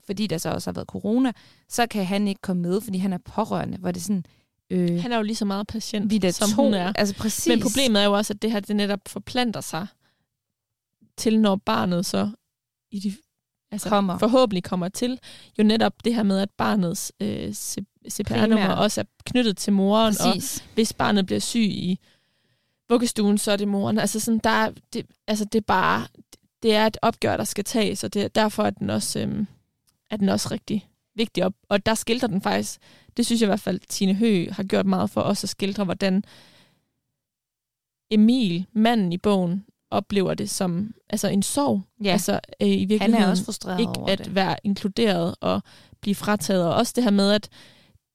fordi 0.06 0.28
der 0.28 0.38
så 0.38 0.50
også 0.50 0.70
har 0.70 0.74
været 0.74 0.88
corona, 0.88 1.32
så 1.70 1.88
kan 1.88 2.06
han 2.06 2.28
ikke 2.28 2.42
komme 2.42 2.62
med, 2.62 2.82
fordi 2.82 2.98
han 2.98 3.14
er 3.14 3.18
pårørende, 3.18 3.78
hvor 3.78 3.92
det 3.92 4.04
sådan, 4.04 4.26
Øh, 4.70 5.02
han 5.02 5.12
er 5.12 5.18
jo 5.18 5.24
lige 5.24 5.36
så 5.36 5.46
meget 5.46 5.68
patient, 5.68 6.12
vi 6.12 6.32
som 6.32 6.50
to, 6.50 6.64
hun 6.64 6.74
er. 6.74 6.94
Altså 6.96 7.16
præcis. 7.16 7.48
Men 7.48 7.62
problemet 7.62 8.02
er 8.02 8.06
jo 8.06 8.14
også, 8.14 8.34
at 8.34 8.42
det 8.42 8.52
her 8.52 8.60
det 8.60 8.76
netop 8.76 9.00
forplanter 9.08 9.62
sig 9.62 9.88
til, 11.18 11.40
når 11.40 11.56
barnet 11.56 12.06
så 12.06 12.30
i 12.92 13.00
de, 13.00 13.16
altså 13.72 13.90
kommer. 13.90 14.18
forhåbentlig 14.18 14.64
kommer 14.64 14.90
til. 14.90 15.20
Jo 15.60 15.64
netop 15.64 15.94
det 16.06 16.16
her 16.16 16.24
med, 16.24 16.40
at 16.40 16.50
barnets 16.58 17.12
øh, 17.20 17.54
CPR-nummer 18.10 18.70
også 18.70 19.02
er 19.02 19.06
knyttet 19.26 19.58
til 19.58 19.74
moren, 19.74 20.16
Præcis. 20.22 20.58
og 20.58 20.64
hvis 20.74 20.94
barnet 20.94 21.26
bliver 21.26 21.40
syg 21.40 21.60
i 21.60 22.00
vuggestuen, 22.90 23.38
så 23.38 23.52
er 23.52 23.56
det 23.56 23.68
moren. 23.68 24.00
Altså, 24.00 24.20
sådan, 24.20 24.40
der, 24.44 24.72
det, 24.94 25.06
altså 25.28 25.46
det 25.46 25.58
er 25.60 25.66
bare, 25.68 26.08
det 26.64 26.76
er 26.76 26.88
et 26.88 26.98
opgør, 27.02 27.38
der 27.38 27.44
skal 27.44 27.64
tages, 27.64 28.04
og 28.04 28.14
det, 28.14 28.36
derfor 28.36 28.64
er 28.64 28.70
den 28.70 28.90
også, 28.90 29.20
øhm, 29.20 29.48
er 30.12 30.18
den 30.18 30.30
også 30.30 30.48
rigtig 30.52 30.88
vigtig. 31.16 31.46
Og, 31.46 31.54
og 31.70 31.86
der 31.86 31.94
skildrer 31.96 32.28
den 32.28 32.42
faktisk, 32.42 32.80
det 33.18 33.26
synes 33.26 33.42
jeg 33.42 33.48
i 33.48 33.50
hvert 33.50 33.60
fald, 33.60 33.80
Tine 33.90 34.14
Hø 34.14 34.48
har 34.52 34.64
gjort 34.64 34.86
meget 34.86 35.10
for 35.10 35.22
os 35.22 35.44
at 35.44 35.50
skildre, 35.50 35.84
hvordan 35.84 36.24
Emil, 38.12 38.66
manden 38.74 39.14
i 39.14 39.18
bogen, 39.18 39.66
oplever 39.92 40.34
det 40.34 40.50
som 40.50 40.94
altså 41.10 41.28
en 41.28 41.44
sorg. 41.44 41.82
Ja. 42.04 42.12
Altså 42.12 42.40
øh, 42.62 42.68
i 42.68 42.72
virkeligheden 42.86 43.14
Han 43.14 43.24
er 43.24 43.30
også 43.30 43.46
frustreret 43.46 43.80
ikke 43.80 43.92
over 43.98 44.10
at 44.10 44.18
det. 44.20 44.36
være 44.36 44.58
inkluderet 44.64 45.36
og 45.42 45.62
blive 46.02 46.16
frataget. 46.16 46.66
Og 46.68 46.76
også 46.76 46.94
det 46.96 47.04
her 47.04 47.12
med, 47.12 47.32
at 47.32 47.50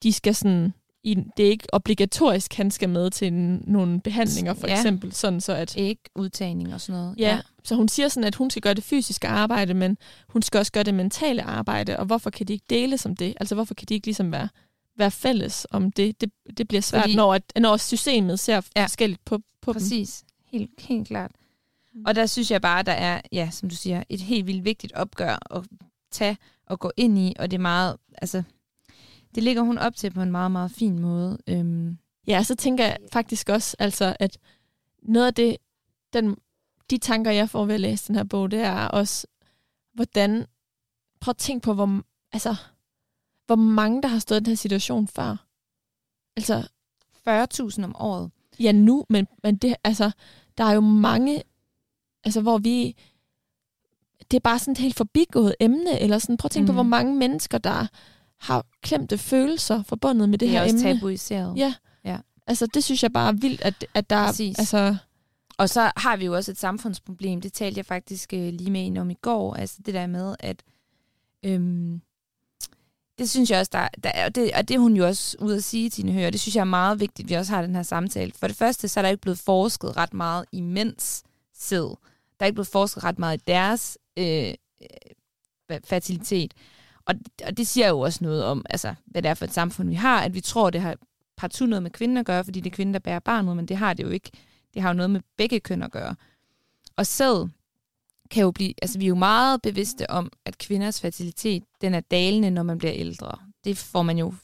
de 0.03 0.13
skal 0.13 0.35
sådan 0.35 0.75
i, 1.03 1.15
det 1.37 1.47
er 1.47 1.51
ikke 1.51 1.67
obligatorisk, 1.73 2.55
han 2.55 2.71
skal 2.71 2.89
med 2.89 3.11
til 3.11 3.27
en, 3.27 3.65
nogle 3.67 4.01
behandlinger, 4.01 4.55
for 4.55 4.67
ja. 4.67 4.77
eksempel. 4.77 5.13
Sådan 5.13 5.41
så 5.41 5.53
at, 5.53 5.77
ikke 5.77 6.03
udtagning 6.15 6.75
og 6.75 6.81
sådan 6.81 7.01
noget. 7.01 7.15
Ja, 7.19 7.35
ja, 7.35 7.41
så 7.65 7.75
hun 7.75 7.89
siger 7.89 8.09
sådan, 8.09 8.27
at 8.27 8.35
hun 8.35 8.51
skal 8.51 8.63
gøre 8.63 8.75
det 8.75 8.85
fysiske 8.85 9.29
arbejde, 9.29 9.75
men 9.75 9.99
hun 10.29 10.43
skal 10.43 10.59
også 10.59 10.73
gøre 10.73 10.85
det 10.85 10.95
mentale 10.95 11.43
arbejde, 11.43 11.99
og 11.99 12.07
hvorfor 12.07 12.31
kan 12.31 12.47
de 12.47 12.53
ikke 12.53 12.67
dele 12.71 12.99
som 12.99 13.17
det? 13.17 13.35
Altså 13.41 13.55
hvorfor 13.55 13.75
kan 13.75 13.87
de 13.89 13.95
ikke 13.95 14.07
ligesom 14.07 14.33
være, 14.33 14.49
være 14.97 15.11
fælles 15.11 15.67
om 15.71 15.93
det? 15.93 16.21
Det, 16.21 16.31
det 16.57 16.69
bliver 16.69 16.83
svært, 16.83 17.03
Fordi, 17.03 17.17
når, 17.17 17.35
at, 17.35 17.43
når 17.61 17.77
systemet 17.77 18.41
ser 18.41 18.61
ja, 18.77 18.83
forskelligt 18.85 19.25
på, 19.25 19.39
på 19.63 19.73
præcis. 19.73 20.25
dem. 20.53 20.59
Helt, 20.59 20.71
helt 20.79 21.09
klart. 21.09 21.31
Mm. 21.95 22.03
Og 22.07 22.15
der 22.15 22.27
synes 22.27 22.51
jeg 22.51 22.63
bare, 22.63 22.83
der 22.83 22.93
er, 22.93 23.21
ja, 23.33 23.49
som 23.53 23.69
du 23.69 23.77
siger, 23.77 24.03
et 24.09 24.21
helt 24.21 24.47
vildt 24.47 24.65
vigtigt 24.65 24.93
opgør 24.93 25.57
at 25.57 25.65
tage 26.11 26.37
og 26.67 26.79
gå 26.79 26.93
ind 26.97 27.19
i, 27.19 27.35
og 27.39 27.51
det 27.51 27.57
er 27.57 27.61
meget, 27.61 27.97
altså, 28.15 28.43
det 29.35 29.43
ligger 29.43 29.63
hun 29.63 29.79
op 29.79 29.97
til 29.97 30.11
på 30.11 30.23
en 30.23 30.31
meget, 30.31 30.51
meget 30.51 30.71
fin 30.71 30.99
måde. 30.99 31.39
Øhm. 31.47 31.99
Ja, 32.27 32.43
så 32.43 32.55
tænker 32.55 32.85
jeg 32.85 32.97
faktisk 33.13 33.49
også, 33.49 33.77
altså, 33.79 34.17
at 34.21 34.39
noget 35.03 35.27
af 35.27 35.35
det, 35.35 35.57
den, 36.13 36.37
de 36.91 36.99
tanker, 36.99 37.31
jeg 37.31 37.51
får 37.51 37.65
ved 37.65 37.75
at 37.75 37.81
læse 37.81 38.09
den 38.09 38.15
her 38.15 38.25
bog, 38.25 38.51
det 38.51 38.61
er 38.61 38.87
også, 38.87 39.27
hvordan, 39.95 40.47
prøv 41.21 41.31
at 41.31 41.37
tænke 41.37 41.65
på, 41.65 41.75
hvor, 41.75 42.03
altså, 42.33 42.57
hvor 43.47 43.57
mange, 43.57 44.03
der 44.03 44.09
har 44.09 44.19
stået 44.19 44.41
i 44.41 44.45
den 44.45 44.51
her 44.51 44.57
situation 44.57 45.09
før. 45.09 45.47
Altså, 46.37 46.69
40.000 47.29 47.85
om 47.85 47.97
året. 47.97 48.31
Ja, 48.61 48.73
nu, 48.73 49.05
men, 49.09 49.27
men 49.43 49.57
det, 49.57 49.77
altså, 49.85 50.11
der 50.59 50.65
er 50.65 50.73
jo 50.73 50.81
mange, 50.81 51.43
altså, 52.25 52.41
hvor 52.41 52.59
vi, 52.59 52.97
det 54.31 54.37
er 54.37 54.41
bare 54.41 54.59
sådan 54.59 54.73
et 54.73 54.79
helt 54.79 54.97
forbigået 54.97 55.55
emne, 55.61 56.01
eller 56.01 56.19
sådan, 56.19 56.37
prøv 56.37 56.47
at 56.47 56.51
tænke 56.51 56.65
mm. 56.65 56.67
på, 56.67 56.73
hvor 56.73 56.83
mange 56.83 57.17
mennesker, 57.17 57.59
der 57.59 57.87
har 58.41 58.67
klemte 58.83 59.19
følelser 59.19 59.83
forbundet 59.83 60.29
med 60.29 60.39
det, 60.39 60.47
det 60.47 60.51
her 60.51 60.63
emne. 60.63 60.79
Det 60.79 60.87
er 60.87 60.91
også 60.91 60.99
tabuiseret. 61.01 61.57
Ja. 61.57 61.75
ja. 62.05 62.19
Altså, 62.47 62.67
det 62.67 62.85
synes 62.85 63.03
jeg 63.03 63.13
bare 63.13 63.29
er 63.29 63.33
vildt, 63.33 63.63
at, 63.63 63.87
at 63.95 64.11
der 64.11 64.27
Præcis. 64.27 64.59
altså... 64.59 64.97
Og 65.59 65.69
så 65.69 65.93
har 65.97 66.17
vi 66.17 66.25
jo 66.25 66.35
også 66.35 66.51
et 66.51 66.59
samfundsproblem. 66.59 67.41
Det 67.41 67.53
talte 67.53 67.79
jeg 67.79 67.87
faktisk 67.87 68.33
øh, 68.33 68.53
lige 68.53 68.71
med 68.71 68.87
en 68.87 68.97
om 68.97 69.11
i 69.11 69.15
går. 69.15 69.55
Altså 69.55 69.77
det 69.87 69.95
der 69.95 70.07
med, 70.07 70.37
at... 70.39 70.63
Øhm, 71.45 72.01
det 73.19 73.31
synes 73.31 73.51
jeg 73.51 73.61
også, 73.61 73.71
der, 73.73 73.89
der 74.05 74.11
er, 74.15 74.25
og, 74.25 74.35
det, 74.35 74.53
og 74.53 74.69
det 74.69 74.75
er 74.75 74.79
hun 74.79 74.97
jo 74.97 75.07
også 75.07 75.37
ude 75.41 75.57
at 75.57 75.65
sige, 75.65 75.91
Tine 75.91 76.13
Hører. 76.13 76.31
Det 76.31 76.41
synes 76.41 76.57
jeg 76.57 76.61
er 76.61 76.65
meget 76.65 77.01
vigtigt, 77.01 77.27
at 77.27 77.31
vi 77.31 77.35
også 77.35 77.53
har 77.53 77.63
den 77.63 77.75
her 77.75 77.83
samtale. 77.83 78.33
For 78.37 78.47
det 78.47 78.57
første, 78.57 78.89
så 78.89 79.01
er 79.01 79.03
der 79.03 79.09
ikke 79.09 79.21
blevet 79.21 79.39
forsket 79.39 79.97
ret 79.97 80.15
meget 80.15 80.45
i 80.53 80.61
mænds 80.61 81.23
sæd. 81.55 81.97
Der 82.39 82.41
er 82.41 82.45
ikke 82.45 82.55
blevet 82.55 82.69
forsket 82.69 83.05
ret 83.05 83.19
meget 83.19 83.41
i 83.41 83.43
deres 83.47 83.99
øh, 84.17 84.55
øh 84.81 85.81
fertilitet. 85.85 86.55
Og, 87.05 87.15
og 87.47 87.57
det 87.57 87.67
siger 87.67 87.89
jo 87.89 88.01
også 88.01 88.19
noget 88.23 88.45
om, 88.45 88.65
altså, 88.71 88.95
hvad 89.05 89.23
det 89.23 89.29
er 89.29 89.35
for 89.35 89.45
et 89.45 89.53
samfund, 89.53 89.89
vi 89.89 89.95
har, 89.95 90.23
at 90.23 90.35
vi 90.35 90.41
tror, 90.41 90.71
det 90.71 90.81
har 90.81 90.97
partout 91.37 91.69
noget 91.69 91.83
med 91.83 91.91
kvinder 91.91 92.21
at 92.21 92.27
gøre, 92.27 92.45
fordi 92.45 92.61
det 92.61 92.71
er 92.71 92.75
kvinder, 92.75 92.93
der 92.93 92.99
bærer 92.99 93.19
barnet, 93.19 93.57
men 93.57 93.67
det 93.67 93.77
har 93.77 93.95
det 93.95 94.03
jo 94.03 94.09
ikke. 94.09 94.31
Det 94.75 94.83
har 94.83 94.89
jo 94.89 94.95
noget 94.95 95.11
med 95.11 95.21
begge 95.37 95.61
køn 95.61 95.83
at 95.83 95.91
gøre. 95.91 96.15
Og 96.97 97.07
sæd 97.07 97.49
kan 98.31 98.43
jo 98.43 98.51
blive, 98.51 98.75
altså 98.83 98.99
vi 98.99 99.05
er 99.05 99.09
jo 99.09 99.15
meget 99.15 99.63
bevidste 99.63 100.11
om, 100.11 100.33
at 100.45 100.59
kvinders 100.59 101.01
fertilitet, 101.01 101.65
den 101.81 101.95
er 101.95 102.01
dalende, 102.01 102.51
når 102.51 102.63
man 102.63 102.79
bliver 102.79 102.95
ældre. 102.95 103.39
Det 103.65 103.79
får 103.79 104.03
man 104.03 104.19
jo 104.19 104.35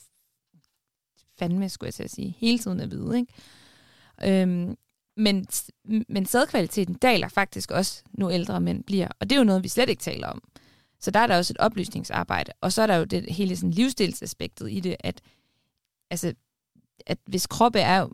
fandme, 1.38 1.68
skulle 1.68 1.88
jeg 1.88 1.94
til 1.94 2.02
at 2.02 2.10
sige, 2.10 2.36
hele 2.38 2.58
tiden 2.58 2.80
at 2.80 2.90
vide, 2.90 3.18
ikke? 3.18 4.42
Øhm, 4.42 4.76
men, 5.16 5.46
men 6.08 6.26
sædkvaliteten 6.26 6.94
daler 6.94 7.28
faktisk 7.28 7.70
også, 7.70 8.02
nu 8.12 8.30
ældre 8.30 8.60
mænd 8.60 8.84
bliver. 8.84 9.08
Og 9.20 9.30
det 9.30 9.36
er 9.36 9.40
jo 9.40 9.44
noget, 9.44 9.62
vi 9.62 9.68
slet 9.68 9.88
ikke 9.88 10.02
taler 10.02 10.28
om. 10.28 10.42
Så 11.00 11.10
der 11.10 11.20
er 11.20 11.26
der 11.26 11.36
også 11.36 11.52
et 11.52 11.58
oplysningsarbejde. 11.58 12.52
Og 12.60 12.72
så 12.72 12.82
er 12.82 12.86
der 12.86 12.96
jo 12.96 13.04
det 13.04 13.32
hele 13.32 13.56
sådan 13.56 13.70
livsstilsaspektet 13.70 14.72
i 14.72 14.80
det, 14.80 14.96
at, 15.00 15.20
altså, 16.10 16.34
at 17.06 17.18
hvis 17.26 17.46
kroppe 17.46 17.78
er 17.78 18.08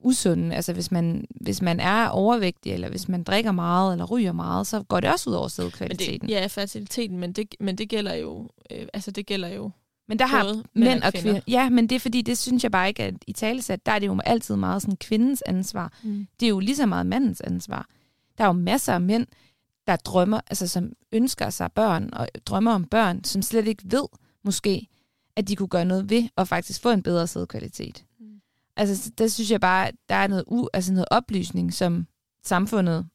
usund, 0.00 0.52
altså 0.52 0.72
hvis 0.72 0.90
man, 0.90 1.26
hvis 1.40 1.62
man 1.62 1.80
er 1.80 2.08
overvægtig, 2.08 2.72
eller 2.72 2.88
hvis 2.88 3.08
man 3.08 3.22
drikker 3.22 3.52
meget, 3.52 3.92
eller 3.92 4.04
ryger 4.04 4.32
meget, 4.32 4.66
så 4.66 4.82
går 4.82 5.00
det 5.00 5.10
også 5.10 5.30
ud 5.30 5.34
over 5.34 5.48
sædkvaliteten. 5.48 6.28
ja, 6.28 6.46
fertiliteten, 6.46 7.18
men 7.18 7.32
det, 7.32 7.54
men 7.60 7.78
det 7.78 7.88
gælder 7.88 8.14
jo, 8.14 8.48
øh, 8.70 8.86
altså 8.92 9.10
det 9.10 9.26
gælder 9.26 9.48
jo 9.48 9.70
men 10.08 10.18
der 10.18 10.26
har 10.26 10.44
mænd, 10.44 10.64
mænd 10.74 11.02
og 11.02 11.12
kvinder. 11.12 11.40
Ja, 11.48 11.68
men 11.68 11.86
det 11.86 11.96
er 11.96 12.00
fordi, 12.00 12.22
det 12.22 12.38
synes 12.38 12.62
jeg 12.62 12.70
bare 12.72 12.88
ikke, 12.88 13.02
at 13.02 13.14
i 13.26 13.32
talesat, 13.32 13.86
der 13.86 13.92
er 13.92 13.98
det 13.98 14.06
jo 14.06 14.20
altid 14.24 14.56
meget 14.56 14.82
sådan 14.82 14.96
kvindens 14.96 15.42
ansvar. 15.46 15.92
Mm. 16.02 16.26
Det 16.40 16.46
er 16.46 16.50
jo 16.50 16.60
lige 16.60 16.76
så 16.76 16.86
meget 16.86 17.06
mandens 17.06 17.40
ansvar. 17.40 17.86
Der 18.38 18.44
er 18.44 18.48
jo 18.48 18.52
masser 18.52 18.94
af 18.94 19.00
mænd, 19.00 19.26
der 19.92 20.10
drømmer, 20.10 20.40
altså 20.46 20.68
som 20.68 20.92
ønsker 21.12 21.50
sig 21.50 21.72
børn 21.72 22.10
og 22.12 22.28
drømmer 22.46 22.72
om 22.72 22.84
børn, 22.84 23.24
som 23.24 23.42
slet 23.42 23.66
ikke 23.66 23.82
ved 23.86 24.06
måske, 24.44 24.88
at 25.36 25.48
de 25.48 25.56
kunne 25.56 25.68
gøre 25.68 25.84
noget 25.84 26.10
ved 26.10 26.28
og 26.36 26.48
faktisk 26.48 26.82
få 26.82 26.90
en 26.90 27.02
bedre 27.02 27.26
sædkvalitet. 27.26 28.04
Mm. 28.20 28.40
Altså, 28.76 29.12
der 29.18 29.28
synes 29.28 29.50
jeg 29.50 29.60
bare, 29.60 29.88
at 29.88 29.94
der 30.08 30.14
er 30.14 30.26
noget, 30.26 30.44
u, 30.46 30.68
altså 30.72 30.92
noget 30.92 31.08
oplysning, 31.10 31.74
som 31.74 32.06
samfundet 32.44 33.08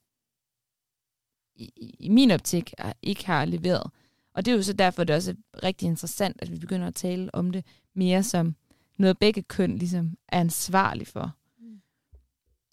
i, 1.55 1.71
i 1.99 2.09
min 2.09 2.31
optik 2.31 2.73
ikke 3.01 3.25
har 3.25 3.45
leveret. 3.45 3.91
Og 4.33 4.45
det 4.45 4.51
er 4.51 4.55
jo 4.55 4.63
så 4.63 4.73
derfor, 4.73 5.03
det 5.03 5.13
er 5.13 5.17
også 5.17 5.35
rigtig 5.63 5.85
interessant, 5.85 6.41
at 6.41 6.51
vi 6.51 6.59
begynder 6.59 6.87
at 6.87 6.95
tale 6.95 7.35
om 7.35 7.51
det 7.51 7.65
mere 7.93 8.23
som 8.23 8.55
noget, 8.97 9.19
begge 9.19 9.43
køn 9.43 9.77
ligesom 9.77 10.17
er 10.27 10.39
ansvarlig 10.39 11.07
for. 11.07 11.31
Mm. 11.59 11.81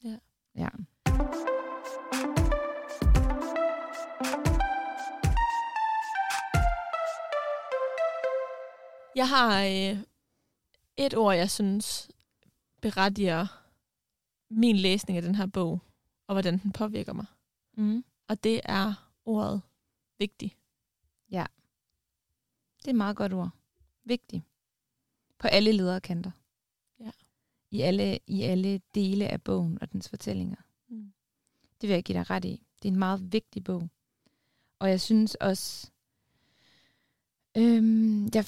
Ja. 0.05 0.18
Ja. 0.57 0.68
Jeg 9.16 9.28
har 9.28 9.64
øh, 9.64 9.98
et 10.96 11.14
ord, 11.16 11.34
jeg 11.34 11.50
synes 11.50 12.10
berettiger 12.80 13.46
min 14.50 14.76
læsning 14.76 15.16
af 15.16 15.22
den 15.22 15.34
her 15.34 15.46
bog, 15.46 15.80
og 16.26 16.34
hvordan 16.34 16.58
den 16.58 16.72
påvirker 16.72 17.12
mig. 17.12 17.26
Mm. 17.76 18.04
Og 18.28 18.44
det 18.44 18.60
er 18.64 19.10
ordet 19.24 19.62
vigtig. 20.18 20.56
Ja. 21.30 21.46
Det 22.78 22.86
er 22.86 22.90
et 22.90 22.96
meget 22.96 23.16
godt 23.16 23.32
ord. 23.32 23.50
Vigtig. 24.04 24.44
På 25.38 25.46
alle 25.46 25.72
lederkanter. 25.72 26.30
Ja. 27.00 27.10
I 27.70 27.80
alle, 27.80 28.18
I 28.26 28.42
alle 28.42 28.80
dele 28.94 29.28
af 29.28 29.42
bogen 29.42 29.78
og 29.80 29.92
dens 29.92 30.08
fortællinger. 30.08 30.56
Mm. 30.88 31.12
Det 31.80 31.88
vil 31.88 31.94
jeg 31.94 32.04
give 32.04 32.18
dig 32.18 32.30
ret 32.30 32.44
i. 32.44 32.66
Det 32.82 32.88
er 32.88 32.92
en 32.92 32.98
meget 32.98 33.32
vigtig 33.32 33.64
bog. 33.64 33.88
Og 34.78 34.90
jeg 34.90 35.00
synes 35.00 35.34
også, 35.34 35.90
øhm, 37.57 38.28
jeg, 38.34 38.44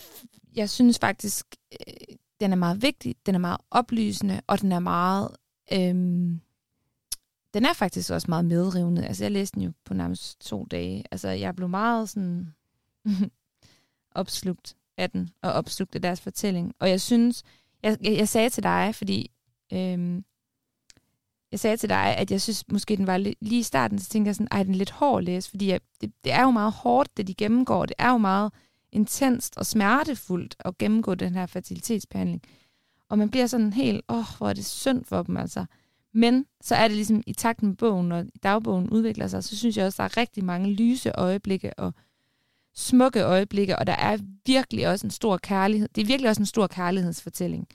jeg 0.54 0.70
synes 0.70 0.98
faktisk, 0.98 1.46
øh, 1.72 2.16
den 2.40 2.52
er 2.52 2.57
meget 2.57 2.82
vigtig, 2.82 3.16
den 3.26 3.34
er 3.34 3.38
meget 3.38 3.61
oplysende, 3.70 4.40
og 4.46 4.61
den 4.61 4.72
er 4.72 4.78
meget, 4.78 5.28
øhm, 5.72 6.40
den 7.54 7.64
er 7.64 7.72
faktisk 7.72 8.11
også 8.11 8.26
meget 8.28 8.44
medrivende. 8.44 9.07
Altså 9.07 9.24
jeg 9.24 9.32
læste 9.32 9.54
den 9.54 9.62
jo 9.62 9.72
på 9.84 9.94
nærmest 9.94 10.40
to 10.40 10.66
dage. 10.70 11.04
Altså 11.11 11.28
jeg 11.28 11.57
blev 11.57 11.68
meget 11.68 12.09
sådan 12.09 12.54
opslugt 14.14 14.76
af 14.96 15.11
den, 15.11 15.30
og 15.42 15.52
opslugt 15.52 15.94
af 15.94 16.02
deres 16.02 16.20
fortælling. 16.20 16.74
Og 16.78 16.90
jeg 16.90 17.00
synes, 17.00 17.42
jeg, 17.82 17.96
jeg, 18.02 18.16
jeg 18.16 18.28
sagde 18.28 18.50
til 18.50 18.62
dig, 18.62 18.94
fordi 18.94 19.30
øhm, 19.72 20.24
jeg 21.52 21.61
sagde 21.61 21.76
til 21.76 21.88
dig, 21.88 22.16
at 22.16 22.30
jeg 22.30 22.40
synes 22.42 22.68
måske 22.68 22.96
den 22.96 23.07
var 23.07 23.18
li- 23.18 23.38
lige 23.40 23.59
i 23.59 23.62
starten, 23.62 23.98
så 23.98 24.11
tænkte 24.11 24.28
jeg 24.28 24.34
sådan, 24.34 24.48
ej, 24.50 24.62
den 24.62 24.72
er 24.72 24.78
lidt 24.78 24.90
hård 24.90 25.18
at 25.18 25.24
læse, 25.24 25.50
fordi 25.50 25.68
jeg, 25.68 25.80
det, 26.00 26.12
det 26.24 26.32
er 26.32 26.42
jo 26.42 26.50
meget 26.50 26.72
hårdt, 26.72 27.16
det 27.16 27.26
de 27.26 27.34
gennemgår. 27.34 27.86
Det 27.86 27.96
er 27.98 28.11
jo 28.11 28.18
meget 28.18 28.52
intenst 28.97 29.57
og 29.57 29.66
smertefuldt 29.66 30.57
at 30.59 30.78
gennemgå 30.78 31.14
den 31.14 31.34
her 31.34 31.47
fertilitetsbehandling. 31.47 32.42
Og 33.09 33.18
man 33.18 33.30
bliver 33.30 33.47
sådan 33.47 33.72
helt, 33.72 34.03
åh, 34.09 34.18
oh, 34.18 34.24
hvor 34.38 34.49
er 34.49 34.53
det 34.53 34.66
synd 34.66 35.05
for 35.05 35.22
dem 35.22 35.36
altså. 35.36 35.64
Men 36.12 36.47
så 36.61 36.74
er 36.74 36.88
det 36.88 36.97
ligesom 36.97 37.22
i 37.26 37.32
takt 37.32 37.62
med 37.62 37.74
bogen, 37.74 38.12
og 38.12 38.26
dagbogen 38.42 38.90
udvikler 38.90 39.26
sig, 39.26 39.44
så 39.44 39.57
synes 39.57 39.76
jeg 39.76 39.86
også, 39.86 40.03
der 40.03 40.05
er 40.05 40.16
rigtig 40.16 40.44
mange 40.44 40.72
lyse 40.72 41.12
øjeblikke 41.14 41.78
og 41.78 41.94
smukke 42.74 43.22
øjeblikke, 43.22 43.78
og 43.78 43.86
der 43.86 43.92
er 43.92 44.18
virkelig 44.47 44.88
også 44.88 45.07
en 45.07 45.11
stor 45.11 45.36
kærlighed. 45.36 45.88
Det 45.94 46.03
er 46.03 46.07
virkelig 46.07 46.30
også 46.30 46.42
en 46.42 46.47
stor 46.47 46.66
kærlighedsfortælling. 46.66 47.68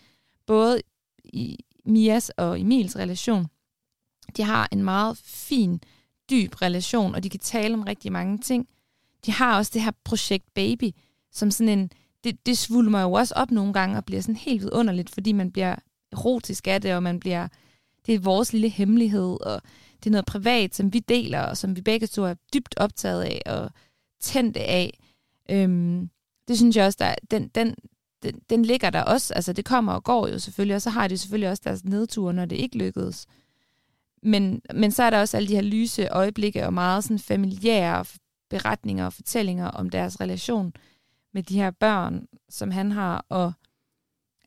Både 0.45 0.81
i 1.23 1.65
Mias 1.85 2.29
og 2.29 2.59
Emils 2.59 2.95
relation. 2.95 3.47
De 4.37 4.43
har 4.43 4.67
en 4.71 4.83
meget 4.83 5.17
fin, 5.17 5.81
dyb 6.29 6.61
relation, 6.61 7.15
og 7.15 7.23
de 7.23 7.29
kan 7.29 7.39
tale 7.39 7.73
om 7.73 7.81
rigtig 7.83 8.11
mange 8.11 8.37
ting. 8.37 8.67
De 9.25 9.31
har 9.31 9.57
også 9.57 9.71
det 9.73 9.81
her 9.81 9.91
projekt 10.03 10.53
Baby, 10.53 10.91
som 11.31 11.51
sådan 11.51 11.79
en, 11.79 11.91
det, 12.23 12.45
det 12.45 12.57
svulmer 12.57 13.01
jo 13.01 13.11
også 13.11 13.33
op 13.37 13.51
nogle 13.51 13.73
gange 13.73 13.97
og 13.97 14.05
bliver 14.05 14.21
sådan 14.21 14.35
helt 14.35 14.61
vidunderligt, 14.61 15.09
fordi 15.09 15.31
man 15.31 15.51
bliver 15.51 15.75
erotisk 16.11 16.67
af 16.67 16.81
det, 16.81 16.95
og 16.95 17.03
man 17.03 17.19
bliver, 17.19 17.47
det 18.05 18.15
er 18.15 18.19
vores 18.19 18.53
lille 18.53 18.69
hemmelighed, 18.69 19.37
og 19.45 19.61
det 20.03 20.09
er 20.09 20.11
noget 20.11 20.25
privat, 20.25 20.75
som 20.75 20.93
vi 20.93 20.99
deler, 20.99 21.41
og 21.41 21.57
som 21.57 21.75
vi 21.75 21.81
begge 21.81 22.07
to 22.07 22.23
er 22.23 22.33
dybt 22.53 22.75
optaget 22.77 23.23
af, 23.23 23.41
og 23.45 23.71
tændte 24.19 24.59
af. 24.59 24.99
Øhm, 25.49 26.09
det 26.47 26.57
synes 26.57 26.75
jeg 26.75 26.85
også, 26.85 26.97
der, 26.99 27.15
den, 27.31 27.47
den, 27.47 27.75
den, 28.23 28.39
den 28.49 28.65
ligger 28.65 28.89
der 28.89 29.01
også. 29.01 29.33
Altså, 29.33 29.53
det 29.53 29.65
kommer 29.65 29.93
og 29.93 30.03
går 30.03 30.27
jo 30.27 30.39
selvfølgelig, 30.39 30.75
og 30.75 30.81
så 30.81 30.89
har 30.89 31.07
de 31.07 31.17
selvfølgelig 31.17 31.49
også 31.49 31.61
deres 31.65 31.83
nedture, 31.83 32.33
når 32.33 32.45
det 32.45 32.55
ikke 32.55 32.77
lykkedes. 32.77 33.27
Men, 34.23 34.61
men 34.73 34.91
så 34.91 35.03
er 35.03 35.09
der 35.09 35.19
også 35.19 35.37
alle 35.37 35.49
de 35.49 35.55
her 35.55 35.61
lyse 35.61 36.07
øjeblikke 36.07 36.65
og 36.65 36.73
meget 36.73 37.03
sådan 37.03 37.19
familiære 37.19 38.05
beretninger 38.49 39.05
og 39.05 39.13
fortællinger 39.13 39.67
om 39.67 39.89
deres 39.89 40.21
relation 40.21 40.73
med 41.33 41.43
de 41.43 41.55
her 41.55 41.71
børn, 41.71 42.27
som 42.49 42.71
han 42.71 42.91
har, 42.91 43.25
og 43.29 43.53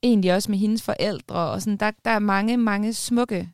egentlig 0.02 0.34
også 0.34 0.50
med 0.50 0.58
hendes 0.58 0.82
forældre. 0.82 1.34
Og 1.34 1.62
sådan, 1.62 1.76
der, 1.76 1.90
der 2.04 2.10
er 2.10 2.18
mange, 2.18 2.56
mange 2.56 2.92
smukke 2.92 3.50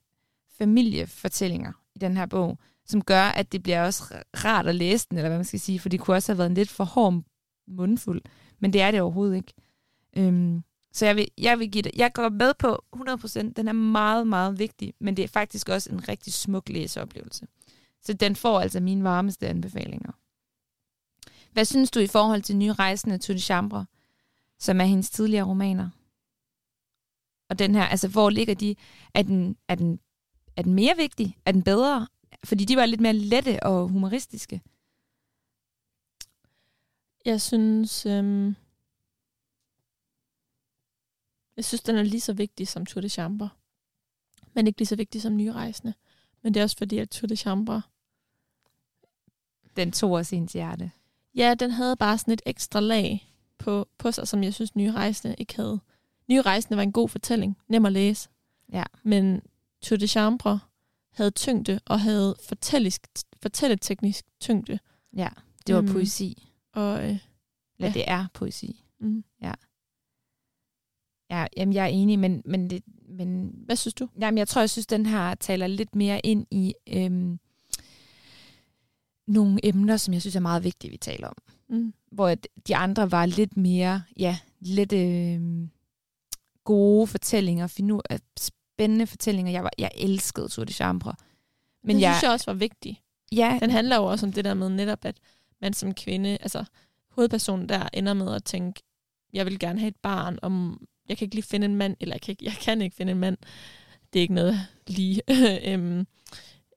familiefortællinger 0.59 1.73
i 1.95 1.99
den 1.99 2.17
her 2.17 2.27
bog, 2.27 2.59
som 2.87 3.03
gør, 3.03 3.23
at 3.23 3.53
det 3.53 3.63
bliver 3.63 3.85
også 3.85 4.05
rart 4.45 4.67
at 4.67 4.75
læse 4.75 5.07
den, 5.11 5.19
eller 5.19 5.29
hvad 5.29 5.39
man 5.39 5.45
skal 5.45 5.61
sige, 5.61 5.81
for 5.81 5.89
det 5.89 6.01
kunne 6.01 6.17
også 6.17 6.33
have 6.33 6.39
været 6.39 6.51
en 6.51 6.55
lidt 6.55 6.71
for 6.71 6.85
hård 6.85 7.23
mundfuld, 7.69 8.23
men 8.59 8.73
det 8.73 8.81
er 8.81 8.91
det 8.91 9.01
overhovedet 9.01 9.37
ikke. 9.37 9.53
Øhm, 10.17 10.63
så 10.93 11.07
jeg 11.07 11.17
vil, 11.17 11.29
jeg 11.39 11.59
vil 11.59 11.71
give 11.71 11.83
det, 11.83 11.93
jeg 11.97 12.13
går 12.13 12.29
med 12.29 12.55
på 12.59 12.85
100%, 12.97 13.53
den 13.57 13.69
er 13.69 13.73
meget, 13.73 14.27
meget 14.27 14.59
vigtig, 14.59 14.95
men 15.01 15.17
det 15.17 15.23
er 15.23 15.29
faktisk 15.29 15.69
også 15.69 15.93
en 15.93 16.09
rigtig 16.09 16.33
smuk 16.33 16.69
læseoplevelse. 16.69 17.47
Så 18.03 18.13
den 18.13 18.37
får 18.37 18.61
altså 18.61 18.81
mine 18.81 19.05
varmeste 19.05 19.49
anbefalinger. 19.49 20.13
Hvad 21.53 21.65
synes 21.65 21.91
du 21.91 22.01
i 22.01 22.07
forhold 22.07 22.43
til 22.43 22.57
nye 22.57 22.73
rejsende 22.73 23.19
til 23.19 23.35
de 23.35 23.41
Chambre, 23.41 23.87
som 24.59 24.81
er 24.81 24.85
hendes 24.85 25.11
tidligere 25.11 25.45
romaner? 25.47 25.91
Og 27.49 27.59
den 27.59 27.75
her, 27.75 27.83
altså 27.85 28.09
hvor 28.09 28.31
ligger 28.31 28.55
de? 28.55 28.77
Er 29.15 29.23
den, 29.23 29.57
er 29.69 29.75
den, 29.75 30.01
er 30.57 30.63
den 30.63 30.75
mere 30.75 30.97
vigtig? 30.97 31.39
Er 31.45 31.53
den 31.53 31.63
bedre? 31.63 32.09
Fordi 32.45 32.65
de 32.65 32.77
var 32.77 32.87
lidt 32.87 33.01
mere 33.01 33.13
lette 33.13 33.63
og 33.63 33.89
humoristiske. 33.89 34.63
Jeg 37.25 37.41
synes, 37.41 38.07
øhm, 38.07 38.57
jeg 41.57 41.65
synes, 41.65 41.83
den 41.83 41.97
er 41.97 42.03
lige 42.03 42.21
så 42.21 42.33
vigtig 42.33 42.69
som 42.69 42.87
Tour 42.87 43.01
de 43.01 43.09
Chambre. 43.09 43.49
Men 44.55 44.67
ikke 44.67 44.81
lige 44.81 44.87
så 44.87 44.97
vigtig 44.97 45.23
som 45.23 45.37
nye 45.37 45.53
rejsende. 45.53 45.95
Men 46.43 46.55
det 46.55 46.61
er 46.61 46.65
også 46.65 46.77
fordi, 46.77 46.99
at 46.99 47.11
Tour 47.11 47.27
de 47.27 47.37
Chambre... 47.37 47.83
Den 49.77 49.93
tog 49.93 50.13
også 50.13 50.37
ens 50.37 50.53
hjerte. 50.53 50.91
Ja, 51.35 51.55
den 51.55 51.71
havde 51.71 51.97
bare 51.97 52.19
sådan 52.19 52.35
et 52.35 52.43
ekstra 52.47 52.81
lag 52.81 53.35
på, 53.59 53.89
på 53.99 54.13
sig, 54.13 54.29
som 54.29 54.43
jeg 54.43 54.55
synes, 54.55 54.77
nye 54.77 54.93
rejsende 54.93 55.35
ikke 55.39 55.57
havde. 55.57 55.81
Nye 56.29 56.43
rejsende 56.43 56.77
var 56.77 56.83
en 56.83 56.93
god 56.93 57.09
fortælling, 57.09 57.57
nem 57.69 57.87
at 57.87 57.93
læse. 57.93 58.29
Ja. 58.73 58.83
Men 59.03 59.43
Tour 59.83 59.97
de 59.99 60.09
Chambre 60.09 60.61
havde 61.13 61.31
tyngde 61.31 61.81
og 61.87 62.01
havde 62.01 62.37
fortælleteknisk 63.43 64.25
tyngde. 64.41 64.79
Ja, 65.17 65.29
det 65.67 65.75
var 65.75 65.81
Øhm, 65.83 65.93
poesi. 65.93 66.49
Og 66.73 66.99
øh, 66.99 67.09
Eller 67.11 67.19
ja. 67.81 67.93
det 67.93 68.05
er 68.07 68.27
poesi. 68.35 68.85
mm. 69.01 69.25
Ja, 71.31 71.47
jamen, 71.57 71.73
jeg 71.75 71.83
er 71.85 71.89
enig, 71.89 72.19
men, 72.19 72.43
men, 72.45 72.71
det, 72.71 72.83
men 73.09 73.53
hvad 73.65 73.77
synes 73.77 73.95
du? 73.95 74.09
jamen, 74.21 74.39
jeg 74.39 74.49
tror, 74.49 74.61
jeg 74.63 74.71
synes, 74.71 74.87
den 74.87 75.07
her 75.07 75.35
taler 75.35 75.67
lidt 75.67 75.95
mere 75.95 76.21
ind 76.27 76.47
i 76.51 76.75
øhm, 76.89 77.39
nogle 79.31 79.67
emner, 79.67 79.97
som 79.97 80.15
jeg 80.15 80.21
synes 80.21 80.37
er 80.37 80.41
meget 80.41 80.65
vigtige, 80.65 80.91
vi 80.91 80.97
taler 80.97 81.29
om. 81.29 81.35
Mm. 81.69 81.95
Hvor 82.13 82.35
de 82.69 82.77
andre 82.77 83.11
var 83.11 83.27
lidt 83.27 83.57
mere, 83.57 84.03
ja, 84.19 84.39
lidt 84.61 84.93
øhm, 84.93 85.71
gode 86.65 87.07
fortællinger, 87.07 87.67
finu, 87.67 88.01
øh, 88.11 88.19
spændende 88.39 89.07
fortællinger. 89.07 89.53
Jeg, 89.53 89.65
var, 89.65 89.71
jeg 89.79 89.91
elskede 89.97 90.49
Tour 90.49 90.65
de 90.65 90.73
Chambre. 90.73 91.15
Men 91.83 91.87
Men 91.87 91.97
det 91.97 92.03
jeg, 92.03 92.15
synes 92.15 92.23
jeg 92.23 92.31
også 92.31 92.47
var 92.47 92.55
vigtigt. 92.59 92.99
ja, 93.33 93.59
Den 93.63 93.71
handler 93.71 93.97
jo 93.97 94.05
også 94.05 94.27
om 94.27 94.33
det 94.33 94.45
der 94.45 94.55
med 94.55 94.69
netop, 94.69 95.05
at 95.05 95.17
man 95.61 95.73
som 95.73 95.95
kvinde, 95.95 96.29
altså 96.41 96.65
hovedpersonen 97.11 97.69
der 97.69 97.89
ender 97.93 98.15
med 98.15 98.35
at 98.35 98.45
tænke, 98.45 98.83
jeg 99.33 99.47
vil 99.47 99.59
gerne 99.59 99.79
have 99.81 99.89
et 99.89 99.97
barn, 99.97 100.39
om 100.43 100.81
jeg 101.09 101.19
kan 101.19 101.25
ikke 101.27 101.35
lige 101.35 101.45
finde 101.47 101.65
en 101.65 101.77
mand, 101.77 101.97
eller 102.01 102.15
jeg 102.15 102.21
kan 102.21 102.33
ikke, 102.33 102.45
jeg 102.45 102.53
kan 102.53 102.83
ikke 102.83 102.97
finde 102.97 103.13
en 103.13 103.19
mand. 103.19 103.37
Det 104.13 104.19
er 104.19 104.23
ikke 104.23 104.35
noget 104.35 104.61
lige, 104.87 105.23
øhm, 105.73 106.07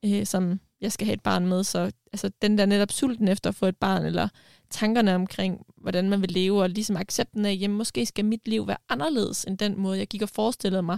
øh, 0.06 0.26
som 0.26 0.60
jeg 0.84 0.92
skal 0.92 1.08
have 1.08 1.14
et 1.14 1.22
barn 1.22 1.48
med. 1.48 1.64
Så 1.64 1.92
altså, 2.14 2.32
den 2.42 2.58
der 2.58 2.66
netop 2.66 2.92
sulten 2.92 3.28
efter 3.28 3.50
at 3.50 3.56
få 3.56 3.66
et 3.66 3.78
barn, 3.78 4.06
eller 4.06 4.28
tankerne 4.70 5.16
omkring, 5.16 5.66
hvordan 5.78 6.10
man 6.10 6.22
vil 6.22 6.32
leve, 6.32 6.62
og 6.62 6.70
ligesom 6.70 6.98
accepten 6.98 7.46
af, 7.46 7.58
jamen 7.62 7.78
måske 7.78 8.06
skal 8.06 8.26
mit 8.26 8.48
liv 8.48 8.68
være 8.68 8.78
anderledes 8.90 9.46
end 9.46 9.58
den 9.58 9.80
måde, 9.80 9.98
jeg 9.98 10.08
gik 10.08 10.22
og 10.22 10.30
forestillede 10.30 10.82
mig, 10.82 10.98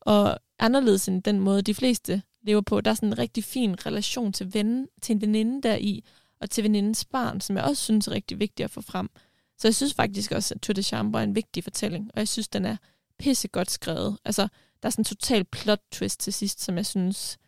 og 0.00 0.38
anderledes 0.58 1.08
end 1.08 1.22
den 1.22 1.40
måde, 1.40 1.62
de 1.62 1.74
fleste 1.74 2.22
lever 2.42 2.60
på. 2.60 2.80
Der 2.80 2.90
er 2.90 2.94
sådan 2.94 3.08
en 3.08 3.18
rigtig 3.18 3.44
fin 3.44 3.86
relation 3.86 4.32
til, 4.32 4.54
ven, 4.54 4.88
til 5.02 5.14
en 5.14 5.20
veninde 5.20 5.62
der 5.62 5.76
i, 5.76 6.04
og 6.40 6.50
til 6.50 6.64
venindens 6.64 7.04
barn, 7.04 7.40
som 7.40 7.56
jeg 7.56 7.64
også 7.64 7.82
synes 7.82 8.08
er 8.08 8.12
rigtig 8.12 8.40
vigtigt 8.40 8.64
at 8.64 8.70
få 8.70 8.80
frem. 8.80 9.10
Så 9.58 9.68
jeg 9.68 9.74
synes 9.74 9.94
faktisk 9.94 10.32
også, 10.32 10.54
at 10.54 10.60
Tour 10.60 10.74
de 10.74 10.82
Chambre 10.82 11.20
er 11.20 11.24
en 11.24 11.34
vigtig 11.34 11.64
fortælling, 11.64 12.10
og 12.14 12.18
jeg 12.18 12.28
synes, 12.28 12.48
den 12.48 12.64
er 12.64 12.76
pissegodt 13.18 13.70
skrevet. 13.70 14.18
Altså, 14.24 14.42
der 14.82 14.86
er 14.86 14.90
sådan 14.90 15.00
en 15.00 15.04
total 15.04 15.44
plot 15.44 15.80
twist 15.92 16.20
til 16.20 16.32
sidst, 16.32 16.60
som 16.62 16.76
jeg 16.76 16.86
synes 16.86 17.38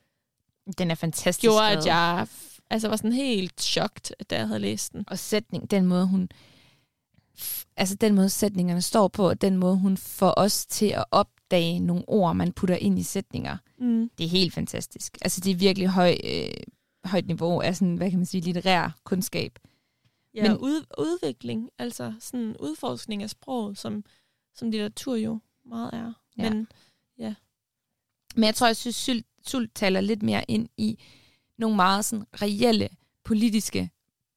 den 0.79 0.91
er 0.91 0.95
fantastisk 0.95 1.43
gjorde, 1.43 1.69
at 1.69 1.87
jeg 1.87 2.27
altså, 2.71 2.89
var 2.89 2.97
sådan 2.97 3.13
helt 3.13 3.61
chokt, 3.63 4.13
da 4.31 4.37
jeg 4.37 4.47
havde 4.47 4.61
læst 4.61 4.93
den. 4.93 5.05
og 5.07 5.19
sætning, 5.19 5.71
den 5.71 5.87
måde 5.87 6.07
hun 6.07 6.29
altså 7.77 7.95
den 7.95 8.15
måde 8.15 8.31
sætningerne 8.31 8.83
står 8.83 9.09
på, 9.09 9.29
og 9.29 9.41
den 9.41 9.57
måde 9.57 9.77
hun 9.77 9.97
får 9.97 10.35
os 10.37 10.67
til 10.67 10.87
at 10.87 11.05
op, 11.11 11.29
opdage 11.53 11.81
nogle 11.81 12.05
ord, 12.07 12.37
man 12.37 12.53
putter 12.53 12.77
ind 12.77 12.99
i 12.99 13.03
sætninger. 13.03 13.57
Mm. 13.79 14.11
Det 14.19 14.25
er 14.25 14.29
helt 14.29 14.55
fantastisk. 14.55 15.19
Altså, 15.23 15.41
det 15.41 15.51
er 15.51 15.57
virkelig 15.57 15.89
høj, 15.89 16.17
øh, 16.25 16.49
højt 17.05 17.27
niveau 17.27 17.61
af 17.61 17.77
sådan, 17.77 17.97
hvad 17.97 18.11
kan 18.11 18.19
man 18.19 18.27
sige, 18.27 18.41
litterær 18.41 18.99
kundskab. 19.05 19.59
Ja, 20.35 20.43
Men- 20.49 20.59
ud, 20.59 20.85
udvikling, 20.99 21.71
altså 21.79 22.15
sådan 22.21 22.57
udforskning 22.61 23.23
af 23.23 23.31
sproget, 23.31 23.79
som, 23.79 24.05
som 24.55 24.71
litteratur 24.71 25.17
jo 25.17 25.39
meget 25.65 25.91
er. 25.93 26.13
Ja. 26.39 26.51
Men 26.51 26.69
Men 28.35 28.45
jeg 28.45 28.55
tror, 28.55 28.67
jeg 28.67 28.77
synes, 28.77 28.97
Sult, 28.97 29.27
Sult 29.49 29.75
taler 29.75 30.01
lidt 30.01 30.23
mere 30.23 30.45
ind 30.49 30.69
i 30.77 30.99
nogle 31.59 31.77
meget 31.77 32.05
sådan 32.05 32.27
reelle 32.43 32.89
politiske 33.25 33.91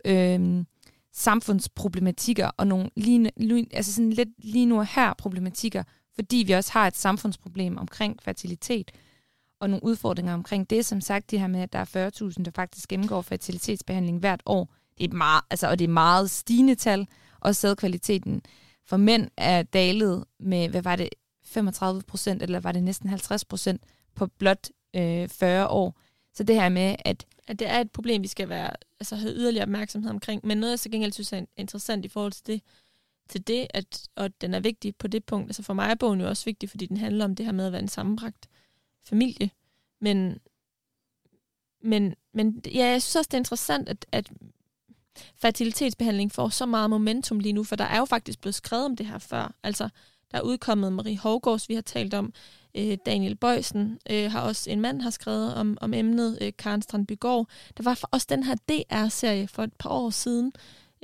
øh, 0.06 0.66
samfundsproblematikker 1.14 2.52
og 2.58 2.68
nogle 2.68 2.90
lige, 2.96 3.32
lige, 3.38 3.68
altså 3.72 3.94
sådan 3.94 4.14
lidt 4.14 4.30
lige 4.38 4.66
nu 4.66 4.80
og 4.80 4.88
her 4.88 5.14
problematikker, 5.14 5.84
fordi 6.16 6.44
vi 6.48 6.54
også 6.54 6.72
har 6.74 6.88
et 6.88 6.98
samfundsproblem 6.98 7.78
omkring 7.78 8.24
fertilitet 8.24 8.92
og 9.60 9.70
nogle 9.70 9.84
udfordringer 9.84 10.34
omkring 10.34 10.70
det. 10.70 10.86
Som 10.86 11.02
sagt, 11.02 11.32
det 11.32 11.40
her 11.40 11.48
med, 11.48 11.62
at 11.62 11.74
der 11.74 11.80
er 11.80 12.10
40.000, 12.38 12.44
der 12.44 12.52
faktisk 12.56 12.90
gennemgår 12.90 13.22
fertilitetsbehandling 13.22 14.20
hvert 14.20 14.42
år. 14.46 14.74
Det 14.98 15.04
er 15.04 15.08
et 15.08 15.14
meget, 15.14 15.42
altså, 15.50 15.68
og 15.70 15.80
det 15.80 15.86
er 15.86 15.90
meget 15.94 16.30
stigende 16.30 16.76
tal, 16.76 17.08
og 17.40 17.56
sædkvaliteten 17.56 18.42
for 18.86 18.98
mænd 18.98 19.30
er 19.38 19.64
dalet 19.64 20.26
med, 20.40 20.70
hvad 20.70 20.82
var 20.82 20.96
det, 20.96 21.10
35 21.46 22.02
procent, 22.02 22.42
eller 22.42 22.60
var 22.60 22.72
det 22.72 22.84
næsten 22.84 23.10
50 23.10 23.46
procent 23.46 23.82
på 24.16 24.28
blot 24.28 24.70
øh, 24.96 25.30
40 25.30 25.68
år. 25.68 26.00
Så 26.34 26.44
det 26.44 26.56
her 26.56 26.70
med, 26.70 26.96
at 27.06 27.26
at 27.48 27.60
det 27.60 27.70
er 27.70 27.80
et 27.80 27.92
problem, 27.92 28.24
vi 28.24 28.28
skal 28.28 28.50
være, 28.50 28.72
altså 29.00 29.16
have 29.16 29.34
yderligere 29.34 29.64
opmærksomhed 29.64 30.10
omkring. 30.10 30.42
Men 30.44 30.58
noget, 30.58 30.72
jeg 30.72 30.80
så 30.80 30.90
gengæld 30.90 31.12
synes 31.12 31.34
er 31.34 31.46
interessant 31.58 32.06
i 32.06 32.08
forhold 32.08 32.32
til 32.32 32.48
det, 32.48 32.62
til 33.30 33.48
det 33.48 33.68
at, 33.70 34.08
og 34.16 34.42
den 34.42 34.54
er 34.54 34.60
vigtig 34.60 34.96
på 34.96 35.08
det 35.08 35.26
punkt. 35.26 35.50
Altså 35.50 35.64
for 35.64 35.74
mig 35.74 35.92
er 35.92 35.96
bogen 35.96 36.22
jo 36.22 36.28
også 36.28 36.46
vigtig, 36.46 36.70
fordi 36.70 36.86
den 36.86 36.98
handler 36.98 37.26
om 37.26 37.36
det 37.36 37.46
her 37.46 37.54
med 37.54 37.66
at 37.66 37.72
være 37.72 37.82
en 37.82 37.88
sammenbragt 37.88 38.50
familie. 39.04 39.50
Men, 40.02 40.40
men, 41.82 42.16
men 42.34 42.62
ja, 42.66 42.86
jeg 42.86 43.02
synes 43.02 43.16
også, 43.16 43.28
det 43.28 43.34
er 43.34 43.40
interessant, 43.42 43.90
at, 43.90 44.06
at 44.12 44.32
fertilitetsbehandling 45.36 46.32
får 46.32 46.50
så 46.50 46.66
meget 46.66 46.90
momentum 46.90 47.40
lige 47.40 47.54
nu, 47.54 47.64
for 47.64 47.76
der 47.76 47.86
er 47.86 47.98
jo 47.98 48.06
faktisk 48.06 48.42
blevet 48.42 48.56
skrevet 48.56 48.86
om 48.86 48.96
det 48.96 49.06
her 49.06 49.18
før. 49.18 49.56
Altså, 49.64 49.90
er 50.38 50.42
udkommet 50.42 50.94
Marie 50.94 51.18
Hovgaards, 51.18 51.70
vi 51.70 51.74
har 51.74 51.82
talt 51.82 52.14
om, 52.14 52.34
øh, 52.78 52.98
Daniel 53.06 53.36
Bøjsen 53.36 54.00
øh, 54.12 54.32
har 54.32 54.42
også, 54.42 54.72
en 54.72 54.82
mand 54.82 55.02
har 55.02 55.10
skrevet 55.10 55.56
om, 55.56 55.78
om 55.82 55.94
emnet, 55.94 56.38
øh, 56.42 56.52
Karen 56.58 56.82
Strandbygaard. 56.82 57.48
Der 57.78 57.84
var 57.84 58.00
også 58.12 58.28
den 58.30 58.44
her 58.44 58.56
DR-serie 58.70 59.48
for 59.48 59.64
et 59.64 59.74
par 59.74 59.90
år 59.90 60.10
siden, 60.10 60.54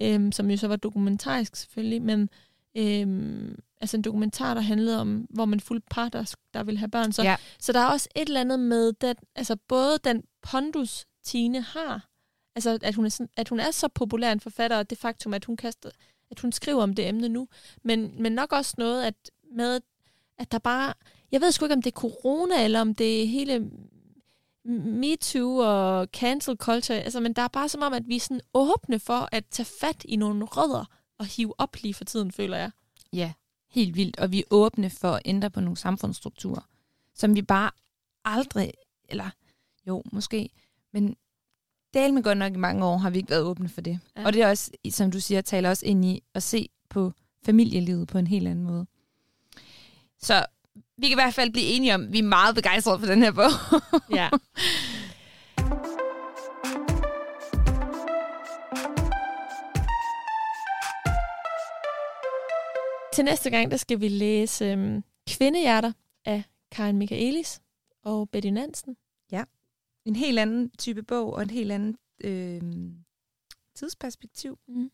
øh, 0.01 0.33
som 0.33 0.51
jo 0.51 0.57
så 0.57 0.67
var 0.67 0.75
dokumentarisk 0.75 1.55
selvfølgelig, 1.55 2.01
men 2.01 2.29
øh, 2.77 3.55
altså 3.81 3.97
en 3.97 4.03
dokumentar, 4.03 4.53
der 4.53 4.61
handlede 4.61 5.01
om, 5.01 5.27
hvor 5.29 5.45
man 5.45 5.59
fulgte 5.59 5.87
par, 5.91 6.09
der, 6.09 6.35
der 6.53 6.63
ville 6.63 6.79
have 6.79 6.89
børn. 6.89 7.11
Så, 7.11 7.23
ja. 7.23 7.35
så 7.59 7.73
der 7.73 7.79
er 7.79 7.87
også 7.87 8.09
et 8.15 8.27
eller 8.27 8.41
andet 8.41 8.59
med, 8.59 8.93
den, 8.93 9.15
altså 9.35 9.55
både 9.67 9.97
den 10.03 10.23
pondus, 10.41 11.05
Tine 11.23 11.61
har, 11.61 12.09
altså 12.55 12.79
at 12.81 12.95
hun, 12.95 13.05
er 13.05 13.09
sådan, 13.09 13.29
at 13.37 13.49
hun 13.49 13.59
er 13.59 13.71
så 13.71 13.87
populær 13.87 14.31
en 14.31 14.39
forfatter, 14.39 14.77
og 14.77 14.89
det 14.89 14.97
faktum, 14.97 15.33
at 15.33 15.45
hun, 15.45 15.57
kaster, 15.57 15.89
at 16.31 16.39
hun 16.39 16.51
skriver 16.51 16.83
om 16.83 16.93
det 16.93 17.07
emne 17.07 17.29
nu, 17.29 17.47
men, 17.83 18.21
men 18.21 18.31
nok 18.31 18.51
også 18.51 18.75
noget 18.77 19.03
at 19.03 19.15
med, 19.55 19.81
at 20.37 20.51
der 20.51 20.59
bare, 20.59 20.93
jeg 21.31 21.41
ved 21.41 21.51
sgu 21.51 21.65
ikke, 21.65 21.75
om 21.75 21.81
det 21.81 21.91
er 21.91 21.99
corona, 21.99 22.63
eller 22.63 22.81
om 22.81 22.95
det 22.95 23.21
er 23.21 23.27
hele 23.27 23.71
MeToo 24.63 25.57
og 25.57 26.07
cancel 26.13 26.57
culture, 26.57 26.99
altså, 26.99 27.19
men 27.19 27.33
der 27.33 27.41
er 27.41 27.47
bare 27.47 27.69
som 27.69 27.81
om, 27.81 27.93
at 27.93 28.07
vi 28.07 28.15
er 28.15 28.19
sådan 28.19 28.41
åbne 28.53 28.99
for 28.99 29.29
at 29.31 29.45
tage 29.45 29.67
fat 29.79 30.05
i 30.05 30.15
nogle 30.15 30.45
rødder 30.45 30.85
og 31.17 31.25
hive 31.25 31.53
op 31.57 31.75
lige 31.81 31.93
for 31.93 32.03
tiden, 32.03 32.31
føler 32.31 32.57
jeg. 32.57 32.71
Ja, 33.13 33.33
helt 33.69 33.95
vildt. 33.95 34.19
Og 34.19 34.31
vi 34.31 34.39
er 34.39 34.43
åbne 34.49 34.89
for 34.89 35.11
at 35.11 35.21
ændre 35.25 35.49
på 35.49 35.61
nogle 35.61 35.77
samfundsstrukturer, 35.77 36.67
som 37.15 37.35
vi 37.35 37.41
bare 37.41 37.71
aldrig, 38.25 38.73
eller 39.09 39.29
jo, 39.87 40.03
måske, 40.11 40.49
men 40.91 41.15
del 41.93 42.13
med 42.13 42.23
godt 42.23 42.37
nok 42.37 42.53
i 42.53 42.57
mange 42.57 42.85
år 42.85 42.97
har 42.97 43.09
vi 43.09 43.17
ikke 43.17 43.29
været 43.29 43.43
åbne 43.43 43.69
for 43.69 43.81
det. 43.81 43.99
Ja. 44.17 44.25
Og 44.25 44.33
det 44.33 44.41
er 44.41 44.49
også, 44.49 44.71
som 44.89 45.11
du 45.11 45.19
siger, 45.19 45.41
taler 45.41 45.69
også 45.69 45.85
ind 45.85 46.05
i 46.05 46.23
at 46.35 46.43
se 46.43 46.69
på 46.89 47.11
familielivet 47.45 48.07
på 48.07 48.17
en 48.17 48.27
helt 48.27 48.47
anden 48.47 48.65
måde. 48.65 48.85
Så 50.19 50.45
vi 50.97 51.07
kan 51.07 51.11
i 51.11 51.21
hvert 51.21 51.33
fald 51.33 51.51
blive 51.51 51.65
enige 51.65 51.95
om, 51.95 52.03
at 52.03 52.13
vi 52.13 52.19
er 52.19 52.23
meget 52.23 52.55
begejstrede 52.55 52.99
for 52.99 53.05
den 53.05 53.23
her 53.23 53.31
bog. 53.31 53.51
Ja. 54.17 54.29
Til 63.13 63.25
næste 63.25 63.49
gang, 63.49 63.71
der 63.71 63.77
skal 63.77 63.99
vi 64.01 64.07
læse 64.07 64.65
øhm, 64.65 65.03
Kvindehjerter 65.29 65.91
af 66.25 66.43
Karen 66.71 66.97
Michaelis 66.97 67.61
og 68.03 68.29
Betty 68.29 68.47
Nansen. 68.47 68.95
En 70.05 70.15
helt 70.15 70.39
anden 70.39 70.71
type 70.77 71.03
bog 71.03 71.33
og 71.33 71.41
en 71.41 71.49
helt 71.49 71.71
anden 71.71 71.97
øh, 72.23 72.61
tidsperspektiv. 73.75 74.59
Mm. 74.67 74.91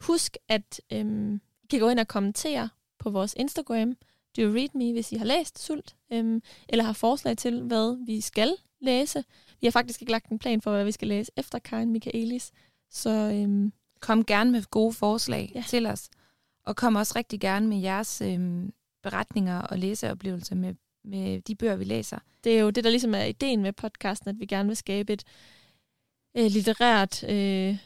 Husk, 0.00 0.36
at 0.48 0.80
øhm, 0.92 1.34
I 1.62 1.66
kan 1.70 1.80
gå 1.80 1.88
ind 1.88 1.98
og 1.98 2.08
kommentere 2.08 2.68
på 2.98 3.10
vores 3.10 3.34
Instagram, 3.36 3.94
Do 4.36 4.42
You 4.42 4.54
Read 4.54 4.68
Me, 4.74 4.92
hvis 4.92 5.12
I 5.12 5.16
har 5.16 5.24
læst 5.24 5.58
Sult, 5.58 5.96
øhm, 6.12 6.42
eller 6.68 6.84
har 6.84 6.92
forslag 6.92 7.36
til, 7.36 7.62
hvad 7.62 8.06
vi 8.06 8.20
skal 8.20 8.56
læse. 8.80 9.24
Vi 9.60 9.66
har 9.66 9.72
faktisk 9.72 10.02
ikke 10.02 10.12
lagt 10.12 10.28
en 10.28 10.38
plan 10.38 10.60
for, 10.60 10.70
hvad 10.70 10.84
vi 10.84 10.92
skal 10.92 11.08
læse 11.08 11.32
efter 11.36 11.58
Karen 11.58 11.92
Michaelis. 11.92 12.52
Så 12.90 13.10
øhm, 13.10 13.72
Kom 14.04 14.24
gerne 14.24 14.50
med 14.50 14.62
gode 14.70 14.92
forslag 14.92 15.52
ja. 15.54 15.64
Til 15.68 15.86
os. 15.86 16.10
Og 16.64 16.76
kom 16.76 16.96
også 16.96 17.12
rigtig 17.16 17.40
gerne 17.40 17.66
med 17.66 17.78
jeres 17.78 18.20
øh, 18.20 18.68
beretninger 19.02 19.60
og 19.60 19.78
læseoplevelser 19.78 20.54
med, 20.54 20.74
med 21.04 21.40
de 21.40 21.54
bøger, 21.54 21.76
vi 21.76 21.84
læser. 21.84 22.18
det 22.44 22.56
er 22.56 22.60
jo 22.60 22.70
det, 22.70 22.84
der 22.84 22.90
ligesom 22.90 23.14
er 23.14 23.24
ideen 23.24 23.62
med 23.62 23.72
podcasten, 23.72 24.30
at 24.30 24.40
vi 24.40 24.46
gerne 24.46 24.66
vil 24.66 24.76
skabe 24.76 25.12
et 25.12 25.24
øh, 26.36 26.46
litterært 26.46 27.24
øh, 27.28 27.78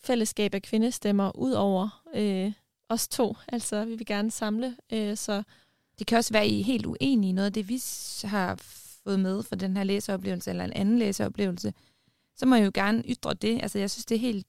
fællesskab 0.00 0.54
af 0.54 0.62
kvindestemmer 0.62 1.36
ud 1.36 1.52
over 1.52 2.02
øh, 2.14 2.52
os 2.88 3.08
to. 3.08 3.36
Altså, 3.48 3.84
vi 3.84 3.94
vil 3.94 4.06
gerne 4.06 4.30
samle, 4.30 4.76
øh, 4.92 5.16
så 5.16 5.42
Det 5.98 6.06
kan 6.06 6.18
også 6.18 6.32
være, 6.32 6.42
at 6.42 6.50
I 6.50 6.60
er 6.60 6.64
helt 6.64 6.86
uenige 6.86 7.28
i 7.28 7.32
noget 7.32 7.46
af 7.46 7.52
det, 7.52 7.68
vi 7.68 7.82
har 8.24 8.56
fået 9.04 9.20
med 9.20 9.42
for 9.42 9.56
den 9.56 9.76
her 9.76 9.84
læseoplevelse, 9.84 10.50
eller 10.50 10.64
en 10.64 10.72
anden 10.72 10.98
læseoplevelse. 10.98 11.72
Så 12.36 12.46
må 12.46 12.54
I 12.54 12.60
jo 12.60 12.70
gerne 12.74 13.02
ytre 13.08 13.34
det. 13.34 13.62
Altså, 13.62 13.78
jeg 13.78 13.90
synes, 13.90 14.04
det 14.04 14.14
er 14.14 14.18
helt 14.18 14.46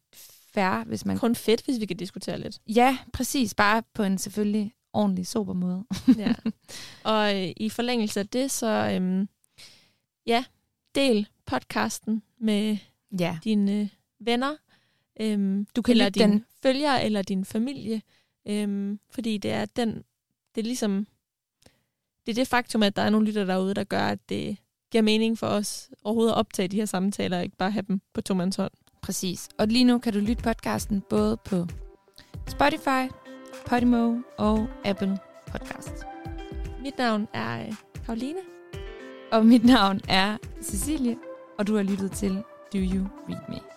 fair, 0.53 0.83
hvis 0.83 1.05
man... 1.05 1.17
kun 1.17 1.35
fedt, 1.35 1.65
hvis 1.65 1.79
vi 1.79 1.85
kan 1.85 1.97
diskutere 1.97 2.39
lidt. 2.39 2.59
Ja, 2.67 2.97
præcis. 3.13 3.53
Bare 3.55 3.83
på 3.93 4.03
en 4.03 4.17
selvfølgelig 4.17 4.73
ordentlig, 4.93 5.27
sober 5.27 5.53
måde. 5.53 5.85
Ja. 6.17 6.33
Og 7.03 7.43
øh, 7.43 7.53
i 7.57 7.69
forlængelse 7.69 8.19
af 8.19 8.27
det, 8.27 8.51
så 8.51 8.91
øhm, 8.95 9.29
ja, 10.25 10.45
del 10.95 11.27
podcasten 11.45 12.23
med 12.39 12.77
Ja. 13.19 13.39
dine 13.43 13.79
øh, 13.81 13.87
venner, 14.19 14.55
øhm, 15.19 15.67
Du 15.75 15.81
kan 15.81 15.91
eller 15.91 16.09
dine 16.09 16.31
den. 16.31 16.45
følgere, 16.63 17.03
eller 17.05 17.21
din 17.21 17.45
familie, 17.45 18.01
øhm, 18.47 18.99
fordi 19.09 19.37
det 19.37 19.51
er 19.51 19.65
den, 19.65 20.03
det 20.55 20.61
er 20.61 20.65
ligesom, 20.65 21.07
det 22.25 22.31
er 22.31 22.35
det 22.35 22.47
faktum, 22.47 22.83
at 22.83 22.95
der 22.95 23.01
er 23.01 23.09
nogle 23.09 23.27
lytter 23.27 23.45
derude, 23.45 23.73
der 23.73 23.83
gør, 23.83 24.07
at 24.07 24.29
det 24.29 24.57
giver 24.91 25.01
mening 25.01 25.37
for 25.37 25.47
os 25.47 25.89
overhovedet 26.03 26.31
at 26.31 26.37
optage 26.37 26.67
de 26.67 26.75
her 26.77 26.85
samtaler, 26.85 27.37
og 27.37 27.43
ikke 27.43 27.57
bare 27.57 27.71
have 27.71 27.85
dem 27.87 28.01
på 28.13 28.21
tomands 28.21 28.55
hånd. 28.55 28.71
Præcis. 29.01 29.49
Og 29.57 29.67
lige 29.67 29.83
nu 29.85 29.97
kan 29.99 30.13
du 30.13 30.19
lytte 30.19 30.43
podcasten 30.43 31.01
både 31.09 31.37
på 31.37 31.67
Spotify, 32.47 33.07
Podimo 33.65 34.17
og 34.37 34.67
Apple 34.85 35.17
Podcast. 35.51 35.93
Mit 36.83 36.97
navn 36.97 37.27
er 37.33 37.59
øh, 37.59 37.73
Karoline. 38.05 38.39
Og 39.31 39.45
mit 39.45 39.65
navn 39.65 40.01
er 40.09 40.37
Cecilie, 40.61 41.17
og 41.59 41.67
du 41.67 41.75
har 41.75 41.83
lyttet 41.83 42.11
til 42.11 42.35
Do 42.73 42.77
You 42.77 43.07
Read 43.29 43.49
Me? 43.49 43.76